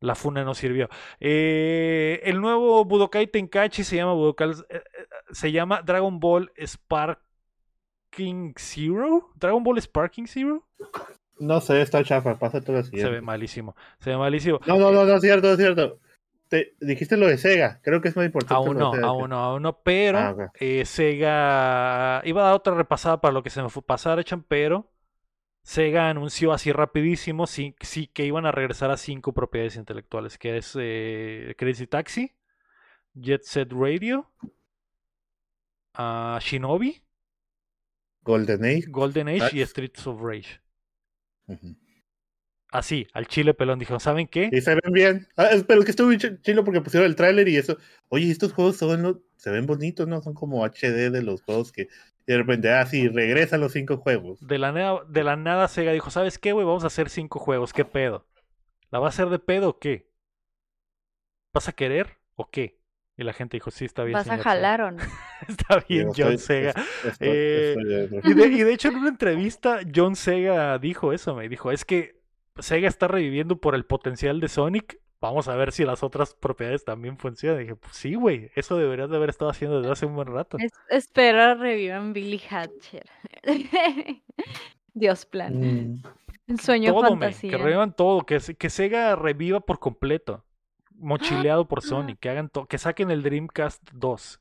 [0.00, 0.88] La funa no sirvió.
[1.20, 4.82] Eh, el nuevo Budokai Tenkaichi se llama Budokai, eh, eh,
[5.30, 9.30] se llama Dragon Ball Sparking Zero.
[9.36, 10.66] Dragon Ball Sparking Zero.
[11.38, 12.98] No sé, está chafa, pasa todo así.
[12.98, 13.74] Se ve malísimo.
[14.00, 14.60] Se ve malísimo.
[14.66, 15.98] No, no, no, no es cierto, es cierto.
[16.48, 18.54] Te, dijiste lo de Sega, creo que es muy importante.
[18.54, 20.50] Aún no, aún no, aún no, pero ah,
[20.84, 24.92] Sega iba a dar otra repasada para lo que se me fue pasar, echan, pero
[25.66, 30.58] Sega anunció así rapidísimo sí, sí, que iban a regresar a cinco propiedades intelectuales, que
[30.58, 32.32] es eh, Crazy Taxi,
[33.14, 34.30] Jet Set Radio,
[35.98, 37.02] uh, Shinobi,
[38.22, 40.60] Golden Age, Golden Age y Streets of Rage.
[42.70, 44.50] Así, al chile pelón dijo, ¿saben qué?
[44.52, 45.28] Y se ven bien.
[45.36, 47.76] Ah, pero que estuvo chilo porque pusieron el tráiler y eso.
[48.08, 50.22] Oye, estos juegos son, se ven bonitos, ¿no?
[50.22, 51.88] Son como HD de los juegos que
[52.26, 54.44] y de repente, ah, sí, regresan los cinco juegos.
[54.44, 56.66] De la, nada, de la nada Sega dijo, ¿sabes qué, güey?
[56.66, 58.26] Vamos a hacer cinco juegos, ¿qué pedo?
[58.90, 60.10] ¿La va a hacer de pedo o qué?
[61.54, 62.80] ¿Vas a querer o qué?
[63.16, 64.14] Y la gente dijo, sí, está bien.
[64.14, 64.98] ¿Vas a jalar o no?
[65.48, 66.74] está bien, John Sega.
[67.20, 67.76] Eh,
[68.24, 71.84] y, de, y, de, hecho, en una entrevista, John Sega dijo eso, me dijo, es
[71.84, 72.20] que
[72.58, 76.84] Sega está reviviendo por el potencial de Sonic vamos a ver si las otras propiedades
[76.84, 77.60] también funcionan.
[77.60, 80.58] dije, pues sí, güey, eso deberías de haber estado haciendo desde hace un buen rato.
[80.88, 83.06] espero revivan Billy Hatcher.
[84.94, 85.60] Dios plan.
[85.60, 86.02] Mm.
[86.46, 87.50] El sueño todo, fantasía.
[87.50, 90.44] que revivan todo, que, que Sega reviva por completo.
[90.98, 94.40] Mochileado por Sony, que hagan todo, que saquen el Dreamcast 2.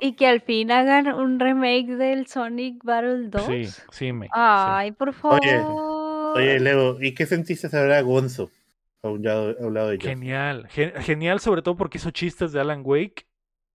[0.00, 3.42] Y que al fin hagan un remake del Sonic Battle 2.
[3.44, 4.28] Sí, sí, me.
[4.32, 5.38] Ay, por favor.
[5.40, 5.60] Oye,
[6.34, 8.50] oye, Leo, ¿y qué sentiste saber a Gonzo?
[9.02, 13.26] De Genial, genial sobre todo porque hizo chistes de Alan Wake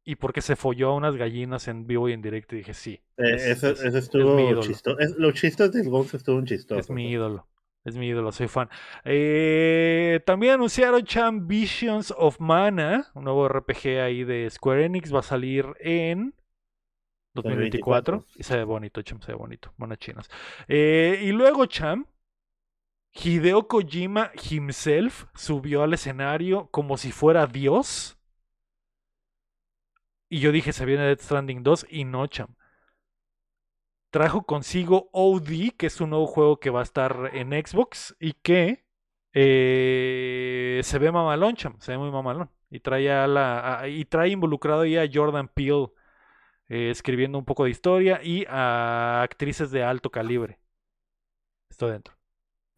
[0.06, 3.02] y porque se folló a unas gallinas en vivo y en directo y dije sí.
[3.18, 4.98] Eh, eso, estuvo chistoso.
[5.18, 6.80] los chistes del Gonzo estuvo chistoso.
[6.80, 7.45] Es mi ídolo.
[7.84, 8.70] Es mi ídolo, soy fan.
[9.06, 15.14] Eh, también anunciaron Champ Visions of Mana, un nuevo RPG ahí de Square Enix.
[15.14, 16.34] Va a salir en
[17.34, 18.26] 2024.
[18.36, 19.74] Y se ve bonito, Champ, se ve bonito.
[19.78, 20.30] Monas chinas.
[20.68, 22.08] Eh, y luego, Champ,
[23.13, 28.17] Hideo Kojima himself subió al escenario como si fuera Dios.
[30.29, 32.55] Y yo dije, se viene Dead Stranding 2 y no, cham.
[34.09, 38.34] Trajo consigo OD, que es un nuevo juego que va a estar en Xbox y
[38.34, 38.85] que
[39.34, 41.79] eh, se ve mamalón, cham.
[41.79, 42.49] Se ve muy mamalón.
[42.69, 45.88] Y trae, a la, y trae involucrado ya a Jordan Peele
[46.69, 50.59] eh, escribiendo un poco de historia y a actrices de alto calibre.
[51.69, 52.16] Estoy dentro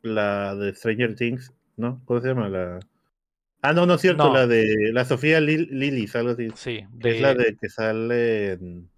[0.02, 2.02] la de Stranger Things, ¿no?
[2.06, 2.50] ¿Cómo se llama?
[2.50, 2.80] La...
[3.62, 6.50] Ah, no, no es cierto, la de la Sofía Lily, algo así.
[6.56, 8.90] Sí, es la de que sale en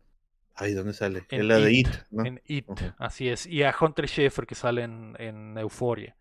[0.61, 1.23] Ay, ¿dónde sale?
[1.29, 2.23] En, la de It, ¿no?
[2.23, 2.67] En It,
[2.99, 3.47] así es.
[3.47, 6.15] Y a Hunter Schaefer que sale en, en Euphoria.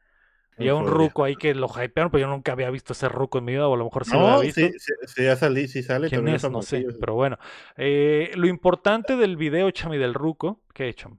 [0.59, 3.39] Y a un ruco ahí que lo hypearon, pero yo nunca había visto ese ruco
[3.39, 4.61] en mi vida, o a lo mejor sí lo había visto.
[4.61, 4.73] Sí,
[5.07, 6.09] sí, ya salí, sí sale.
[6.09, 6.49] ¿Quién es?
[6.51, 7.39] No sé, pero bueno.
[7.77, 11.19] Eh, lo importante del video, Chami, del ruco, ¿qué he hecho?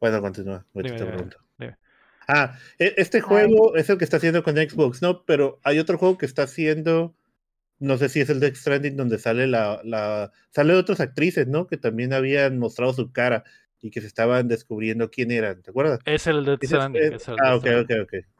[0.00, 0.66] Bueno, continúa.
[2.28, 5.24] Ah, e, este juego es el que está haciendo con Xbox, ¿no?
[5.24, 7.14] Pero hay otro juego que está haciendo,
[7.78, 11.66] no sé si es el de Stranding, donde sale la, la, sale otras actrices, ¿no?
[11.66, 13.44] Que también habían mostrado su cara
[13.80, 16.00] y que se estaban descubriendo quién eran, ¿te acuerdas?
[16.04, 17.16] Es el de Stranding.
[17.42, 17.92] ah, ok, ok,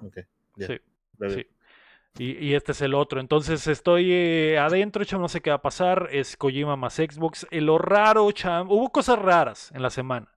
[0.02, 0.18] ok,
[0.58, 0.78] Sí,
[1.28, 1.46] sí.
[2.18, 3.20] Y, y, este es el otro.
[3.20, 6.08] Entonces estoy eh, adentro, cham, no sé qué va a pasar.
[6.10, 7.46] Es Kojima más Xbox.
[7.50, 10.28] Eh, lo raro, cham, hubo cosas raras en la semana.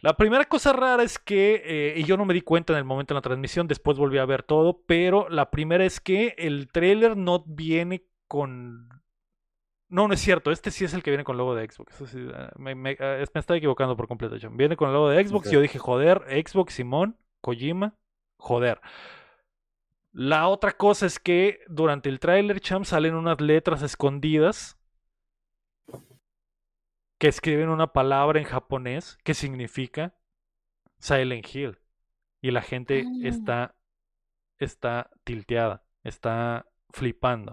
[0.00, 2.84] La primera cosa rara es que, eh, y yo no me di cuenta en el
[2.84, 6.68] momento de la transmisión, después volví a ver todo, pero la primera es que el
[6.70, 8.88] trailer no viene con...
[9.88, 12.00] No, no es cierto, este sí es el que viene con logo de Xbox.
[12.34, 14.56] Ah, me, me, ah, me, estaba equivocando por completo, John.
[14.56, 17.94] Viene con el logo de Xbox, yo dije, joder, Xbox, Simón, Kojima,
[18.36, 18.80] joder.
[20.12, 24.77] La otra cosa es que durante el trailer, Cham, salen unas letras escondidas
[27.18, 30.14] que escriben una palabra en japonés que significa
[30.98, 31.78] Silent Hill.
[32.40, 33.26] Y la gente ah.
[33.26, 33.74] está,
[34.58, 37.52] está tilteada, está flipando.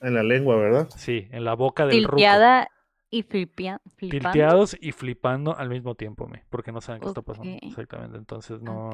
[0.00, 0.88] En la, lengua, ¿verdad?
[0.90, 2.68] Sí, en la boca del Tilteada
[3.10, 3.80] y flipando.
[3.96, 7.56] Tilteados y flipando al mismo tiempo, me, porque no saben qué está pasando.
[7.62, 8.90] Exactamente, entonces no.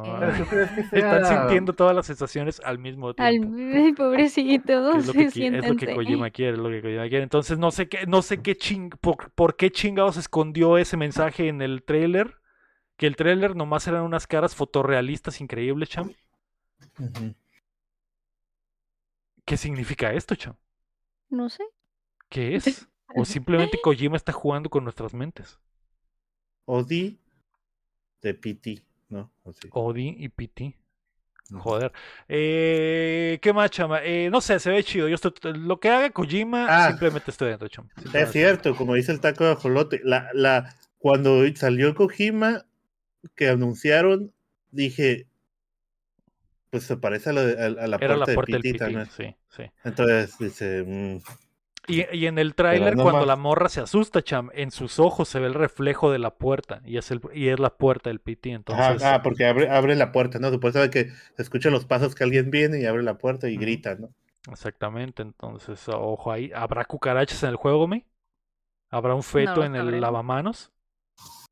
[0.93, 3.57] Están sintiendo todas las sensaciones al mismo tiempo.
[3.57, 3.95] Al...
[3.95, 7.23] Pobrecito, es lo, que, es lo que Kojima quiere, es lo que Kojima quiere.
[7.23, 11.63] Entonces no sé qué, no sé qué ching, por, qué chingados escondió ese mensaje en
[11.63, 12.37] el trailer.
[12.97, 16.13] Que el trailer nomás eran unas caras fotorrealistas increíbles, cham.
[19.45, 20.55] ¿Qué significa esto, cham?
[21.31, 21.65] No sé.
[22.29, 22.89] ¿Qué es?
[23.15, 25.59] O simplemente Kojima está jugando con nuestras mentes.
[26.65, 27.19] Odi
[28.21, 29.31] de PT, ¿no?
[29.71, 30.77] Odi y PT.
[31.51, 31.93] Joder.
[32.29, 34.03] Eh, ¿Qué más, chama?
[34.03, 35.09] Eh, no sé, se ve chido.
[35.09, 36.89] Yo estoy, lo que haga Kojima, ah.
[36.89, 37.91] simplemente estoy dentro, chama.
[38.15, 40.01] Es cierto, como dice el taco de ajolote.
[40.05, 42.65] La, la, cuando salió Kojima,
[43.35, 44.33] que anunciaron,
[44.71, 45.27] dije,
[46.71, 49.65] pues se parece a la, a, la puerta, la puerta del PT, Sí, sí.
[49.85, 51.19] Entonces dice, mmm,
[51.89, 55.47] y, en el tráiler, cuando la morra se asusta, Cham, en sus ojos se ve
[55.47, 58.53] el reflejo de la puerta y es, el, y es la puerta del PT.
[58.53, 60.51] Entonces, ah, porque abre, abre la puerta, ¿no?
[60.51, 63.97] Supuestamente que se escuchan los pasos que alguien viene y abre la puerta y grita,
[63.97, 64.11] ¿no?
[64.51, 66.51] Exactamente, entonces, ojo ahí.
[66.55, 68.07] ¿Habrá cucarachas en el juego, me?
[68.91, 70.71] ¿Habrá un feto en el lavamanos?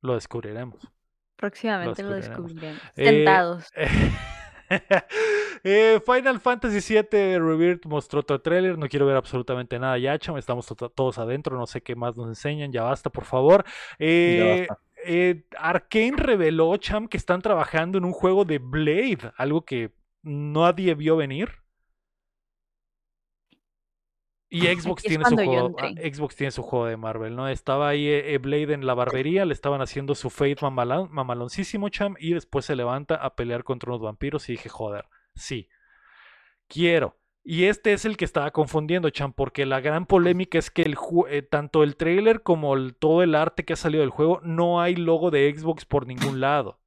[0.03, 0.93] Lo descubriremos.
[1.37, 2.81] Próximamente lo descubriremos.
[2.95, 3.67] Sentados.
[3.75, 3.89] Eh,
[5.63, 8.79] Eh, Final Fantasy VII Rebirth mostró otro trailer.
[8.79, 10.37] No quiero ver absolutamente nada ya, cham.
[10.37, 11.57] Estamos todos adentro.
[11.57, 12.73] No sé qué más nos enseñan.
[12.73, 13.65] Ya basta, por favor.
[13.99, 14.67] Eh,
[15.05, 19.33] eh, Arkane reveló, cham, que están trabajando en un juego de Blade.
[19.37, 19.93] Algo que
[20.23, 21.51] nadie vio venir.
[24.51, 27.49] Y Xbox tiene, su juego, Xbox tiene su juego de Marvel, ¿no?
[27.49, 32.35] Estaba ahí eh, Blade en la barbería, le estaban haciendo su fate mamaloncísimo, cham, y
[32.35, 35.07] después se levanta a pelear contra unos vampiros y dije, joder,
[35.41, 35.69] sí,
[36.69, 37.17] quiero.
[37.43, 40.97] Y este es el que estaba confundiendo, cham, porque la gran polémica es que el
[41.29, 44.95] eh, tanto el trailer como todo el arte que ha salido del juego, no hay
[44.95, 46.81] logo de Xbox por ningún lado.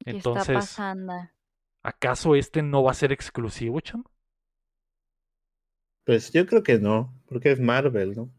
[0.00, 1.12] Entonces, ¿Qué está pasando?
[1.82, 4.04] ¿acaso este no va a ser exclusivo, cham?
[6.04, 8.30] Pues yo creo que no, porque es Marvel, ¿no?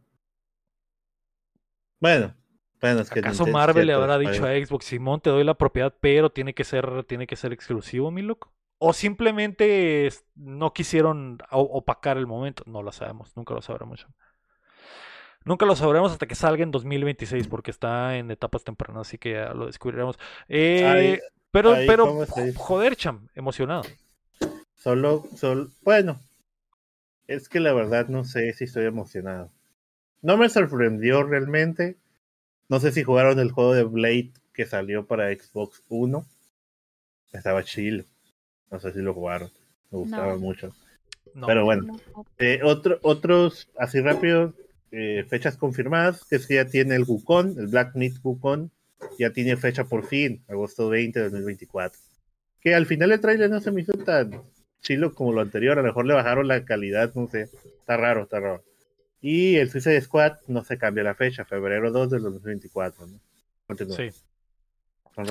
[1.99, 2.35] Bueno,
[2.81, 5.95] bueno es que ¿Acaso Marvel le habrá dicho a Xbox, Simón, te doy la propiedad,
[5.99, 8.55] pero tiene que ser, tiene que ser exclusivo, mi loco?
[8.77, 12.64] O simplemente no quisieron opacar el momento.
[12.65, 14.06] No lo sabemos, nunca lo sabremos.
[15.45, 19.34] Nunca lo sabremos hasta que salga en 2026, porque está en etapas tempranas, así que
[19.34, 20.18] ya lo descubriremos.
[20.49, 21.19] Eh,
[21.52, 22.26] pero, pero,
[22.56, 23.84] joder, cham, emocionado.
[24.73, 26.19] Solo, solo, bueno,
[27.27, 29.52] es que la verdad no sé si estoy emocionado.
[30.22, 31.97] No me sorprendió realmente.
[32.68, 36.23] No sé si jugaron el juego de Blade que salió para Xbox One.
[37.31, 38.07] Estaba chill.
[38.72, 39.50] No sé si lo jugaron.
[39.92, 40.74] Me gustaba mucho.
[41.46, 42.00] Pero bueno.
[42.38, 44.54] Eh, otro, otros, así rápido,
[44.92, 48.70] eh, fechas confirmadas, que es que ya tiene el Wukong, el Black Meat Wukong,
[49.20, 52.00] ya tiene fecha por fin, agosto 20 de 2024.
[52.62, 54.42] Que al final el trailer no se me hizo tan
[54.82, 58.24] chilo como lo anterior, a lo mejor le bajaron la calidad, no sé, está raro,
[58.24, 58.64] está raro.
[59.20, 63.20] Y el Suicide Squad no se cambia la fecha, febrero 2 del 2024, ¿no?
[63.96, 64.10] Sí.
[65.16, 65.26] Son.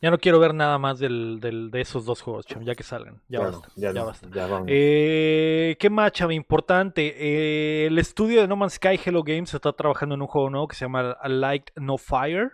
[0.00, 2.82] Ya no quiero ver nada más del, del, de esos dos juegos, cham, ya que
[2.82, 3.22] salgan.
[3.28, 3.68] Ya basta.
[3.76, 4.28] Ya, basta.
[4.66, 6.30] Eh, ¿Qué más, cham?
[6.32, 7.14] Importante.
[7.16, 10.68] Eh, el estudio de No Man's Sky Hello Games está trabajando en un juego nuevo
[10.68, 12.52] que se llama A Light No Fire.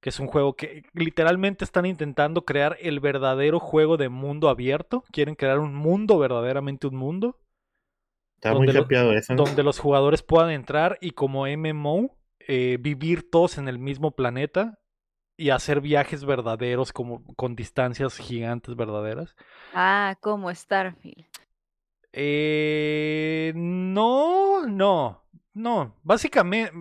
[0.00, 5.04] Que es un juego que literalmente están intentando crear el verdadero juego de mundo abierto.
[5.12, 7.38] Quieren crear un mundo, verdaderamente un mundo.
[8.36, 9.34] Está muy copiado eso.
[9.34, 12.16] Donde los jugadores puedan entrar y como MMO
[12.48, 14.81] eh, vivir todos en el mismo planeta
[15.42, 19.34] y hacer viajes verdaderos como con distancias gigantes verdaderas.
[19.74, 21.26] Ah, como Starfield.
[22.12, 25.96] Eh, no, no, no.
[26.04, 26.72] Básicamente,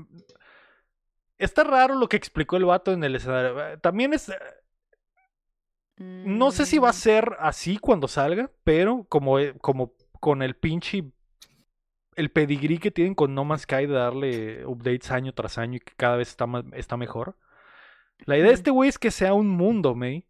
[1.39, 3.79] está raro lo que explicó el vato en el escenario.
[3.79, 4.31] También es...
[5.97, 6.95] No sé si va a mm.
[6.95, 11.11] ser así cuando salga, pero como, eh, como con el pinche
[12.15, 15.79] el pedigrí que tienen con No Man's Sky de darle updates año tras año y
[15.79, 17.37] que cada vez está, está mejor.
[18.25, 20.25] La idea de este güey es que sea un mundo, May,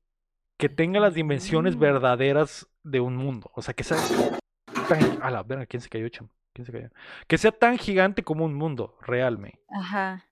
[0.58, 1.80] que tenga las dimensiones mm.
[1.80, 3.52] verdaderas de un mundo.
[3.54, 3.98] O sea, que sea
[4.88, 5.22] tan...
[5.22, 6.30] A la verga, ¿quién se cayó, cham?
[6.54, 6.90] ¿Quién se cayó?
[7.28, 9.54] Que sea tan gigante como un mundo real, May.
[9.70, 10.26] Ajá.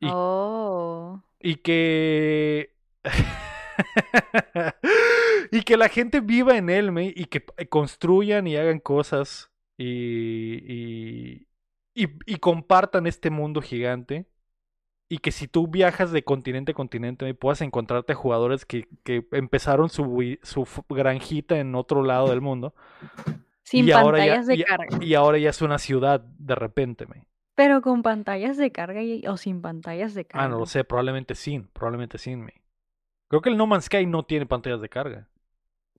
[0.00, 1.22] Y, oh.
[1.40, 2.76] Y que...
[5.52, 11.46] y que la gente viva en él, May, y que construyan y hagan cosas y,
[11.94, 14.26] y, compartan este mundo gigante.
[15.08, 18.86] Y que si tú viajas de continente a continente, puedas encontrarte jugadores que,
[19.32, 22.74] empezaron su, su granjita en otro lado del mundo.
[23.62, 24.98] Sin y pantallas de carga.
[25.00, 27.26] Y ahora ya es una ciudad de repente, me.
[27.54, 30.46] Pero con pantallas de carga o sin pantallas de carga.
[30.46, 32.62] Ah, no lo sé, probablemente sin, probablemente sin, me.
[33.28, 35.28] Creo que el No Man's Sky no tiene pantallas de carga.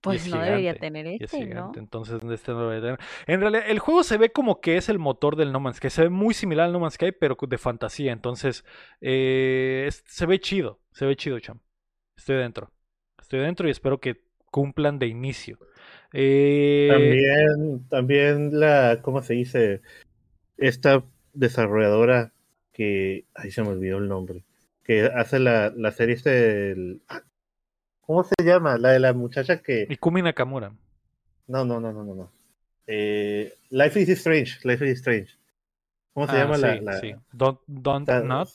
[0.00, 1.72] Pues no debería tener este, ¿no?
[1.76, 3.00] Entonces este no debería tener.
[3.26, 5.90] En realidad, el juego se ve como que es el motor del No Man's Sky.
[5.90, 8.12] Se ve muy similar al No Man's Sky, pero de fantasía.
[8.12, 8.64] Entonces,
[9.02, 10.80] eh, se ve chido.
[10.92, 11.60] Se ve chido, cham.
[12.16, 12.70] Estoy dentro.
[13.20, 15.58] Estoy dentro y espero que cumplan de inicio.
[16.12, 19.82] Eh, también, también la, ¿cómo se dice?
[20.56, 21.04] Esta
[21.34, 22.32] desarrolladora
[22.72, 24.44] que, ahí se me olvidó el nombre,
[24.82, 27.02] que hace la, la serie este del,
[28.02, 28.76] ¿Cómo se llama?
[28.78, 29.86] La de la muchacha que.
[29.88, 30.72] Ikumi Nakamura.
[31.46, 32.14] No, no, no, no, no.
[32.14, 32.32] no.
[32.86, 34.58] Eh, Life is Strange.
[34.64, 35.38] Life is Strange.
[36.12, 37.14] ¿Cómo se ah, llama la, Sí.
[37.32, 38.48] Don't, don't Not.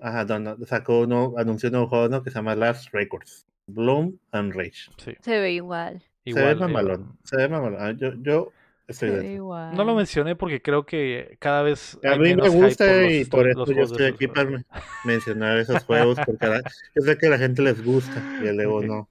[0.00, 0.66] Ajá, don't, not.
[0.66, 2.22] Sacó uno, anunció un nuevo juego ¿no?
[2.22, 3.46] que se llama Last Records.
[3.66, 4.90] Bloom and Rage.
[4.98, 5.14] Sí.
[5.20, 6.02] Se ve igual.
[6.24, 7.18] igual se ve mamalón.
[7.24, 7.80] Se ve mamalón.
[7.80, 8.52] Ah, yo,
[8.86, 11.98] yo no lo mencioné porque creo que cada vez.
[12.04, 14.64] A mí me gusta y por eso yo estoy aquí para
[15.04, 16.18] mencionar esos juegos.
[16.24, 16.60] Porque
[16.94, 19.08] yo sé que a la gente les gusta y el Evo no.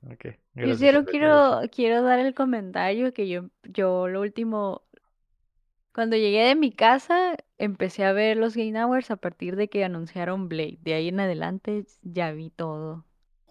[0.56, 4.84] yo quiero, quiero, quiero dar el comentario que yo, yo lo último.
[5.92, 9.84] Cuando llegué de mi casa, empecé a ver los Game Hours a partir de que
[9.84, 10.80] anunciaron Blade.
[10.82, 13.06] De ahí en adelante ya vi todo.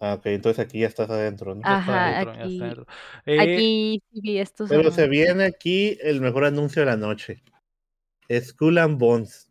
[0.05, 1.61] Ah, ok, entonces aquí ya estás adentro, ¿no?
[1.63, 2.61] Ajá, aquí,
[3.25, 7.41] eh, aquí sí estos Pero se viene aquí el mejor anuncio de la noche.
[8.29, 9.49] Skull and Bones.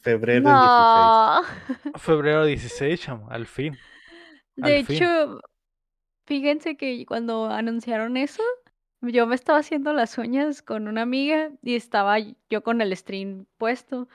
[0.00, 1.94] Febrero 16.
[2.02, 3.78] Febrero 16, chamo, al fin.
[4.56, 5.40] De hecho,
[6.26, 8.42] fíjense que cuando anunciaron eso,
[9.00, 13.46] yo me estaba haciendo las uñas con una amiga y estaba yo con el stream
[13.58, 14.08] puesto.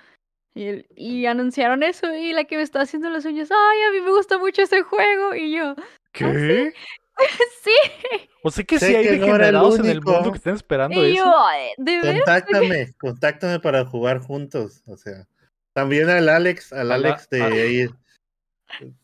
[0.96, 4.12] Y, anunciaron eso y la que me está haciendo las uñas, ay, a mí me
[4.12, 5.34] gusta mucho ese juego.
[5.36, 6.74] Y yo, ¿Ah, ¿qué?
[7.64, 8.22] sí?
[8.44, 11.26] O sea que sí hay degenerados en el mundo que estén esperando y eso.
[11.26, 14.84] Yo, ¿de contáctame, contáctame para jugar juntos.
[14.86, 15.28] O sea,
[15.74, 17.90] también al Alex, al Alex de,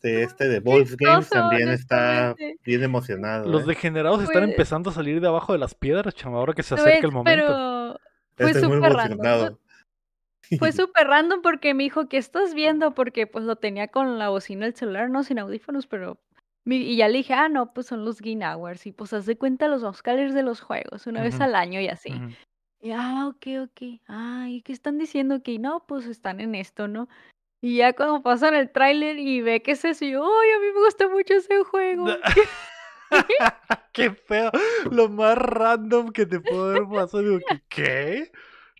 [0.02, 2.34] de este de Wolf Games también está
[2.64, 3.48] bien emocionado.
[3.48, 3.68] Los ¿eh?
[3.68, 6.74] degenerados están pues empezando a salir de abajo de las piedras, chama, ahora que se
[6.74, 7.98] acerca el momento.
[8.34, 9.56] Pero fue este súper random.
[10.58, 12.94] Fue súper random porque me dijo, ¿qué estás viendo?
[12.94, 16.18] Porque pues lo tenía con la bocina del celular, no sin audífonos, pero...
[16.68, 18.86] Y ya le dije, ah, no, pues son los Game Hours.
[18.86, 21.86] Y pues haz de cuenta los Oscars de los juegos, una vez al año y
[21.86, 22.12] así.
[22.80, 24.00] Y, ah, ok, ok.
[24.08, 25.44] Ay, ¿qué están diciendo?
[25.44, 27.08] Que no, pues están en esto, ¿no?
[27.60, 30.58] Y ya cuando pasan el tráiler y ve que es eso, y yo, ay, a
[30.58, 32.06] mí me gusta mucho ese juego.
[33.92, 34.50] Qué feo.
[34.90, 37.22] Lo más random que te puedo haber pasado.
[37.22, 37.38] Digo,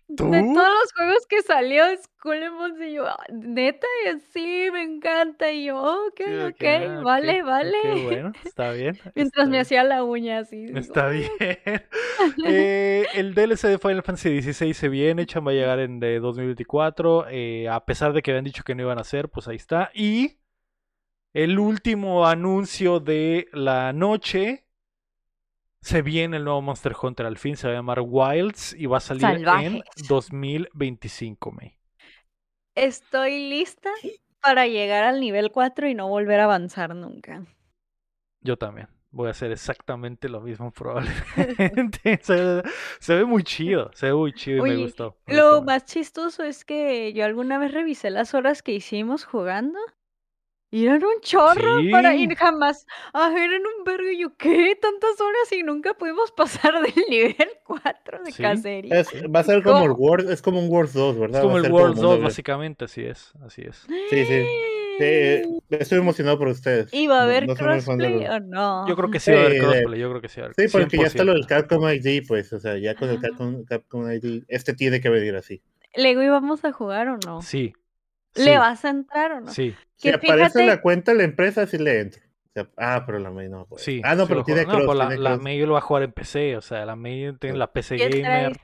[0.09, 4.81] De todos los juegos que salió, Skull and y yo, ah, neta, y así, me
[4.83, 5.51] encanta.
[5.51, 8.03] Y yo, ok, ok, vale, vale.
[8.05, 8.97] bueno, está bien.
[9.15, 10.65] Mientras me hacía la uña así.
[10.73, 11.29] Está bien.
[12.45, 16.19] Eh, el DLC de Final Fantasy XVI se viene, Chan va a llegar en de
[16.19, 17.27] 2024.
[17.29, 19.91] Eh, a pesar de que habían dicho que no iban a hacer, pues ahí está.
[19.93, 20.39] Y
[21.33, 24.66] el último anuncio de la noche
[25.87, 28.97] se viene el nuevo Monster Hunter al fin, se va a llamar Wilds y va
[28.97, 29.25] a salir
[29.61, 31.77] en 2025, May.
[32.75, 33.89] Estoy lista
[34.41, 37.45] para llegar al nivel 4 y no volver a avanzar nunca.
[38.41, 38.89] Yo también.
[39.11, 42.19] Voy a hacer exactamente lo mismo probablemente.
[42.21, 45.15] se, ve muy chido, se ve muy chido y me gustó.
[45.25, 49.79] lo más chistoso es que yo alguna vez revisé las horas que hicimos jugando
[50.69, 52.85] y eran un chorro para ir jamás.
[53.13, 54.09] Ah, eran un vergo.
[54.09, 54.77] Y yo, ¿qué?
[54.81, 59.03] Tantas horas y nunca pudimos pasar del nivel 4 de cacería.
[59.33, 61.41] va a ser como el World, es como un World 2, ¿verdad?
[61.41, 63.85] Es como el World 2, básicamente, así es, así es.
[64.09, 65.59] Sí, sí.
[65.69, 66.93] estoy emocionado por ustedes.
[66.93, 68.87] ¿Y va a haber crossplay o no?
[68.89, 70.41] Yo creo que sí va a haber crossplay, yo creo que sí.
[70.57, 73.63] Sí, porque ya está lo del Capcom ID, pues, o sea, ya con el Capcom,
[73.63, 75.61] Capcom ID, este tiene que venir así.
[75.95, 77.41] ¿Lego íbamos a jugar o no?
[77.41, 77.73] Sí,
[78.37, 79.51] ¿Le vas a entrar o no?
[79.51, 79.75] Sí.
[79.95, 82.21] Si aparece la cuenta de la empresa, sí le entro.
[82.77, 83.83] ah, pero la May no puede.
[83.83, 84.85] Sí, ah, no, pero tiene cross.
[84.85, 87.57] No, la, la May lo va a jugar en PC, o sea, la May tiene
[87.57, 88.57] la PC Gamer.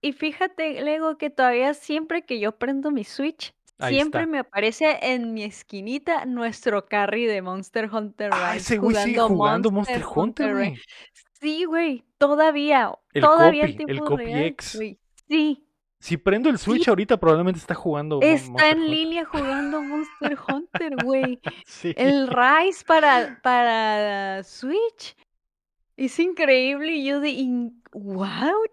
[0.00, 3.54] Y fíjate, Lego, que todavía siempre que yo prendo mi Switch,
[3.88, 8.42] siempre me aparece en mi esquinita nuestro carry de Monster Hunter Rise.
[8.44, 10.78] Ah, ese güey sigue jugando Monster, Hunter, güey.
[11.40, 12.92] Sí, güey, todavía.
[13.12, 14.78] El todavía copy, el copy X.
[15.28, 15.65] Sí,
[15.98, 18.20] si prendo el Switch ahorita probablemente está jugando.
[18.22, 21.40] Está en línea jugando Monster Hunter, güey.
[21.82, 25.16] El Rise para, para Switch.
[25.96, 27.70] Es increíble y yo de...
[27.92, 28.64] ¡Wow!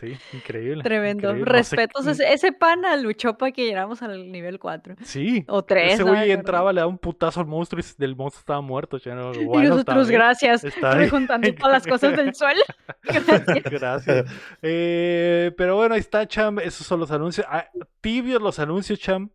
[0.00, 0.82] Sí, increíble.
[0.82, 1.32] Tremendo.
[1.34, 2.06] Respetos.
[2.06, 4.96] ese, pana luchó para que llegáramos al nivel 4.
[5.04, 5.44] Sí.
[5.46, 5.94] O 3.
[5.94, 8.98] Ese güey entraba, le daba un putazo al monstruo y el monstruo estaba muerto.
[8.98, 10.64] y nosotros, gracias.
[10.82, 12.62] Rejuntando todas las cosas del suelo.
[13.04, 13.64] Gracias.
[13.64, 14.26] gracias.
[14.62, 16.58] Eh, pero bueno, ahí está, Cham.
[16.58, 17.46] Esos son los anuncios.
[17.48, 17.68] Ah,
[18.00, 19.30] tibios los anuncios, Cham.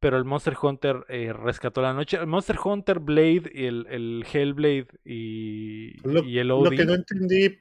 [0.00, 2.16] Pero el Monster Hunter eh, rescató la noche.
[2.16, 6.64] El Monster Hunter Blade y el, el Hellblade y, y el OD.
[6.64, 7.58] Lo que no entendí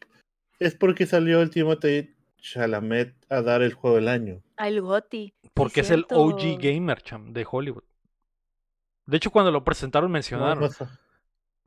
[0.59, 4.41] es porque salió el Timothy Chalamet a dar el juego del año.
[4.57, 5.33] Al Goti.
[5.53, 7.83] Porque es, el OG Gamer Cham de Hollywood.
[9.05, 10.69] De hecho, cuando lo presentaron mencionaron.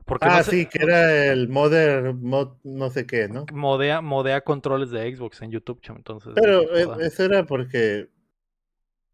[0.05, 2.19] porque ah, sí, que era el Modern,
[2.63, 3.45] no sé qué, ¿no?
[3.53, 6.33] Modea, modea controles de Xbox en YouTube, cham, entonces.
[6.35, 8.09] Pero e, eso era porque,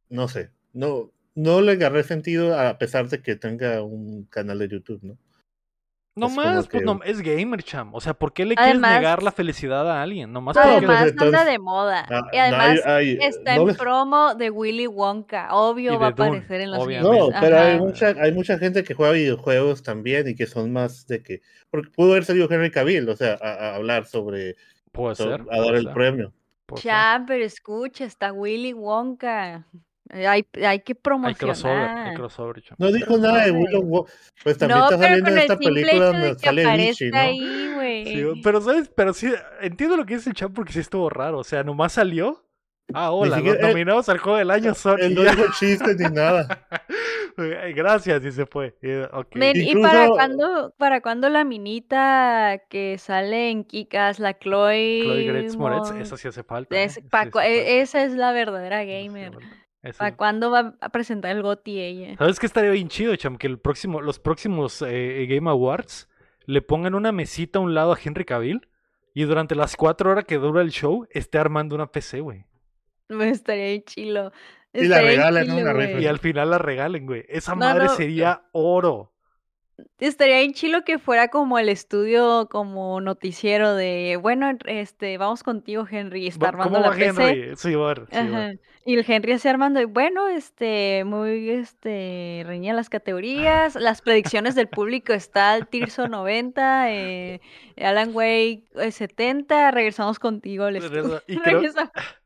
[0.09, 4.67] no sé, no, no le agarré sentido a pesar de que tenga un canal de
[4.67, 5.17] YouTube, ¿no?
[6.13, 7.95] No más, pues no, es gamer, cham.
[7.95, 10.33] O sea, ¿por qué le quieres negar la felicidad a alguien?
[10.33, 12.05] No más además anda de moda.
[12.09, 15.55] Ah, y además está en promo de Willy Wonka.
[15.55, 17.03] Obvio va a aparecer en los videos.
[17.03, 21.07] No, pero hay mucha, hay mucha gente que juega videojuegos también y que son más
[21.07, 21.41] de que.
[21.69, 24.57] Porque pudo haber salido Henry Cavill, o sea, a, hablar sobre.
[24.91, 25.45] Puede ser.
[25.49, 26.33] A dar el premio.
[26.83, 29.65] Ya, pero escucha, está Willy Wonka.
[30.13, 32.09] Eh, hay, hay que promocionar.
[32.09, 34.05] Hay crossover, No dijo nada de Willow
[34.43, 37.17] Pues también está saliendo en esta película donde sale Vichy, ¿no?
[37.17, 38.91] Ahí, sí, pero, ¿sabes?
[38.93, 39.31] Pero sí,
[39.61, 41.39] entiendo lo que dice el chat porque sí estuvo raro.
[41.39, 42.45] O sea, nomás salió.
[42.93, 45.01] Ah, hola, los nominados al juego del año son.
[45.01, 46.67] Él no dijo chiste ni nada.
[47.73, 48.75] Gracias, y se fue.
[48.81, 55.03] ¿Y para cuándo, para cuándo la minita que sale en Kikas, la Chloe?
[55.03, 56.75] Chloe Gretz Moretz, esa sí hace falta.
[56.75, 56.89] ¿eh?
[57.45, 59.37] E, esa es la verdadera gamer.
[59.97, 62.17] ¿Para cuándo va a presentar el GOTY ella?
[62.17, 63.37] ¿Sabes qué estaría bien chido, Cham?
[63.37, 66.07] Que el próximo, los próximos eh, Game Awards
[66.45, 68.67] le pongan una mesita a un lado a Henry Cavill
[69.13, 72.45] y durante las cuatro horas que dura el show esté armando una PC, güey.
[73.09, 74.31] Me estaría bien chilo.
[74.73, 75.99] y la regalen, ¿no?
[75.99, 77.25] Y al final la regalen, güey.
[77.27, 79.13] Esa madre sería oro.
[79.99, 85.85] Estaría bien chilo que fuera como el estudio, como noticiero de, bueno, este, vamos contigo,
[85.89, 87.29] Henry, está armando la PC.
[87.29, 87.55] Henry?
[87.55, 88.17] Sí, bueno, sí,
[88.83, 94.55] y el Henry así armando, y bueno, este, muy, este, reñía las categorías, las predicciones
[94.55, 97.41] del público está el Tirso 90, eh,
[97.77, 101.21] Alan Way 70, eh, regresamos contigo al estudio.
[101.27, 101.61] Y creo,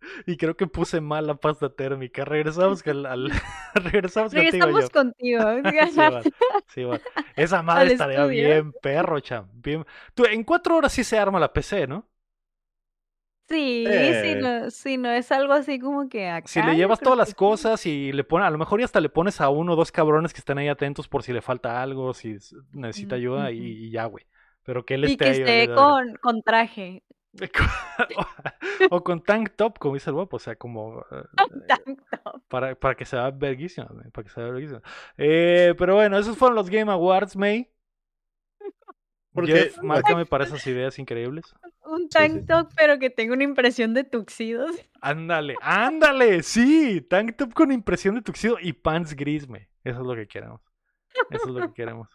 [0.26, 3.32] y creo que puse mal la pasta térmica, regresamos al,
[3.74, 5.42] regresamos, regresamos contigo.
[6.68, 6.84] sí,
[7.36, 9.86] Esa madre estaría bien perro, cham, bien.
[10.14, 12.08] Tú, en cuatro horas sí se arma la PC, ¿no?
[13.48, 13.86] Sí,
[14.24, 16.48] sí, no, sí, no es algo así como que acá.
[16.48, 19.10] Si le llevas todas las cosas y le pones, a lo mejor y hasta le
[19.10, 22.16] pones a uno o dos cabrones que están ahí atentos por si le falta algo,
[22.16, 22.38] si
[22.72, 24.26] necesita ayuda y, ya, güey.
[24.64, 27.04] Pero que él y esté que esté con, con traje.
[28.92, 31.24] o, con tank top, como dice el guapo, o sea, como eh,
[31.68, 32.42] tank top.
[32.48, 34.82] Para, para que se vea verguísima, para que se vea
[35.18, 37.70] Eh, pero bueno, esos fueron los Game Awards, May.
[39.34, 41.54] Porque márcame para esas ideas increíbles.
[41.84, 44.72] Un tank top, pero que tenga una impresión de tuxidos.
[45.02, 49.70] Ándale, ándale, sí, tank top con impresión de tuxido y pants gris, me.
[49.84, 50.62] Eso es lo que queremos.
[51.30, 52.10] Eso es lo que queremos.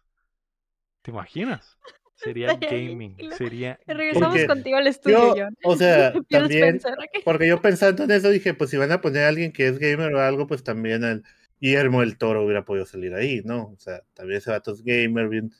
[1.02, 1.78] ¿Te imaginas?
[2.22, 3.78] Sería gaming, sería...
[3.86, 5.56] Regresamos contigo al estudio, John.
[5.64, 6.80] O sea, también,
[7.24, 9.78] porque yo pensando en eso dije, pues si van a poner a alguien que es
[9.78, 11.22] gamer o algo, pues también el
[11.60, 13.70] Guillermo el Toro hubiera podido salir ahí, ¿no?
[13.72, 15.50] O sea, también ese vato es gamer, bien.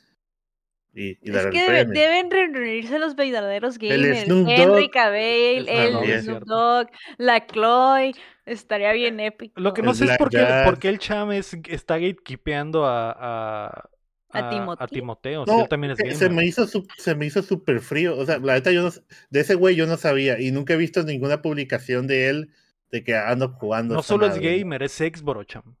[0.93, 4.27] Y, y es que deben reunirse los verdaderos gamers.
[4.27, 8.13] Henry Cavill, el Snoop Dogg, la Chloe,
[8.45, 9.59] estaría bien épico.
[9.61, 13.15] Lo que no sé es por qué, por qué el Cham es, está gatekeepeando a,
[13.17, 13.89] a,
[14.33, 15.45] a, Timoteo.
[15.45, 16.15] él también es gamer.
[16.15, 16.67] Se me hizo
[16.97, 18.17] se me hizo súper frío.
[18.17, 18.89] O sea, la neta yo no,
[19.29, 22.51] de ese güey yo no sabía y nunca he visto ninguna publicación de él
[22.91, 23.95] de que ando jugando.
[23.95, 25.75] No solo es gamer, es ex Cham.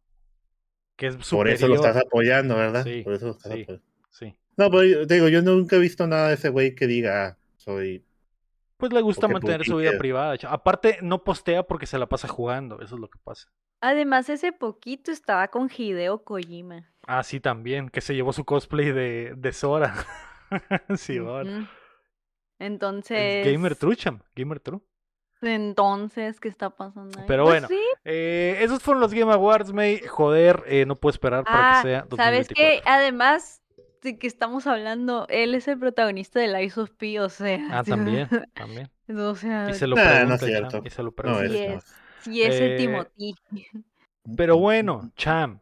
[1.29, 2.83] Por eso lo estás apoyando, ¿verdad?
[2.83, 3.81] Sí, Por eso lo estás apoyando.
[4.11, 4.35] Sí.
[4.57, 7.37] No, pero te digo, yo nunca he visto nada de ese güey que diga, ah,
[7.57, 8.05] soy.
[8.77, 10.35] Pues le gusta mantener su vida privada.
[10.49, 13.51] Aparte, no postea porque se la pasa jugando, eso es lo que pasa.
[13.81, 16.87] Además, ese poquito estaba con Hideo Kojima.
[17.07, 19.95] Ah, sí, también, que se llevó su cosplay de, de Sora.
[20.97, 21.17] sí,
[22.59, 23.45] Entonces.
[23.45, 23.97] gamer True,
[24.35, 24.81] Gamer True.
[25.41, 27.25] Entonces, ¿qué está pasando ahí?
[27.27, 27.67] Pero pues bueno,
[28.05, 29.99] eh, esos fueron los Game Awards, May.
[30.07, 32.23] Joder, eh, no puedo esperar para que ah, sea 2024.
[32.23, 32.87] ¿Sabes qué?
[32.87, 33.61] Además
[34.03, 37.59] de que estamos hablando, él es el protagonista de Lies of P, o sea.
[37.71, 38.91] Ah, también, también.
[39.09, 40.81] O sea, y se lo pregunta, no es cierto.
[40.85, 41.47] y se lo pregunta.
[41.49, 43.35] sí, es, sí es el eh, Timothy.
[44.37, 45.59] Pero bueno, Cham,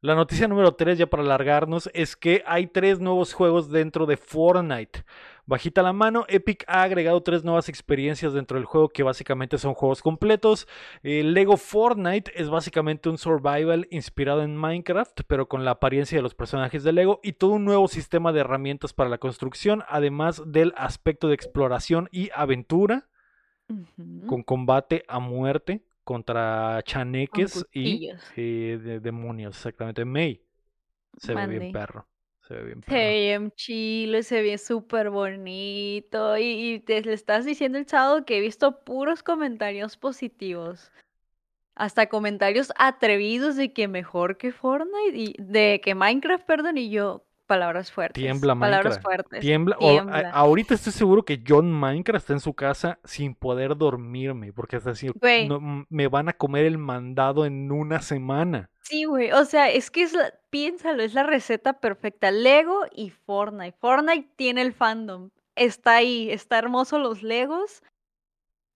[0.00, 4.16] la noticia número 3, ya para alargarnos, es que hay tres nuevos juegos dentro de
[4.16, 5.04] Fortnite.
[5.46, 9.74] Bajita la mano, Epic ha agregado tres nuevas experiencias dentro del juego que básicamente son
[9.74, 10.66] juegos completos.
[11.02, 16.22] El Lego Fortnite es básicamente un survival inspirado en Minecraft, pero con la apariencia de
[16.22, 20.42] los personajes de Lego y todo un nuevo sistema de herramientas para la construcción, además
[20.46, 23.08] del aspecto de exploración y aventura,
[24.26, 30.04] con combate a muerte contra chaneques y eh, demonios, exactamente.
[30.04, 30.42] May
[31.18, 32.06] se ve bien perro.
[32.46, 32.82] Se ve bien.
[32.82, 36.36] Se ve bien chilo, se ve súper bonito.
[36.38, 40.90] Y, te le estás diciendo el sábado que he visto puros comentarios positivos.
[41.74, 47.24] Hasta comentarios atrevidos de que mejor que Fortnite y de que Minecraft, perdón, y yo,
[47.52, 48.22] palabras fuertes.
[48.22, 49.40] Tiembla Palabras fuertes.
[49.40, 49.76] Tiembla.
[50.32, 54.86] ahorita estoy seguro que John Minecraft está en su casa sin poder dormirme, porque es
[54.86, 58.70] así, me van a comer el mandado en una semana.
[58.80, 59.32] Sí, güey.
[59.32, 60.16] O sea, es que es
[60.50, 62.30] piénsalo, es la receta perfecta.
[62.30, 63.76] Lego y Fortnite.
[63.78, 65.30] Fortnite tiene el fandom.
[65.54, 67.82] Está ahí, está hermoso los Legos.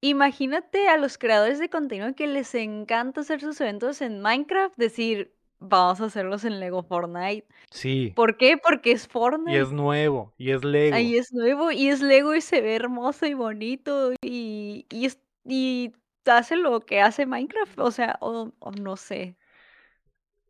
[0.03, 5.35] Imagínate a los creadores de contenido que les encanta hacer sus eventos en Minecraft, decir,
[5.59, 7.47] vamos a hacerlos en Lego Fortnite.
[7.71, 8.13] Sí.
[8.15, 8.57] ¿Por qué?
[8.57, 9.53] Porque es Fortnite.
[9.53, 10.97] Y es nuevo, y es Lego.
[10.97, 15.11] Ahí es nuevo, y es Lego y se ve hermoso y bonito, y, y,
[15.45, 15.93] y
[16.27, 19.37] hace lo que hace Minecraft, o sea, o no sé.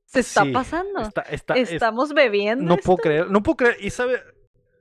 [0.06, 1.10] Se está pasando.
[1.54, 2.64] Estamos bebiendo.
[2.64, 3.76] No puedo creer, no puedo creer.
[3.80, 4.22] Y sabe,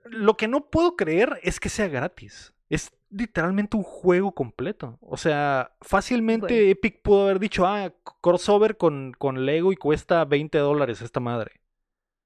[0.06, 2.54] lo que no puedo creer es que sea gratis.
[2.70, 4.98] Es literalmente un juego completo.
[5.02, 10.58] O sea, fácilmente Epic pudo haber dicho, ah, crossover con, con Lego y cuesta 20
[10.58, 11.62] dólares esta madre.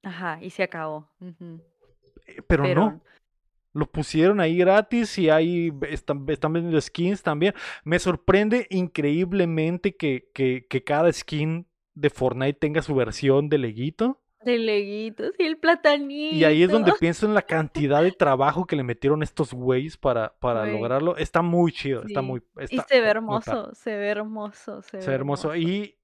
[0.03, 1.09] Ajá, y se acabó.
[1.21, 3.01] Eh, pero, no.
[3.71, 7.53] Lo pusieron ahí gratis y ahí están, están vendiendo skins también.
[7.83, 14.19] Me sorprende increíblemente que, que, que cada skin de Fortnite tenga su versión de leguito.
[14.43, 16.35] De leguito, sí, el platanito.
[16.35, 19.97] Y ahí es donde pienso en la cantidad de trabajo que le metieron estos güeyes
[19.97, 21.17] para, para lograrlo.
[21.17, 22.41] Está muy chido, está muy...
[22.69, 25.55] y se ve hermoso, se ve hermoso, se, ve hermoso.
[25.57, 25.97] Y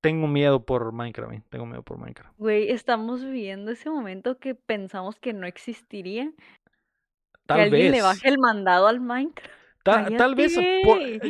[0.00, 2.34] tengo miedo por Minecraft, tengo miedo por Minecraft.
[2.38, 6.32] Güey, estamos viviendo ese momento que pensamos que no existiría.
[7.44, 9.52] Tal que alguien le baje el mandado al Minecraft.
[9.84, 10.56] tal vez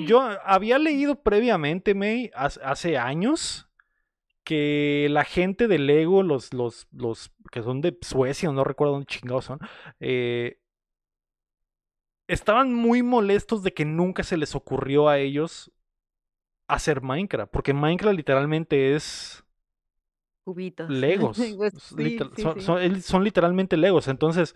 [0.07, 3.69] yo había leído previamente, May, hace años,
[4.45, 9.07] que la gente de Lego, los, los, los que son de Suecia, no recuerdo dónde
[9.07, 9.61] chingados son,
[10.01, 10.59] eh,
[12.29, 15.73] estaban muy molestos de que nunca se les ocurrió a ellos
[16.69, 19.45] hacer Minecraft, porque Minecraft literalmente es
[20.45, 20.91] cubitos.
[20.91, 21.39] Legos.
[22.59, 24.09] son, literalmente Legos.
[24.09, 24.55] Entonces,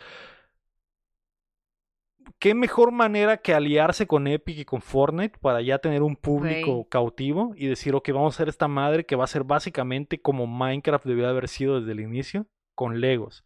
[2.38, 6.88] qué mejor manera que aliarse con Epic y con Fortnite para ya tener un público
[6.88, 10.46] cautivo y decir, ok, vamos a hacer esta madre que va a ser básicamente como
[10.46, 13.44] Minecraft debió haber sido desde el inicio, con Legos.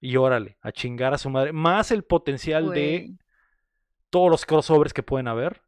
[0.00, 1.52] Y órale, a chingar a su madre.
[1.52, 3.14] Más el potencial de
[4.10, 5.62] todos los crossovers que pueden haber.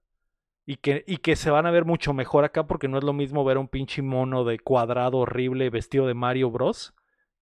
[0.66, 3.12] Y que, y que se van a ver mucho mejor acá porque no es lo
[3.12, 6.94] mismo ver un pinche mono de cuadrado horrible vestido de Mario Bros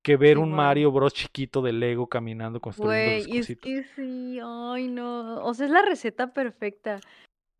[0.02, 4.88] que ver un Mario Bros chiquito de Lego caminando construyendo Güey, es que sí, ay
[4.88, 7.00] no, o sea, es la receta perfecta.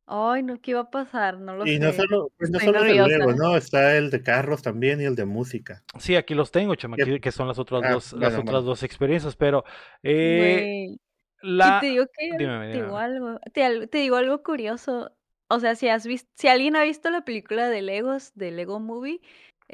[0.04, 1.38] Ay, no, ¿qué va a pasar?
[1.38, 1.78] No lo y sé.
[1.78, 3.56] no solo, pues no solo es el Lego, ¿no?
[3.56, 5.84] Está el de carros también y el de música.
[5.98, 9.36] Sí, aquí los tengo, chama, que son las otras ah, dos, las otras dos experiencias,
[9.36, 9.64] pero
[10.02, 10.96] eh,
[11.40, 11.80] la...
[11.80, 15.12] te digo que te digo algo, te, te, digo algo curioso.
[15.48, 18.80] O sea, si has visto, si alguien ha visto la película de Legos, de Lego
[18.80, 19.20] Movie,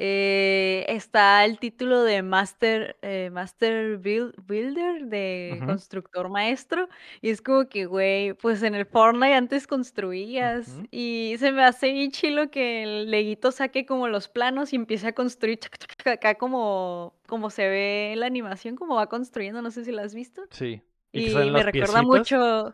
[0.01, 6.87] Eh, está el título de Master, eh, Master Builder, de constructor maestro.
[7.21, 10.79] Y es como que, güey, pues en el Fortnite antes construías.
[10.89, 15.07] Y se me hace bien chilo que el leguito saque como los planos y empiece
[15.07, 15.59] a construir
[16.05, 19.61] acá como, como se ve la animación, como va construyendo.
[19.61, 20.43] No sé si lo has visto.
[20.51, 20.81] Sí.
[21.11, 22.73] Y, me recuerda mucho,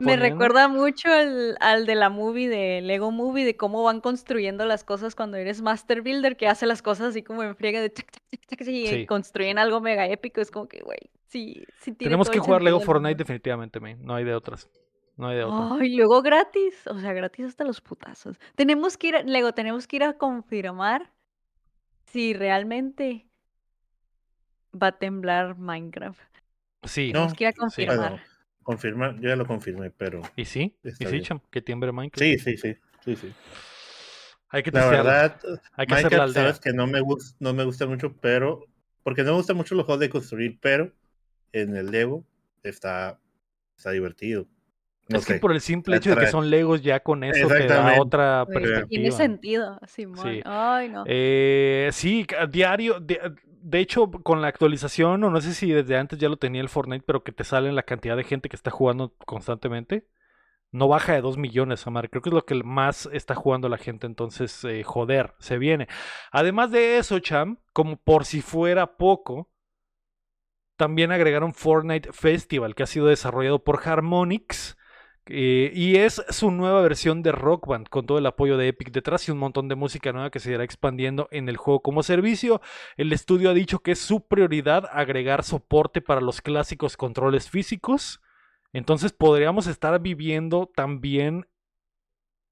[0.00, 4.66] me recuerda mucho al, al, de la movie, de Lego Movie, de cómo van construyendo
[4.66, 7.92] las cosas cuando eres Master Builder, que hace las cosas así como en friega de
[8.66, 10.40] y construyen algo mega épico.
[10.40, 10.98] Es como que, güey,
[11.28, 14.68] sí, sí Tenemos que jugar Lego Fortnite definitivamente, no hay de otras.
[15.16, 15.80] No hay de otras.
[15.80, 18.36] Ay, luego gratis, o sea, gratis hasta los putazos.
[18.56, 21.12] Tenemos que ir, Lego, tenemos que ir a confirmar
[22.06, 23.26] si realmente
[24.74, 26.35] va a temblar Minecraft.
[26.86, 27.12] Sí.
[27.12, 28.22] No, que confirmar.
[28.62, 30.22] confirmar, yo ya lo confirmé, pero.
[30.36, 30.76] ¿Y sí?
[30.82, 31.40] ¿Y sí, Cham?
[31.50, 32.22] ¿Que tiembre Minecraft?
[32.22, 32.76] Sí, sí, sí.
[33.04, 33.32] sí, sí.
[34.48, 35.40] Hay que la verdad,
[35.72, 38.64] Hay que Minecraft, sabes que no me, gusta, no me gusta mucho, pero.
[39.02, 40.92] Porque no me gustan mucho los juegos de construir, pero
[41.52, 42.24] en el Lego
[42.62, 43.20] está,
[43.76, 44.46] está divertido.
[45.08, 48.00] es que por el simple hecho de que son Legos ya con eso te da
[48.00, 48.88] otra perspectiva.
[48.88, 50.26] Tiene sentido, Simón.
[50.26, 50.40] Sí.
[50.44, 51.04] Ay, no.
[51.06, 53.00] Eh, sí, diario,
[53.68, 56.68] de hecho, con la actualización, o no sé si desde antes ya lo tenía el
[56.68, 60.06] Fortnite, pero que te sale la cantidad de gente que está jugando constantemente,
[60.70, 62.08] no baja de 2 millones, Amar.
[62.08, 64.06] Creo que es lo que más está jugando la gente.
[64.06, 65.88] Entonces, eh, joder, se viene.
[66.30, 69.50] Además de eso, Cham, como por si fuera poco,
[70.76, 74.76] también agregaron Fortnite Festival, que ha sido desarrollado por Harmonix
[75.28, 78.92] eh, y es su nueva versión de Rock Band con todo el apoyo de Epic
[78.92, 82.02] detrás y un montón de música nueva que se irá expandiendo en el juego como
[82.02, 82.60] servicio.
[82.96, 88.20] El estudio ha dicho que es su prioridad agregar soporte para los clásicos controles físicos.
[88.72, 91.46] Entonces podríamos estar viviendo también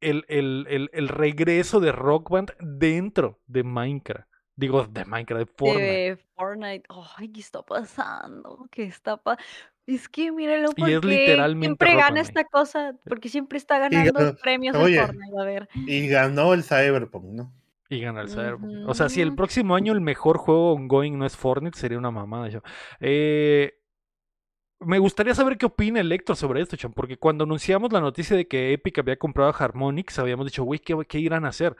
[0.00, 4.28] el, el regreso de Rock Band dentro de Minecraft.
[4.56, 5.82] Digo, de Minecraft, de Fortnite.
[5.82, 6.84] De Fortnite.
[7.16, 8.68] Ay, ¿qué está pasando?
[8.70, 9.44] ¿Qué está pasando?
[9.86, 14.96] Es que míralo porque literalmente siempre gana esta cosa, porque siempre está ganando premios en
[14.96, 15.68] Fortnite, a ver.
[15.74, 17.52] Y ganó el Cyberpunk, ¿no?
[17.90, 18.88] Y ganó el Cyberpunk.
[18.88, 22.10] O sea, si el próximo año el mejor juego ongoing no es Fortnite, sería una
[22.10, 22.48] mamada.
[22.48, 22.62] Yo.
[23.00, 23.74] Eh,
[24.80, 28.36] me gustaría saber qué opina el Héctor sobre esto, Chan, porque cuando anunciamos la noticia
[28.36, 31.76] de que Epic había comprado a Harmonix, habíamos dicho, güey, ¿qué, ¿qué irán a hacer?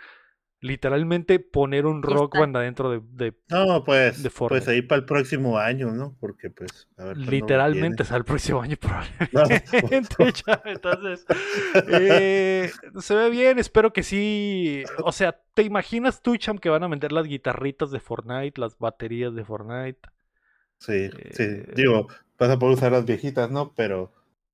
[0.61, 5.59] Literalmente poner un rock band adentro de, de, No, pues, pues ahí para el próximo
[5.59, 6.17] año, ¿no?
[6.19, 10.17] Porque pues, a ver, Literalmente es el próximo año probablemente.
[10.65, 11.27] Entonces,
[11.89, 14.85] eh, se ve bien, espero que sí.
[15.05, 18.79] O sea, ¿te imaginas tú, Cham, que van a vender las guitarritas de Fortnite, las
[18.79, 20.01] baterías de Fortnite?
[20.79, 21.43] Sí, sí.
[21.43, 22.09] Eh, Digo,
[22.39, 23.75] vas a poder usar las viejitas, ¿no?
[23.77, 24.13] Pero,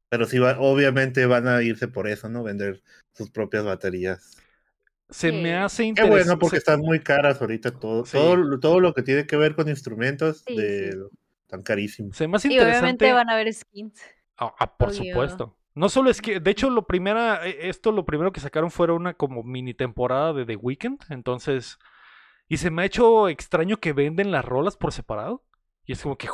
[0.09, 2.43] pero sí, obviamente van a irse por eso, ¿no?
[2.43, 2.83] Vender
[3.13, 4.41] sus propias baterías
[5.11, 6.19] se me hace interesante.
[6.19, 9.55] Qué bueno, porque están muy caras ahorita todo, todo, todo lo que tiene que ver
[9.55, 10.97] con instrumentos de,
[11.47, 12.17] tan carísimos.
[12.17, 12.77] Se me hace interesante.
[12.77, 14.01] Y obviamente van a haber skins.
[14.37, 15.57] Ah, ah por supuesto.
[15.75, 18.91] No solo es que, de hecho, lo primera, e, esto lo primero que sacaron fue
[18.93, 21.79] una como mini temporada de The Weeknd, entonces,
[22.49, 25.45] y se me ha hecho extraño que venden las rolas por separado.
[25.87, 26.29] Y es como que,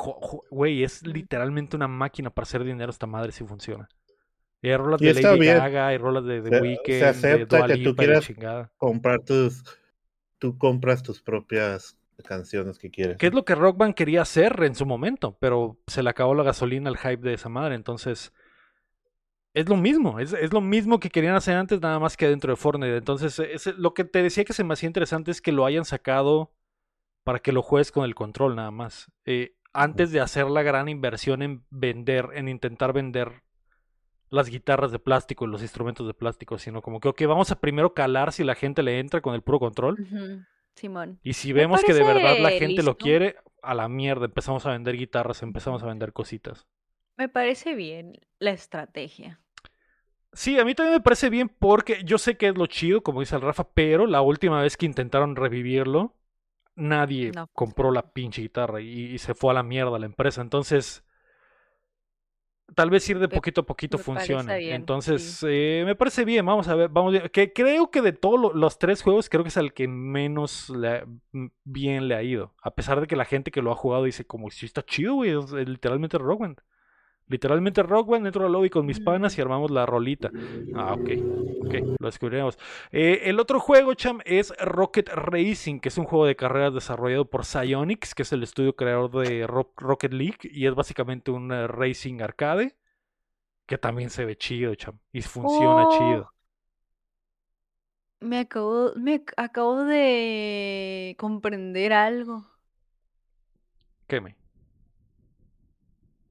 [0.51, 3.89] güey, es literalmente una máquina para hacer dinero esta madre si funciona.
[4.67, 7.95] Y hay rolas de Lady Gaga, hay rolas de The Weeknd, se acepta que tú
[7.95, 8.29] quieras
[8.77, 9.63] comprar tus,
[10.39, 13.17] tú compras tus propias canciones que quieres.
[13.17, 16.35] Que es lo que Rock Band quería hacer en su momento, pero se le acabó
[16.35, 18.33] la gasolina al hype de esa madre, entonces
[19.55, 22.57] es lo mismo, es, lo mismo que querían hacer antes, nada más que dentro de
[22.57, 22.97] Fortnite.
[22.97, 25.85] Entonces, es, lo que te decía que se me hacía interesante es que lo hayan
[25.85, 26.53] sacado
[27.23, 29.13] para que lo juegues con el control, nada más.
[29.27, 33.46] Eh, antes de hacer la gran inversión en vender, en intentar vender
[34.37, 37.61] las guitarras de plástico y los instrumentos de plástico, sino como que, ok, vamos a
[37.61, 40.07] primero calar si la gente le entra con el puro control.
[40.75, 41.19] Simón.
[41.23, 44.71] Y si vemos que de verdad la gente lo quiere, a la mierda, empezamos a
[44.71, 46.67] vender guitarras, empezamos a vender cositas.
[47.17, 49.41] Me parece bien la estrategia.
[50.33, 53.21] Sí, a mí también me parece bien porque yo sé que es lo chido, como
[53.21, 56.15] dice el Rafa, pero la última vez que intentaron revivirlo,
[56.75, 60.43] nadie compró la pinche guitarra y, y, se fue a la mierda la empresa.
[60.43, 61.06] Entonces,
[62.75, 64.75] tal vez ir de poquito a poquito funcione.
[64.75, 67.31] Entonces, eh, me parece bien, vamos a ver, vamos a ver.
[67.31, 70.73] Que creo que de todos los tres juegos, creo que es el que menos
[71.65, 72.55] bien le ha ido.
[72.63, 75.15] A pesar de que la gente que lo ha jugado dice como, si está chido,
[75.15, 76.61] güey, es, literalmente Rock Band.
[77.29, 80.31] Literalmente Rock Band, entro al lobby con mis panas y armamos la rolita.
[80.75, 81.11] Ah, ok,
[81.65, 82.57] ok, lo descubriremos.
[82.93, 87.29] Eh, el otro juego, Cham, es Rocket Racing, que es un juego de carreras desarrollado
[87.29, 91.67] por Psyonix, que es el estudio creador de Rocket League, y es básicamente un eh,
[91.67, 92.77] racing arcade,
[93.67, 95.99] que también se ve chido, Cham, y funciona oh.
[95.99, 96.33] chido.
[98.21, 102.47] Me acabo, me acabo de comprender algo.
[104.07, 104.37] ¿Qué me?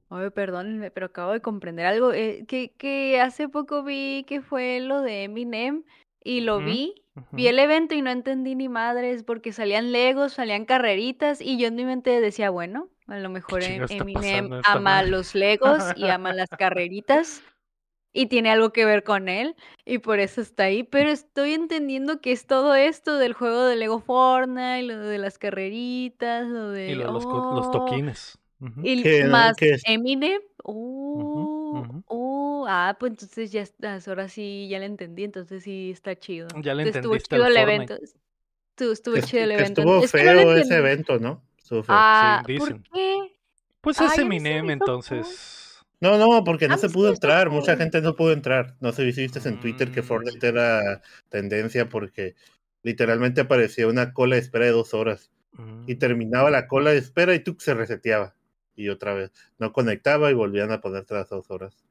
[0.10, 2.14] Oye, perdónenme, pero acabo de comprender algo.
[2.14, 5.84] Eh, que, que hace poco vi que fue lo de Eminem
[6.24, 6.96] y lo vi.
[7.32, 11.68] Vi el evento y no entendí ni madres porque salían Legos, salían carreritas y yo
[11.68, 16.34] en mi mente decía, bueno, a lo mejor em, Eminem ama los Legos y ama
[16.34, 17.42] las carreritas
[18.12, 19.56] y tiene algo que ver con él
[19.86, 23.78] y por eso está ahí, pero estoy entendiendo que es todo esto del juego de
[23.78, 26.92] Lego Fortnite, lo de las carreritas, lo de...
[26.92, 28.38] Y los, los, toquines.
[28.84, 29.56] Y más
[29.86, 30.42] Eminem.
[30.64, 33.66] Uh, uh, ah, pues entonces ya
[34.08, 36.48] ahora sí ya le entendí, entonces sí está chido.
[36.62, 37.98] Ya le Estuvo chido el evento.
[38.78, 39.82] Estuvo, chido el evento.
[39.82, 41.44] Estuvo feo ese evento, ¿no?
[41.58, 41.96] Estuvo feo.
[41.98, 43.38] Ah, ¿por qué?
[43.82, 45.84] Pues es Eminem, entonces.
[46.02, 48.76] No, no, porque no se pudo entrar, mucha gente no pudo entrar.
[48.80, 50.56] No sé si viste en Twitter que Fortnite mm.
[50.56, 52.36] era tendencia porque
[52.84, 55.32] literalmente aparecía una cola de espera de dos horas
[55.88, 56.00] y mm.
[56.00, 58.36] terminaba la cola de espera y tú se reseteaba
[58.76, 61.86] y otra vez no conectaba y volvían a ponerte las dos horas.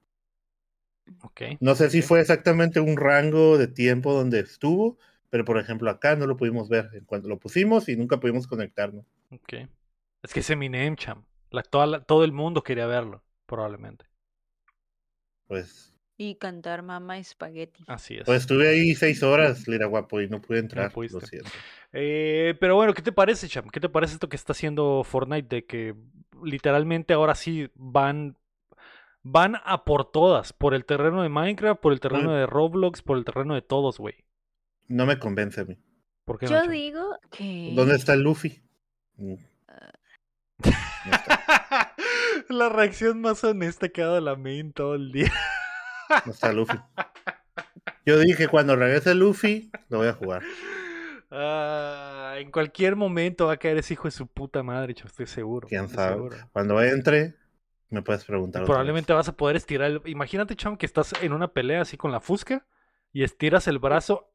[1.22, 1.58] Okay.
[1.60, 4.98] No sé si fue exactamente un rango de tiempo donde estuvo,
[5.30, 8.46] pero por ejemplo acá no lo pudimos ver en cuanto lo pusimos y nunca pudimos
[8.46, 9.04] conectarnos.
[9.30, 9.54] Ok.
[10.22, 11.24] Es que es Eminem, cham.
[11.50, 14.06] La, todo el mundo quería verlo probablemente.
[15.46, 15.92] Pues.
[16.16, 17.84] Y cantar Mama Espagueti.
[17.88, 18.24] Así es.
[18.24, 20.92] Pues estuve ahí seis horas, Lira Guapo, y no pude entrar.
[20.94, 21.50] lo siento.
[21.92, 23.68] Eh, pero bueno, ¿qué te parece, Cham?
[23.68, 25.56] ¿Qué te parece esto que está haciendo Fortnite?
[25.56, 25.94] De que
[26.42, 28.36] literalmente ahora sí van.
[29.26, 30.52] Van a por todas.
[30.52, 33.98] Por el terreno de Minecraft, por el terreno de Roblox, por el terreno de todos,
[33.98, 34.16] güey.
[34.86, 35.78] No me convence a mí.
[36.26, 37.72] ¿Por qué Yo digo que.
[37.74, 38.62] ¿Dónde está el Luffy?
[39.16, 39.34] Mm.
[42.48, 45.32] La reacción más honesta que ha dado la main todo el día.
[46.26, 46.78] No está Luffy.
[48.06, 50.42] Yo dije, cuando regrese Luffy, lo voy a jugar.
[51.30, 55.26] Ah, en cualquier momento va a caer ese hijo de su puta madre, yo estoy
[55.26, 55.68] seguro.
[55.68, 56.30] ¿Quién sabe?
[56.52, 57.34] Cuando entre,
[57.90, 58.64] me puedes preguntar.
[58.64, 60.02] probablemente vas a poder estirar el...
[60.06, 62.66] Imagínate, Cham, que estás en una pelea así con la fusca
[63.12, 64.32] y estiras el brazo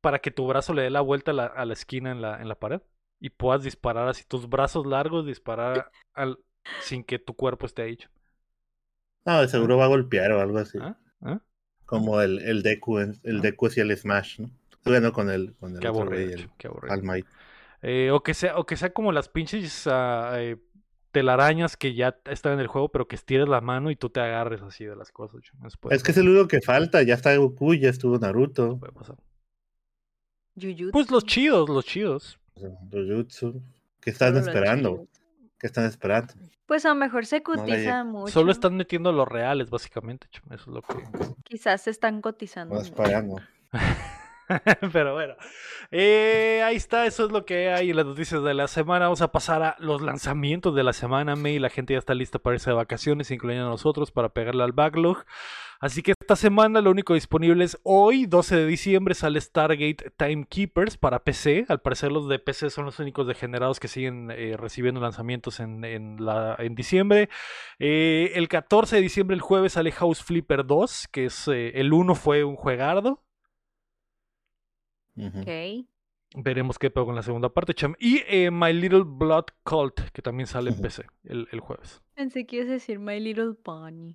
[0.00, 2.40] para que tu brazo le dé la vuelta a la, a la esquina en la,
[2.40, 2.80] en la pared
[3.20, 6.38] y puedas disparar así tus brazos largos, disparar al,
[6.80, 8.08] sin que tu cuerpo esté hecho.
[9.24, 10.78] No, seguro va a golpear o algo así.
[10.80, 10.96] ¿Ah?
[11.20, 11.40] ¿Ah?
[11.84, 13.40] Como el, el Deku, el ¿Ah?
[13.40, 14.50] Deku y el Smash, ¿no?
[14.88, 17.26] Bueno, con el, con el, qué aburrido, qué aburrido.
[17.82, 20.56] Eh, o, que sea, o que sea como las pinches eh,
[21.12, 24.20] telarañas que ya están en el juego, pero que estires la mano y tú te
[24.20, 25.40] agarres así de las cosas.
[25.90, 28.78] Es que es el único que falta, ya está Goku, ya estuvo Naruto.
[28.78, 29.16] Puede pasar.
[30.92, 32.40] Pues los chidos, los chidos.
[32.54, 33.62] Jujutsu.
[34.00, 35.06] ¿Qué están esperando?
[35.58, 36.34] ¿Qué están esperando?
[36.66, 38.32] Pues a lo mejor se cotiza mucho.
[38.32, 40.28] Solo están metiendo los reales, básicamente.
[40.50, 40.96] Eso es lo que.
[41.44, 42.74] Quizás se están cotizando.
[42.74, 43.40] Más pagando.
[44.92, 45.34] Pero bueno,
[45.90, 49.06] eh, ahí está, eso es lo que hay en las noticias de la semana.
[49.06, 51.36] Vamos a pasar a los lanzamientos de la semana.
[51.36, 54.64] May, la gente ya está lista para irse de vacaciones, incluyendo a nosotros, para pegarle
[54.64, 55.24] al backlog.
[55.80, 60.96] Así que esta semana lo único disponible es hoy, 12 de diciembre, sale Stargate Timekeepers
[60.96, 61.66] para PC.
[61.68, 65.84] Al parecer los de PC son los únicos degenerados que siguen eh, recibiendo lanzamientos en,
[65.84, 67.28] en diciembre.
[67.78, 72.14] Eh, el 14 de diciembre, el jueves, sale House Flipper 2, que es el 1
[72.16, 73.22] fue un juegardo.
[75.26, 75.86] Ok.
[76.34, 77.94] Veremos qué pasa con la segunda parte, Cham.
[77.98, 82.02] Y eh, My Little Blood Cult, que también sale en PC el, el, jueves.
[82.14, 84.14] Pensé que ibas a decir My Little Pony.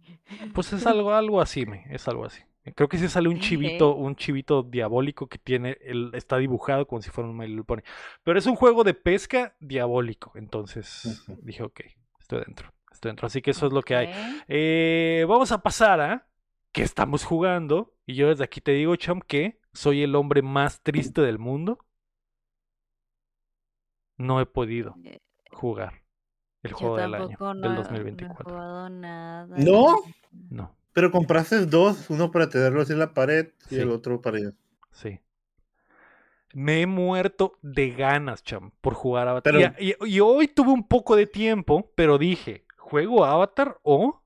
[0.53, 2.43] Pues es algo, algo así, me, es algo así.
[2.75, 7.01] Creo que sí sale un chivito, un chivito diabólico que tiene, el, está dibujado como
[7.01, 7.81] si fuera un My Little Pony.
[8.23, 10.31] Pero es un juego de pesca diabólico.
[10.35, 11.81] Entonces dije, ok,
[12.19, 12.71] estoy dentro.
[12.91, 13.25] Estoy dentro.
[13.25, 14.09] Así que eso es lo que hay.
[14.47, 16.27] Eh, vamos a pasar a
[16.71, 17.95] qué estamos jugando.
[18.05, 21.79] Y yo desde aquí te digo, Cham, que soy el hombre más triste del mundo.
[24.17, 24.95] No he podido
[25.51, 26.03] jugar
[26.61, 28.55] el juego del año del 2024.
[28.55, 29.57] No, nada.
[29.57, 29.95] ¿No?
[30.49, 30.75] No.
[30.93, 34.53] Pero compraste dos, uno para tenerlos en la pared y el otro para ir.
[34.91, 35.19] Sí.
[36.53, 39.75] Me he muerto de ganas, cham, por jugar Avatar.
[39.79, 44.21] Y, y, hoy tuve un poco de tiempo, pero dije, ¿juego Avatar o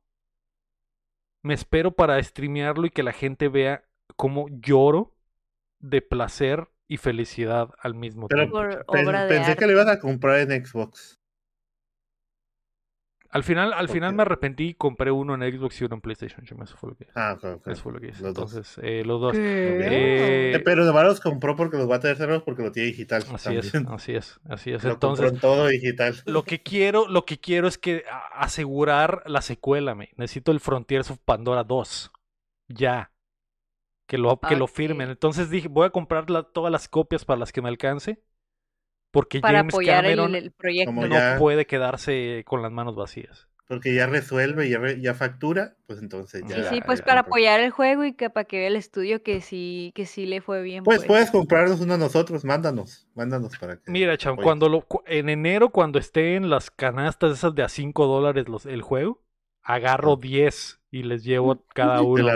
[1.41, 3.85] me espero para streamearlo y que la gente vea
[4.17, 5.16] cómo lloro
[5.79, 8.61] de placer y felicidad al mismo tiempo.
[9.27, 11.17] pensé que le ibas a comprar en Xbox.
[13.29, 16.45] Al final, al final me arrepentí y compré uno en Xbox y uno en PlayStation.
[16.63, 18.21] Eso fue lo que Ah, ok, Eso fue lo que hice.
[18.21, 18.85] Los Entonces, dos.
[18.85, 19.35] Eh, los dos.
[19.35, 22.87] Eh, eh, pero de los compró porque los va a tener cerrados porque lo tiene
[22.87, 23.23] digital.
[23.33, 24.83] Así es, así es, así es.
[24.83, 26.15] Lo Entonces, todo digital.
[26.25, 30.09] Lo que quiero, lo que quiero es que asegurar la secuela, me.
[30.15, 32.11] Necesito el Frontiers of Pandora 2.
[32.69, 33.11] Ya.
[34.07, 35.09] Que lo, que lo firmen.
[35.09, 38.23] Entonces dije, voy a comprar todas las copias para las que me alcance.
[39.11, 40.91] Porque James Cameron el, proyecto.
[40.91, 43.47] no puede quedarse con las manos vacías.
[43.67, 46.69] Porque ya resuelve, ya, ya factura, pues entonces ya.
[46.69, 49.91] Sí, pues para apoyar el juego y que para que vea el estudio que sí,
[49.93, 50.85] que sí le fue bien.
[50.85, 51.07] Pues, pues.
[51.07, 53.91] puedes comprarnos uno a nosotros, mándanos, mándanos para que.
[53.91, 58.05] Mira, Cham, cuando lo, en enero, cuando esté en las canastas esas de a 5
[58.05, 59.21] dólares los, el juego,
[59.63, 62.31] agarro 10 y les llevo cada uno.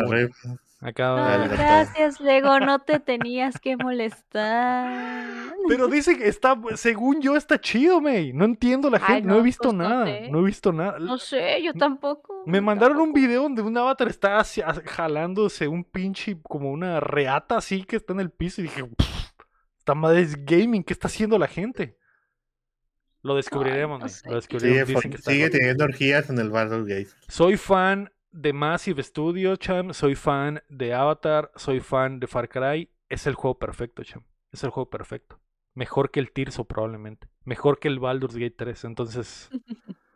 [0.81, 5.53] Gracias, Lego, no te tenías que molestar.
[5.67, 8.33] Pero dice que está, según yo, está chido, May.
[8.33, 10.97] No entiendo la gente, no, he visto pues, nada, no, he visto nada.
[10.99, 12.43] No sé, yo tampoco.
[12.47, 14.43] Me mandaron un video donde un avatar está
[14.85, 18.83] jalándose un pinche, como una reata así que está en el piso y dije,
[19.77, 21.97] esta madre es gaming, ¿qué está haciendo la gente?
[23.23, 25.03] Lo descubriremos, Lo descubriremos.
[25.19, 27.09] Sigue, teniendo orgías en el Battle Gate.
[27.27, 29.93] Soy fan de Massive Studio, Cham.
[29.93, 31.51] Soy fan de Avatar.
[31.55, 32.89] Soy fan de Far Cry.
[33.09, 34.23] Es el juego perfecto, Cham.
[34.51, 35.39] Es el juego perfecto.
[35.73, 37.27] Mejor que el Tirso, probablemente.
[37.43, 38.85] Mejor que el Baldur's Gate 3.
[38.85, 39.49] Entonces.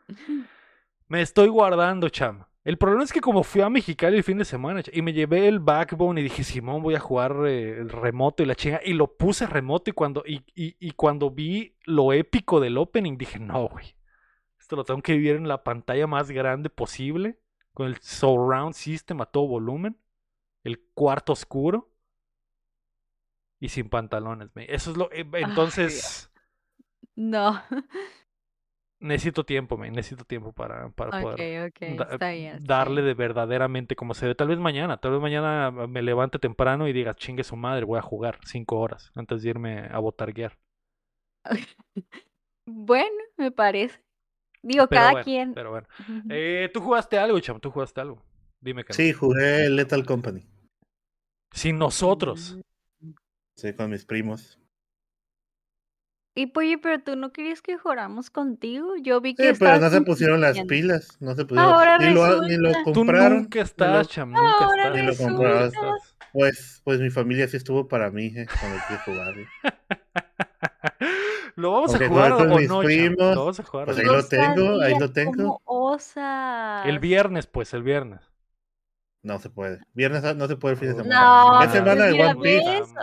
[1.07, 2.45] me estoy guardando, Cham.
[2.63, 5.47] El problema es que como fui a Mexicali el fin de semana y me llevé
[5.47, 8.81] el Backbone y dije, Simón, voy a jugar eh, el remoto y la chinga.
[8.83, 13.17] Y lo puse remoto y cuando, y, y, y cuando vi lo épico del opening
[13.17, 13.95] dije, no, güey.
[14.59, 17.37] Esto lo tengo que vivir en la pantalla más grande posible
[17.75, 19.97] con el surround system a todo volumen,
[20.63, 21.91] el cuarto oscuro
[23.59, 24.49] y sin pantalones.
[24.55, 25.11] Eso es lo.
[25.11, 26.31] Eh, entonces.
[27.15, 27.61] no.
[28.99, 31.73] Necesito tiempo, me necesito tiempo para, para poder
[32.61, 34.35] darle de verdaderamente como se ve.
[34.35, 37.99] Tal vez mañana, tal vez mañana me levante temprano y diga, chingue su madre, voy
[37.99, 40.57] a jugar cinco horas antes de irme a botarguear.
[42.65, 44.04] bueno, me parece.
[44.65, 45.53] Digo, cada quien.
[45.53, 45.87] Pero bueno.
[46.29, 47.59] Eh, ¿Tú jugaste algo, Cham?
[47.59, 48.21] ¿Tú jugaste algo?
[48.59, 50.43] Dime que Sí, jugué Lethal Company.
[51.51, 52.57] Sin nosotros.
[53.55, 54.59] Sí, con mis primos.
[56.33, 58.95] Y oye, pero tú no querías que jugáramos contigo.
[59.01, 59.53] Yo vi que.
[59.53, 61.15] Sí, pero no se pusieron las pilas.
[61.21, 61.71] No se pusieron.
[61.71, 63.37] Ahora ni, lo, ni lo compraron.
[63.37, 64.31] Tú nunca estás, Cham.
[64.31, 65.71] Nunca Ahora Ni lo compraron.
[66.33, 69.35] Pues, pues mi familia sí estuvo para mí, eh, cuando quise jugar.
[71.55, 72.59] ¿Lo vamos a jugar o no?
[72.59, 73.85] Lo vamos a jugar.
[73.85, 75.61] Pues ahí lo tengo, ahí lo tengo.
[76.85, 78.21] El viernes, pues, el viernes.
[79.23, 79.79] No se puede.
[79.93, 81.15] Viernes no se puede el fin de semana.
[81.15, 82.93] No, es semana de One Piece.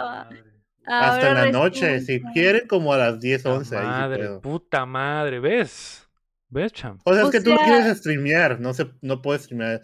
[0.85, 3.77] Hasta en la noche, si quieren, como a las 10, 11.
[3.77, 6.09] Madre, puta madre, ¿ves?
[6.49, 6.99] ¿Ves, Cham?
[7.05, 9.81] O sea, es que tú quieres streamear, no, se, no puedes streamear.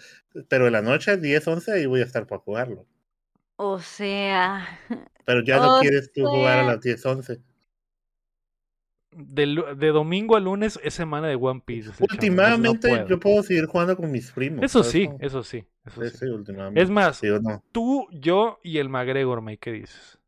[0.49, 2.87] Pero en la noche, 10, 11, ahí voy a estar para jugarlo.
[3.57, 4.67] O sea.
[5.25, 7.48] Pero ya no quieres tú jugar a las 10, 11
[9.19, 11.91] de, domingo a lunes es semana de One Piece.
[12.01, 14.65] Últimamente yo puedo seguir jugando con mis primos.
[14.65, 15.67] Eso sí, eso sí.
[16.75, 17.21] Es más,
[17.73, 20.19] tú, yo y el McGregor, May, ¿qué dices?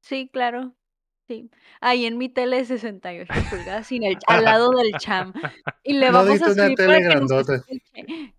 [0.00, 0.74] Sí, claro.
[1.26, 1.50] Sí.
[1.82, 5.34] Ahí en mi tele de 68 pulgadas, sin el, al lado del cham.
[5.82, 6.74] Y le vamos a subir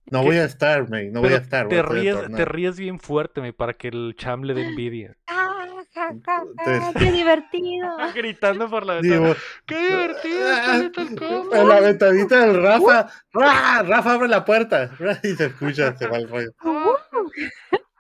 [0.10, 1.68] No voy a estar, May, no voy a estar.
[1.68, 5.16] Te, ríes, te ríes bien fuerte, May, para que el cham le dé envidia.
[5.28, 5.79] Ah,
[6.98, 7.98] ¡Qué divertido!
[8.16, 9.36] Gritando por la ventana.
[9.66, 11.50] ¡Qué divertido!
[11.54, 13.08] En la ventanita del Rafa.
[13.34, 14.92] Rafa abre la puerta.
[15.24, 16.52] Y se escucha, se va el rollo.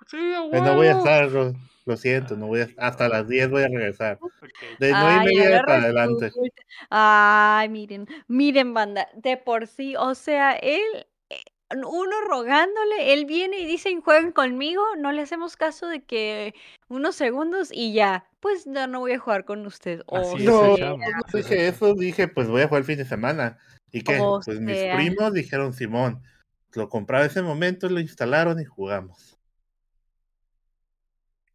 [0.07, 1.29] Sí, No voy a estar,
[1.89, 4.19] lo siento, no voy a, hasta las 10 voy a regresar.
[4.79, 6.31] De 9 y media para adelante.
[6.89, 10.81] Ay, miren, miren, banda, de por sí, o sea, él
[11.71, 16.55] uno rogándole, él viene y dice, jueguen conmigo, no le hacemos caso de que
[16.87, 20.01] unos segundos y ya, pues no, no voy a jugar con usted.
[20.11, 20.75] no,
[21.33, 23.59] dije eso, dije, pues voy a jugar el fin de semana.
[23.91, 24.19] ¿Y qué?
[24.45, 26.21] pues mis primos dijeron, Simón,
[26.73, 29.37] lo compraba ese momento, lo instalaron y jugamos.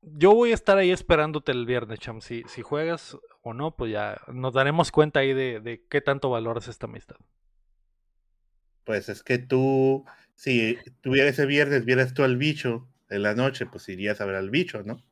[0.03, 2.21] Yo voy a estar ahí esperándote el viernes, Cham.
[2.21, 6.29] Si, si juegas o no, pues ya nos daremos cuenta ahí de, de qué tanto
[6.29, 7.17] valoras esta amistad.
[8.85, 10.05] Pues es que tú,
[10.35, 14.37] si tuviera ese viernes, vieras tú al bicho en la noche, pues irías a ver
[14.37, 15.03] al bicho, ¿no?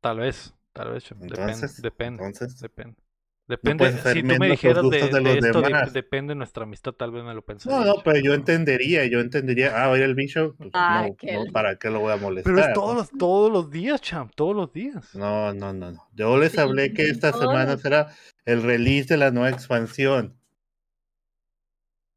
[0.00, 1.10] Tal vez, tal vez.
[1.10, 2.54] Entonces, depende, depende.
[2.60, 3.04] depende.
[3.46, 5.62] Depende, si tú me dijeras de, de, esto,
[5.92, 7.78] depende de nuestra amistad, tal vez me lo pensaría.
[7.78, 11.76] No, no, pero yo entendería, yo entendería, ah, oye el bicho, pues no, no, ¿para
[11.76, 12.54] qué lo voy a molestar?
[12.54, 15.14] Pero es todos, los, todos los días, champ, todos los días.
[15.14, 16.08] No, no, no, no.
[16.14, 18.14] Yo les hablé que esta semana será
[18.46, 20.38] el release de la nueva expansión.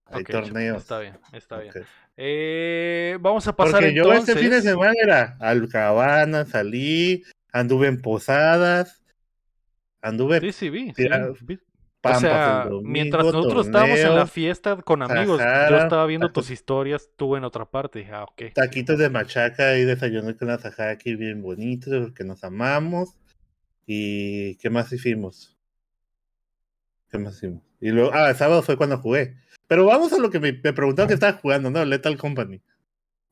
[0.09, 0.81] Hay torneos.
[0.81, 1.73] Está bien, está bien.
[2.15, 7.87] Eh, vamos a pasar Porque yo este fin de semana era al cabana, salí, anduve
[7.87, 9.03] en posadas,
[10.01, 10.39] anduve.
[10.39, 10.93] Sí, sí, vi.
[12.01, 17.09] o sea, mientras nosotros estábamos en la fiesta con amigos, yo estaba viendo tus historias,
[17.15, 17.99] tú en otra parte.
[17.99, 18.53] Dije, ah, ok.
[18.55, 20.59] Taquitos de machaca y desayuno con la
[20.89, 23.15] aquí bien bonitos, porque nos amamos.
[23.85, 25.55] ¿Y qué más hicimos?
[27.09, 27.61] ¿Qué más hicimos?
[27.79, 29.37] Y luego, ah, el sábado fue cuando jugué.
[29.67, 31.83] Pero vamos a lo que me, me preguntaron que estaba jugando, ¿no?
[31.83, 32.61] Lethal Company.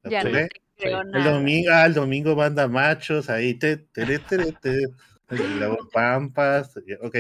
[0.03, 0.37] Ya no
[0.77, 4.87] El domingo, ah, el domingo banda machos, ahí te, te, te, te,
[5.29, 6.77] luego pampas.
[7.01, 7.15] Ok.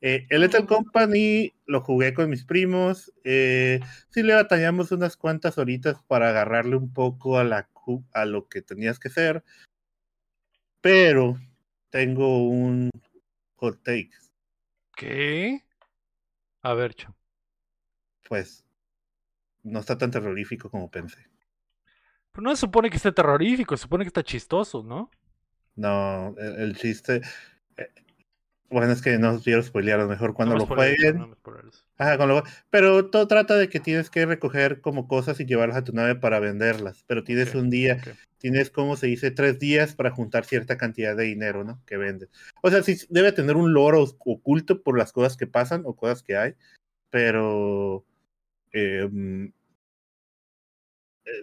[0.00, 3.12] Eh, el Lethal Company lo jugué con mis primos.
[3.24, 7.68] Eh, sí le batallamos unas cuantas horitas para agarrarle un poco a, la,
[8.12, 9.42] a lo que tenías que hacer.
[10.80, 11.38] Pero
[11.90, 12.90] tengo un
[13.56, 14.10] hot take.
[14.94, 15.62] ¿Qué?
[16.62, 17.14] A ver, Cho
[18.28, 18.64] pues
[19.62, 21.26] no está tan terrorífico como pensé.
[22.32, 25.10] Pero no se supone que esté terrorífico, se supone que está chistoso, ¿no?
[25.76, 27.22] No, el, chiste.
[27.76, 27.90] Eh,
[28.70, 31.34] bueno, es que no quiero spoilear, a lo mejor cuando lo jueguen.
[32.70, 36.16] pero todo trata de que tienes que recoger como cosas y llevarlas a tu nave
[36.16, 37.04] para venderlas.
[37.06, 38.00] Pero tienes un día,
[38.38, 41.80] tienes como se dice, tres días para juntar cierta cantidad de dinero, ¿no?
[41.86, 42.30] Que vendes.
[42.62, 46.22] O sea, sí debe tener un loro oculto por las cosas que pasan o cosas
[46.22, 46.54] que hay.
[47.10, 48.04] Pero
[48.74, 49.08] eh,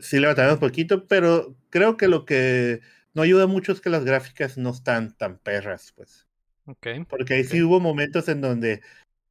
[0.02, 2.82] sí le batallamos un poquito, pero creo que lo que
[3.14, 6.28] no ayuda mucho es que las gráficas no están tan perras, pues.
[6.66, 7.04] Okay.
[7.06, 8.82] Porque ahí sí hubo momentos en donde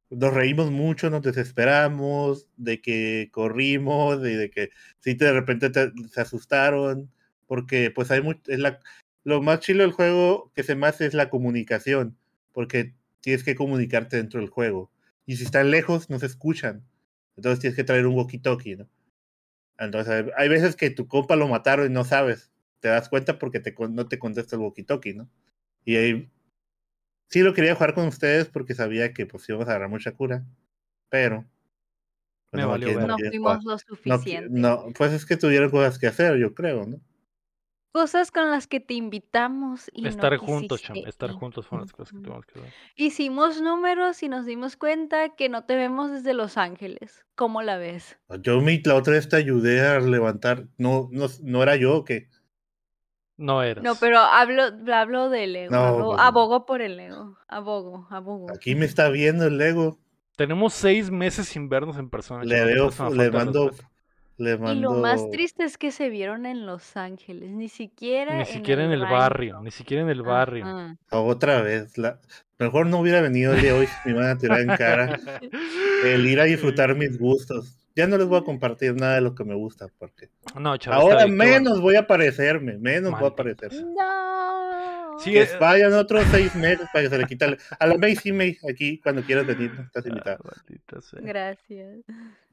[0.09, 4.69] nos reímos mucho, nos desesperamos, de que corrimos, de, de que
[4.99, 5.71] sí de repente
[6.11, 7.09] se asustaron,
[7.47, 8.79] porque pues hay mucho, es la,
[9.23, 12.17] lo más chilo del juego que se me hace es la comunicación,
[12.51, 14.91] porque tienes que comunicarte dentro del juego.
[15.25, 16.83] Y si están lejos, no se escuchan.
[17.35, 18.89] Entonces tienes que traer un walkie-talkie, ¿no?
[19.77, 22.51] Entonces hay veces que tu compa lo mataron y no sabes.
[22.79, 25.29] Te das cuenta porque te, no te contesta el walkie-talkie, ¿no?
[25.85, 26.31] Y ahí
[27.29, 30.45] sí lo quería jugar con ustedes porque sabía que pues íbamos a agarrar mucha cura.
[31.09, 31.45] Pero
[32.51, 32.77] pues, no,
[33.07, 34.49] no fuimos lo suficiente.
[34.51, 36.99] No, pues es que tuvieron cosas que hacer, yo creo, ¿no?
[37.91, 41.91] Cosas con las que te invitamos y Estar no juntos, cham, estar juntos fueron las
[41.91, 42.73] cosas que tuvimos que hacer.
[42.95, 47.25] Hicimos números y nos dimos cuenta que no te vemos desde Los Ángeles.
[47.35, 48.17] ¿Cómo la ves?
[48.29, 50.67] Ah, yo la otra vez te ayudé a levantar.
[50.77, 52.29] No, no, no era yo que.
[53.35, 53.83] No eras.
[53.83, 54.63] No, pero hablo,
[54.93, 55.71] hablo del ego.
[56.05, 57.37] Pues abogo por el ego.
[57.49, 58.47] Abogo, abogo.
[58.53, 59.99] Aquí me está viendo el ego.
[60.37, 62.43] Tenemos seis meses sin vernos en persona.
[62.43, 63.71] Le veo, le mando,
[64.37, 68.83] y lo más triste es que se vieron en Los Ángeles, ni siquiera, ni siquiera
[68.83, 70.97] en el, barrio, ni siquiera en el barrio.
[71.11, 72.19] Otra vez, la...
[72.57, 75.19] mejor no hubiera venido el de hoy, me iban a tirar en cara.
[76.03, 77.77] El ir a disfrutar mis gustos.
[77.95, 81.27] Ya no les voy a compartir nada de lo que me gusta, porque no, ahora
[81.27, 83.71] menos voy a aparecerme, menos voy a aparecer.
[83.73, 84.60] No.
[85.19, 87.57] Sí, que vayan otros seis meses para que se le quite.
[87.79, 90.39] A la May sí, May, aquí cuando quieras venir, estás ah, invitada.
[91.21, 91.99] Gracias.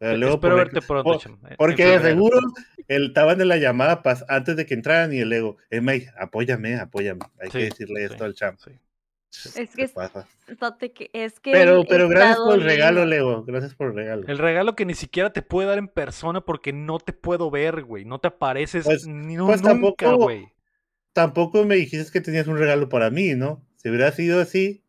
[0.00, 2.38] Luego Espero verte pronto, eh, Porque de seguro
[2.86, 6.76] él estaba en la llamada antes de que entraran y el ego, eh, May, apóyame,
[6.76, 7.20] apóyame.
[7.40, 8.58] Hay que decirle esto al champ.
[9.30, 13.44] Es que, es que pero, pero gracias por el regalo, Leo.
[13.44, 14.24] Gracias por el regalo.
[14.26, 17.82] El regalo que ni siquiera te puede dar en persona porque no te puedo ver,
[17.82, 18.04] güey.
[18.04, 20.50] No te apareces pues, ni pues nunca, güey
[21.18, 23.60] tampoco me dijiste que tenías un regalo para mí, ¿no?
[23.74, 24.84] Si hubiera sido así,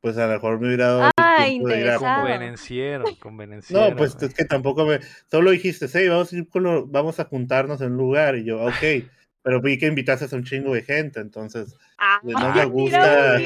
[0.00, 1.10] pues a lo mejor me hubiera dado.
[1.16, 2.22] Ah, interesado.
[2.22, 3.90] Convenenciero, convenenciero.
[3.90, 4.98] No, pues es que tampoco me.
[5.30, 8.34] Solo dijiste, sí, vamos a ir con vamos a juntarnos en un lugar.
[8.34, 9.04] Y yo, ok.
[9.42, 13.38] Pero vi que invitaste a un chingo de gente, entonces ah, no me gusta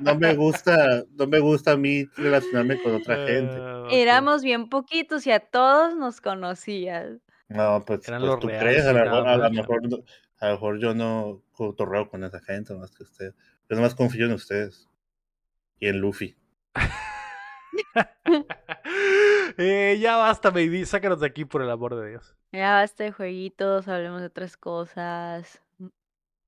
[0.00, 3.56] no, me gusta, no me gusta a mí relacionarme con otra gente.
[3.58, 7.18] Ah, Éramos bien poquitos y a todos nos conocías.
[7.48, 9.82] No, pues, pues tú crees, a, lo mejor
[10.42, 13.32] a lo mejor yo no cotorreo con esa gente más que usted.
[13.70, 14.88] Yo nomás confío en ustedes.
[15.78, 16.36] Y en Luffy.
[19.56, 20.84] eh, ya basta, baby.
[20.84, 22.34] Sácanos de aquí por el amor de Dios.
[22.50, 25.62] Ya basta de jueguitos, hablemos de otras cosas.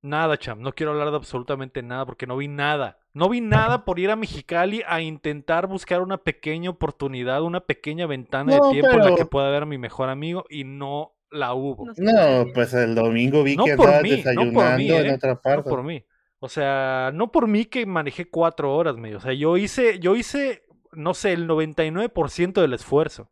[0.03, 0.61] Nada, cham.
[0.61, 2.99] No quiero hablar de absolutamente nada porque no vi nada.
[3.13, 8.09] No vi nada por ir a Mexicali a intentar buscar una pequeña oportunidad, una pequeña
[8.09, 11.55] ventana de tiempo en la que pueda ver a mi mejor amigo y no la
[11.55, 11.87] hubo.
[11.97, 15.15] No, pues el domingo vi que andabas desayunando en ¿eh?
[15.15, 15.69] otra parte.
[15.69, 16.05] No por mí.
[16.39, 19.17] O sea, no por mí que manejé cuatro horas, medio.
[19.17, 23.31] O sea, yo hice, yo hice, no sé, el 99% del esfuerzo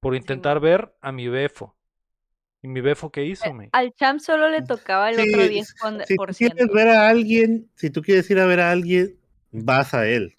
[0.00, 1.76] por intentar ver a mi befo.
[2.62, 3.70] ¿Y mi befo qué hizo, me?
[3.72, 6.04] Al champ solo le tocaba el otro 10%.
[6.06, 9.16] Si tú quieres ver a alguien, si tú quieres ir a ver a alguien,
[9.50, 10.34] vas a él.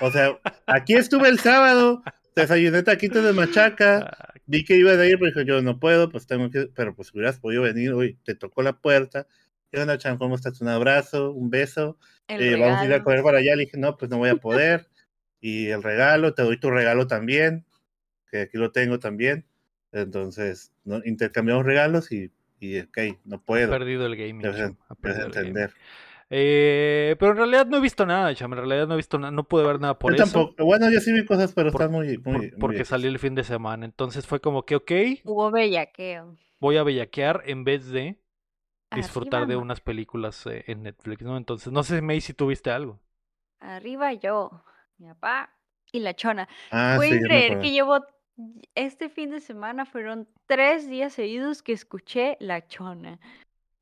[0.00, 2.02] O sea, aquí estuve el sábado,
[2.34, 6.08] desayuné taquitos de machaca, ah, vi que iba a ir, pero dije yo no puedo,
[6.08, 9.26] pues tengo que, pero pues hubieras podido venir, hoy te tocó la puerta
[9.72, 10.18] ¿qué onda, Chan?
[10.18, 10.60] ¿Cómo estás?
[10.60, 11.98] Un abrazo, un beso.
[12.28, 13.56] Eh, vamos a ir a comer para allá.
[13.56, 14.88] Le dije, no, pues no voy a poder.
[15.40, 17.64] y el regalo, te doy tu regalo también,
[18.30, 19.44] que aquí lo tengo también.
[19.90, 21.00] Entonces, ¿no?
[21.04, 22.30] intercambiamos regalos y,
[22.60, 23.74] y ok, no puedo.
[23.74, 24.42] Ha perdido el gaming.
[24.42, 24.72] Debes,
[25.02, 25.72] entender.
[26.34, 28.56] Eh, pero en realidad no he visto nada, chama.
[28.56, 30.32] En realidad no he visto nada, no pude ver nada por yo eso.
[30.32, 30.64] Tampoco.
[30.64, 33.84] Bueno, yo sí vi cosas, pero está muy, muy, Porque salió el fin de semana.
[33.84, 34.92] Entonces fue como que, ok.
[35.24, 36.38] Hubo bellaqueo.
[36.58, 38.18] Voy a bellaquear en vez de
[38.94, 41.36] disfrutar de unas películas eh, en Netflix, ¿no?
[41.36, 42.98] Entonces, no sé, May, si tuviste algo.
[43.60, 44.64] Arriba yo,
[44.96, 45.54] mi papá
[45.92, 46.48] y la chona.
[46.70, 48.00] Ah, Pueden creer que llevo
[48.74, 53.20] este fin de semana fueron tres días seguidos que escuché La Chona.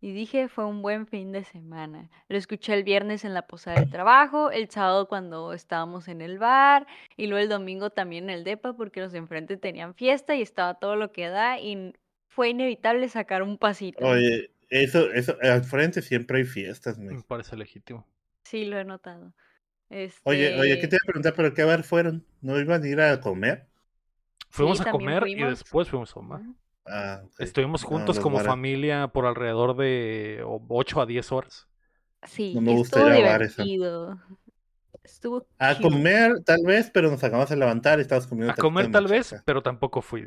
[0.03, 2.09] Y dije, fue un buen fin de semana.
[2.29, 6.39] Lo escuché el viernes en la posada del trabajo, el sábado cuando estábamos en el
[6.39, 6.87] bar,
[7.19, 10.43] y luego el domingo también en el DEPA porque los de enfrente tenían fiesta y
[10.43, 11.93] estaba todo lo que da y
[12.29, 14.07] fue inevitable sacar un pasito.
[14.07, 18.07] Oye, eso, eso, al frente siempre hay fiestas, me parece legítimo.
[18.45, 19.35] Sí, lo he notado.
[20.23, 21.35] Oye, oye, ¿qué te iba a preguntar?
[21.35, 22.25] ¿Pero qué bar fueron?
[22.41, 23.67] ¿No iban a ir a comer?
[24.49, 26.41] Fuimos a comer y después fuimos a comer.
[26.87, 31.69] Ah, Estuvimos juntos como familia por alrededor de 8 a 10 horas.
[32.25, 34.19] Sí, no me estuvo divertido.
[35.03, 38.53] Estuvo a comer tal vez, pero nos acabamos de levantar y estábamos comiendo.
[38.53, 40.23] A comer tal vez, pero tampoco fui.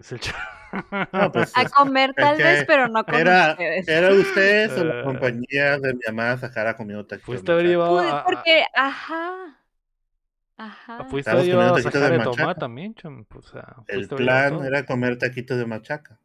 [1.31, 3.87] Pues, a comer tal vez, pero no con era, ustedes.
[3.87, 7.25] ¿Era ustedes o la compañía de mi mamá Sahara comiendo taquitos?
[7.27, 8.23] Fuiste a haber llevado a...
[8.23, 9.59] Porque, ajá.
[10.57, 11.05] Ajá.
[11.05, 12.95] Fuiste a llevar a Sahara de, tomate también,
[13.27, 16.19] pues, o sea, El plan era comer taquitos de machaca.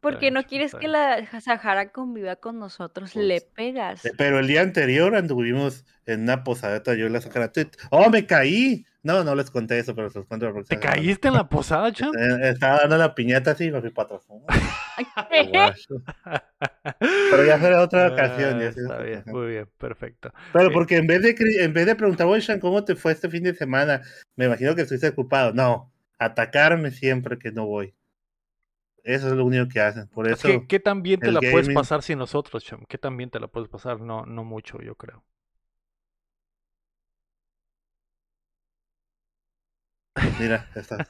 [0.00, 4.04] Porque no quieres que la Sahara conviva con nosotros, le pegas.
[4.04, 7.50] Eh, pero el día anterior anduvimos en una posadeta, yo y la Sahara.
[7.90, 8.84] ¡Oh, me caí!
[9.02, 10.52] No, no les conté eso, pero se los cuento.
[10.64, 12.10] ¿Te caíste en la posada, Cham?
[12.18, 14.26] Eh, estaba dando la piñata así y me fui para atrás.
[17.30, 18.60] pero ya será otra ah, ocasión.
[18.60, 20.32] está bien, muy bien, perfecto.
[20.52, 23.44] Pero porque en vez de, en vez de preguntar, oye, ¿cómo te fue este fin
[23.44, 24.02] de semana?
[24.34, 25.52] Me imagino que estuviste ocupado.
[25.52, 27.94] No, atacarme siempre que no voy.
[29.08, 30.06] Eso es lo único que hacen.
[30.08, 30.46] Por eso.
[30.46, 32.84] ¿Qué, qué tan bien te la puedes pasar sin nosotros, Cham?
[32.86, 34.00] ¿Qué tan bien te la puedes pasar?
[34.00, 35.24] No, no mucho, yo creo.
[40.38, 41.08] Mira, estas.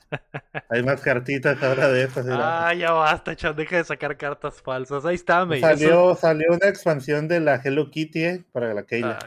[0.69, 2.27] Hay más cartitas ahora de estas.
[2.31, 5.05] Ah, ya basta, Chan, deja de sacar cartas falsas.
[5.05, 9.19] Ahí está, me salió, salió una expansión de la Hello Kitty eh, para la Kayla.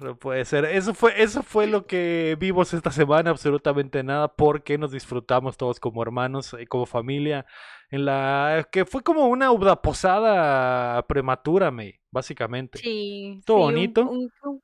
[0.00, 4.78] no, puede ser, Eso fue, eso fue lo que vimos esta semana, absolutamente nada, porque
[4.78, 7.44] nos disfrutamos todos como hermanos, y eh, como familia
[7.90, 12.78] en la que fue como una posada prematura, me básicamente.
[12.78, 13.40] Sí.
[13.44, 14.08] Todo bonito.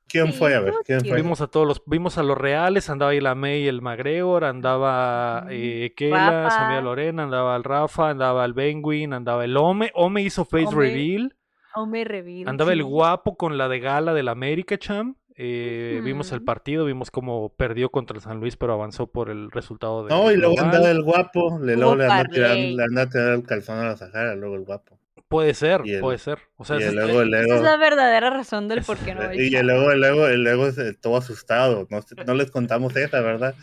[0.07, 0.55] ¿Quién fue?
[0.55, 1.17] A ver, ¿quién fue?
[1.17, 5.45] Vimos a todos los, vimos a los reales, andaba ahí la May, el Magregor, andaba
[5.49, 10.45] eh, Kela, Samia Lorena, andaba el Rafa, andaba el Benguin, andaba el Ome, Ome hizo
[10.45, 11.35] face reveal.
[11.75, 12.47] Ome reveal.
[12.47, 15.15] Andaba el guapo con la de gala del América Cham.
[15.43, 19.49] Eh, vimos el partido, vimos cómo perdió contra el San Luis, pero avanzó por el
[19.49, 20.11] resultado de.
[20.11, 23.85] No, y luego andaba el guapo, le, luego le anda, a tirar el calzón a
[23.85, 24.99] la Sahara, luego el guapo.
[25.27, 26.37] Puede ser, puede ser.
[26.57, 29.21] O sea, esa es la verdadera razón del por qué no.
[29.33, 30.67] Y luego, luego, luego
[31.01, 31.87] todo asustado.
[31.89, 33.55] No, no les contamos esa, ¿verdad?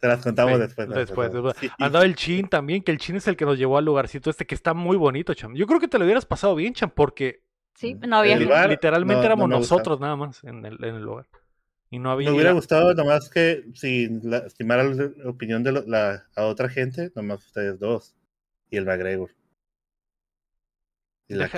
[0.00, 0.88] Te las contamos después.
[0.88, 1.30] Después,
[1.78, 4.46] Andaba el Chin también, que el Chin es el que nos llevó al lugarcito este
[4.46, 5.54] que está muy bonito, Cham.
[5.54, 7.42] Yo creo que te lo hubieras pasado bien, Cham, porque
[7.78, 8.36] Sí, no había.
[8.36, 11.26] literalmente éramos nosotros nada más en el, en el lugar.
[11.90, 12.28] Y no había.
[12.28, 17.12] Me hubiera gustado nomás que, si la, estimara la opinión de la, a otra gente,
[17.14, 18.16] nomás ustedes dos.
[18.68, 19.30] Y el McGregor.
[21.30, 21.50] Y la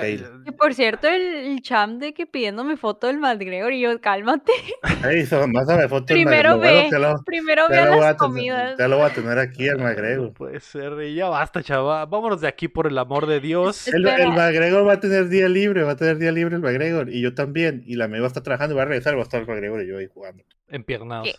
[0.45, 4.51] Y por cierto, el, cham de que pidiéndome foto del McGregor y yo, cálmate.
[5.09, 6.89] Ey, mándame foto primero ve,
[7.25, 8.77] primero ve las comidas.
[8.77, 10.33] ya lo voy a tener aquí el McGregor.
[10.33, 12.05] puede ser, y ya basta, chaval.
[12.07, 13.87] Vámonos de aquí por el amor de Dios.
[13.87, 17.07] El, el, McGregor va a tener día libre, va a tener día libre el McGregor.
[17.07, 17.81] Y yo también.
[17.85, 19.87] Y la amiga está trabajando y va a regresar, va a estar el McGregor y
[19.87, 20.43] yo ahí jugando.
[20.67, 21.29] Empiernados.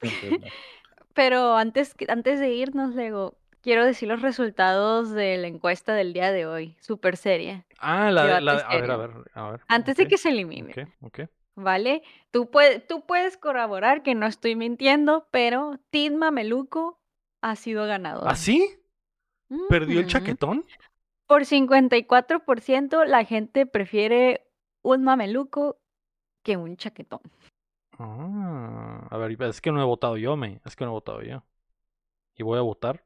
[1.14, 3.36] Pero antes, antes de irnos, luego
[3.66, 7.66] quiero decir los resultados de la encuesta del día de hoy, súper seria.
[7.80, 9.60] Ah, la, la a ver, a ver, a ver.
[9.66, 10.70] Antes de que se elimine.
[10.70, 11.20] Ok, ok.
[11.56, 12.04] ¿Vale?
[12.30, 17.00] Tú, puedes, tú puedes corroborar que no estoy mintiendo, pero Tim Mameluco
[17.42, 18.28] ha sido ganador.
[18.28, 18.78] ¿Ah, sí?
[19.68, 20.64] ¿Perdió el chaquetón?
[21.26, 24.46] Por 54% la gente prefiere
[24.82, 25.80] un mameluco
[26.44, 27.20] que un chaquetón.
[27.98, 30.60] Ah, a ver, es que no he votado yo, me.
[30.64, 31.42] Es que no he votado yo.
[32.36, 33.05] Y voy a votar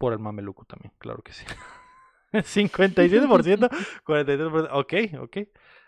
[0.00, 1.44] por el mameluco también, claro que sí.
[2.32, 3.68] 57%,
[4.02, 4.68] 43%.
[4.72, 5.36] Ok, ok.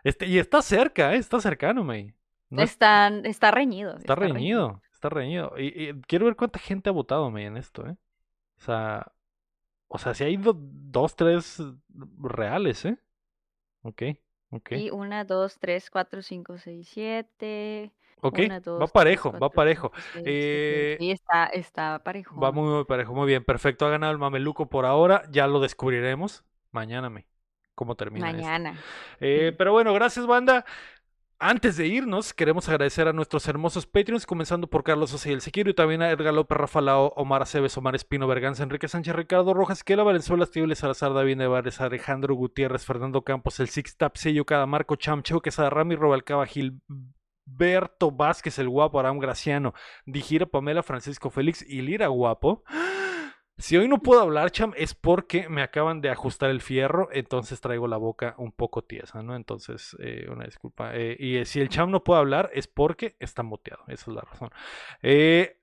[0.04, 1.16] Este, y está cerca, ¿eh?
[1.16, 2.12] está cercano, May.
[2.50, 3.96] está, está reñido.
[3.96, 5.54] Está, reñido, está reñido.
[5.58, 7.96] Y, quiero ver cuánta gente ha votado, May, en esto, ¿eh?
[8.58, 9.12] O sea,
[9.88, 12.98] o sea, si hay dos, tres reales, ¿eh?
[13.80, 14.02] Ok.
[14.70, 17.90] Y una, dos, tres, cuatro, cinco, seis, siete.
[18.20, 19.90] Ok, va parejo, va parejo.
[20.24, 22.38] Eh, sí, está, está parejo.
[22.40, 23.86] Va muy, muy parejo, muy bien, perfecto.
[23.86, 27.26] Ha ganado el mameluco por ahora, ya lo descubriremos mañana, me.
[27.74, 28.76] ¿Cómo termina Mañana.
[29.20, 30.64] Eh, pero bueno, gracias, banda.
[31.44, 35.74] Antes de irnos, queremos agradecer a nuestros hermosos Patreons, comenzando por Carlos Oseguel Sequiro y
[35.74, 40.04] también a Edgar López Rafalao, Omar Aceves, Omar Espino, Berganza, Enrique Sánchez, Ricardo Rojas, Kela
[40.04, 44.94] Valenzuela, Estíbales Salazar, David Nevares, Alejandro Gutiérrez, Fernando Campos, el Six Tap, Sello Cada, Marco
[44.94, 49.74] Chamcheo, Quesada Rami, Robalcaba, Gilberto Vázquez, el guapo, Aram Graciano,
[50.06, 52.62] Dijira, Pamela, Francisco Félix y Lira Guapo.
[53.62, 57.60] Si hoy no puedo hablar, Cham, es porque me acaban de ajustar el fierro, entonces
[57.60, 59.36] traigo la boca un poco tiesa, ¿no?
[59.36, 60.96] Entonces, eh, una disculpa.
[60.96, 64.16] Eh, y eh, si el Cham no puede hablar, es porque está moteado, esa es
[64.16, 64.50] la razón.
[65.00, 65.61] Eh,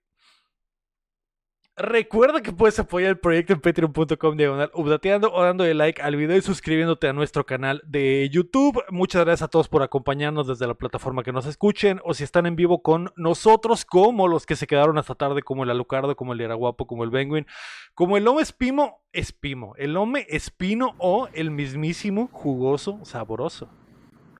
[1.81, 6.35] Recuerda que puedes apoyar el proyecto en patreon.com diagonal updateando o dándole like al video
[6.35, 8.83] y suscribiéndote a nuestro canal de YouTube.
[8.89, 12.45] Muchas gracias a todos por acompañarnos desde la plataforma que nos escuchen o si están
[12.47, 16.33] en vivo con nosotros, como los que se quedaron hasta tarde, como el Alucardo, como
[16.33, 17.47] el Guapo, como el Benguin,
[17.95, 23.69] como el Home Espimo, Espimo, el Home Espino o el mismísimo jugoso sabroso.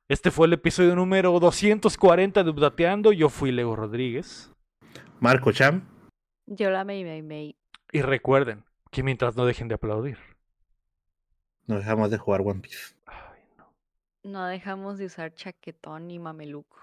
[0.09, 3.13] Este fue el episodio número 240 de Updateando.
[3.13, 4.51] Yo fui Leo Rodríguez.
[5.21, 5.98] Marco Cham.
[6.51, 7.55] Yo la May May May.
[7.91, 10.17] Y recuerden que mientras no dejen de aplaudir,
[11.67, 12.95] no dejamos de jugar One Piece.
[13.05, 13.71] Ay, no.
[14.23, 16.75] no dejamos de usar chaquetón ni mameluco.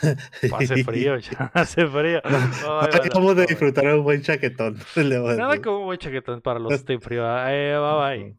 [0.52, 2.22] Hace frío ya, hace frío.
[2.24, 4.78] Vamos a disfrutar un buen chaquetón.
[4.96, 7.24] Nada como un buen chaquetón para los que estén frío.
[7.48, 8.36] Eh, bye bye.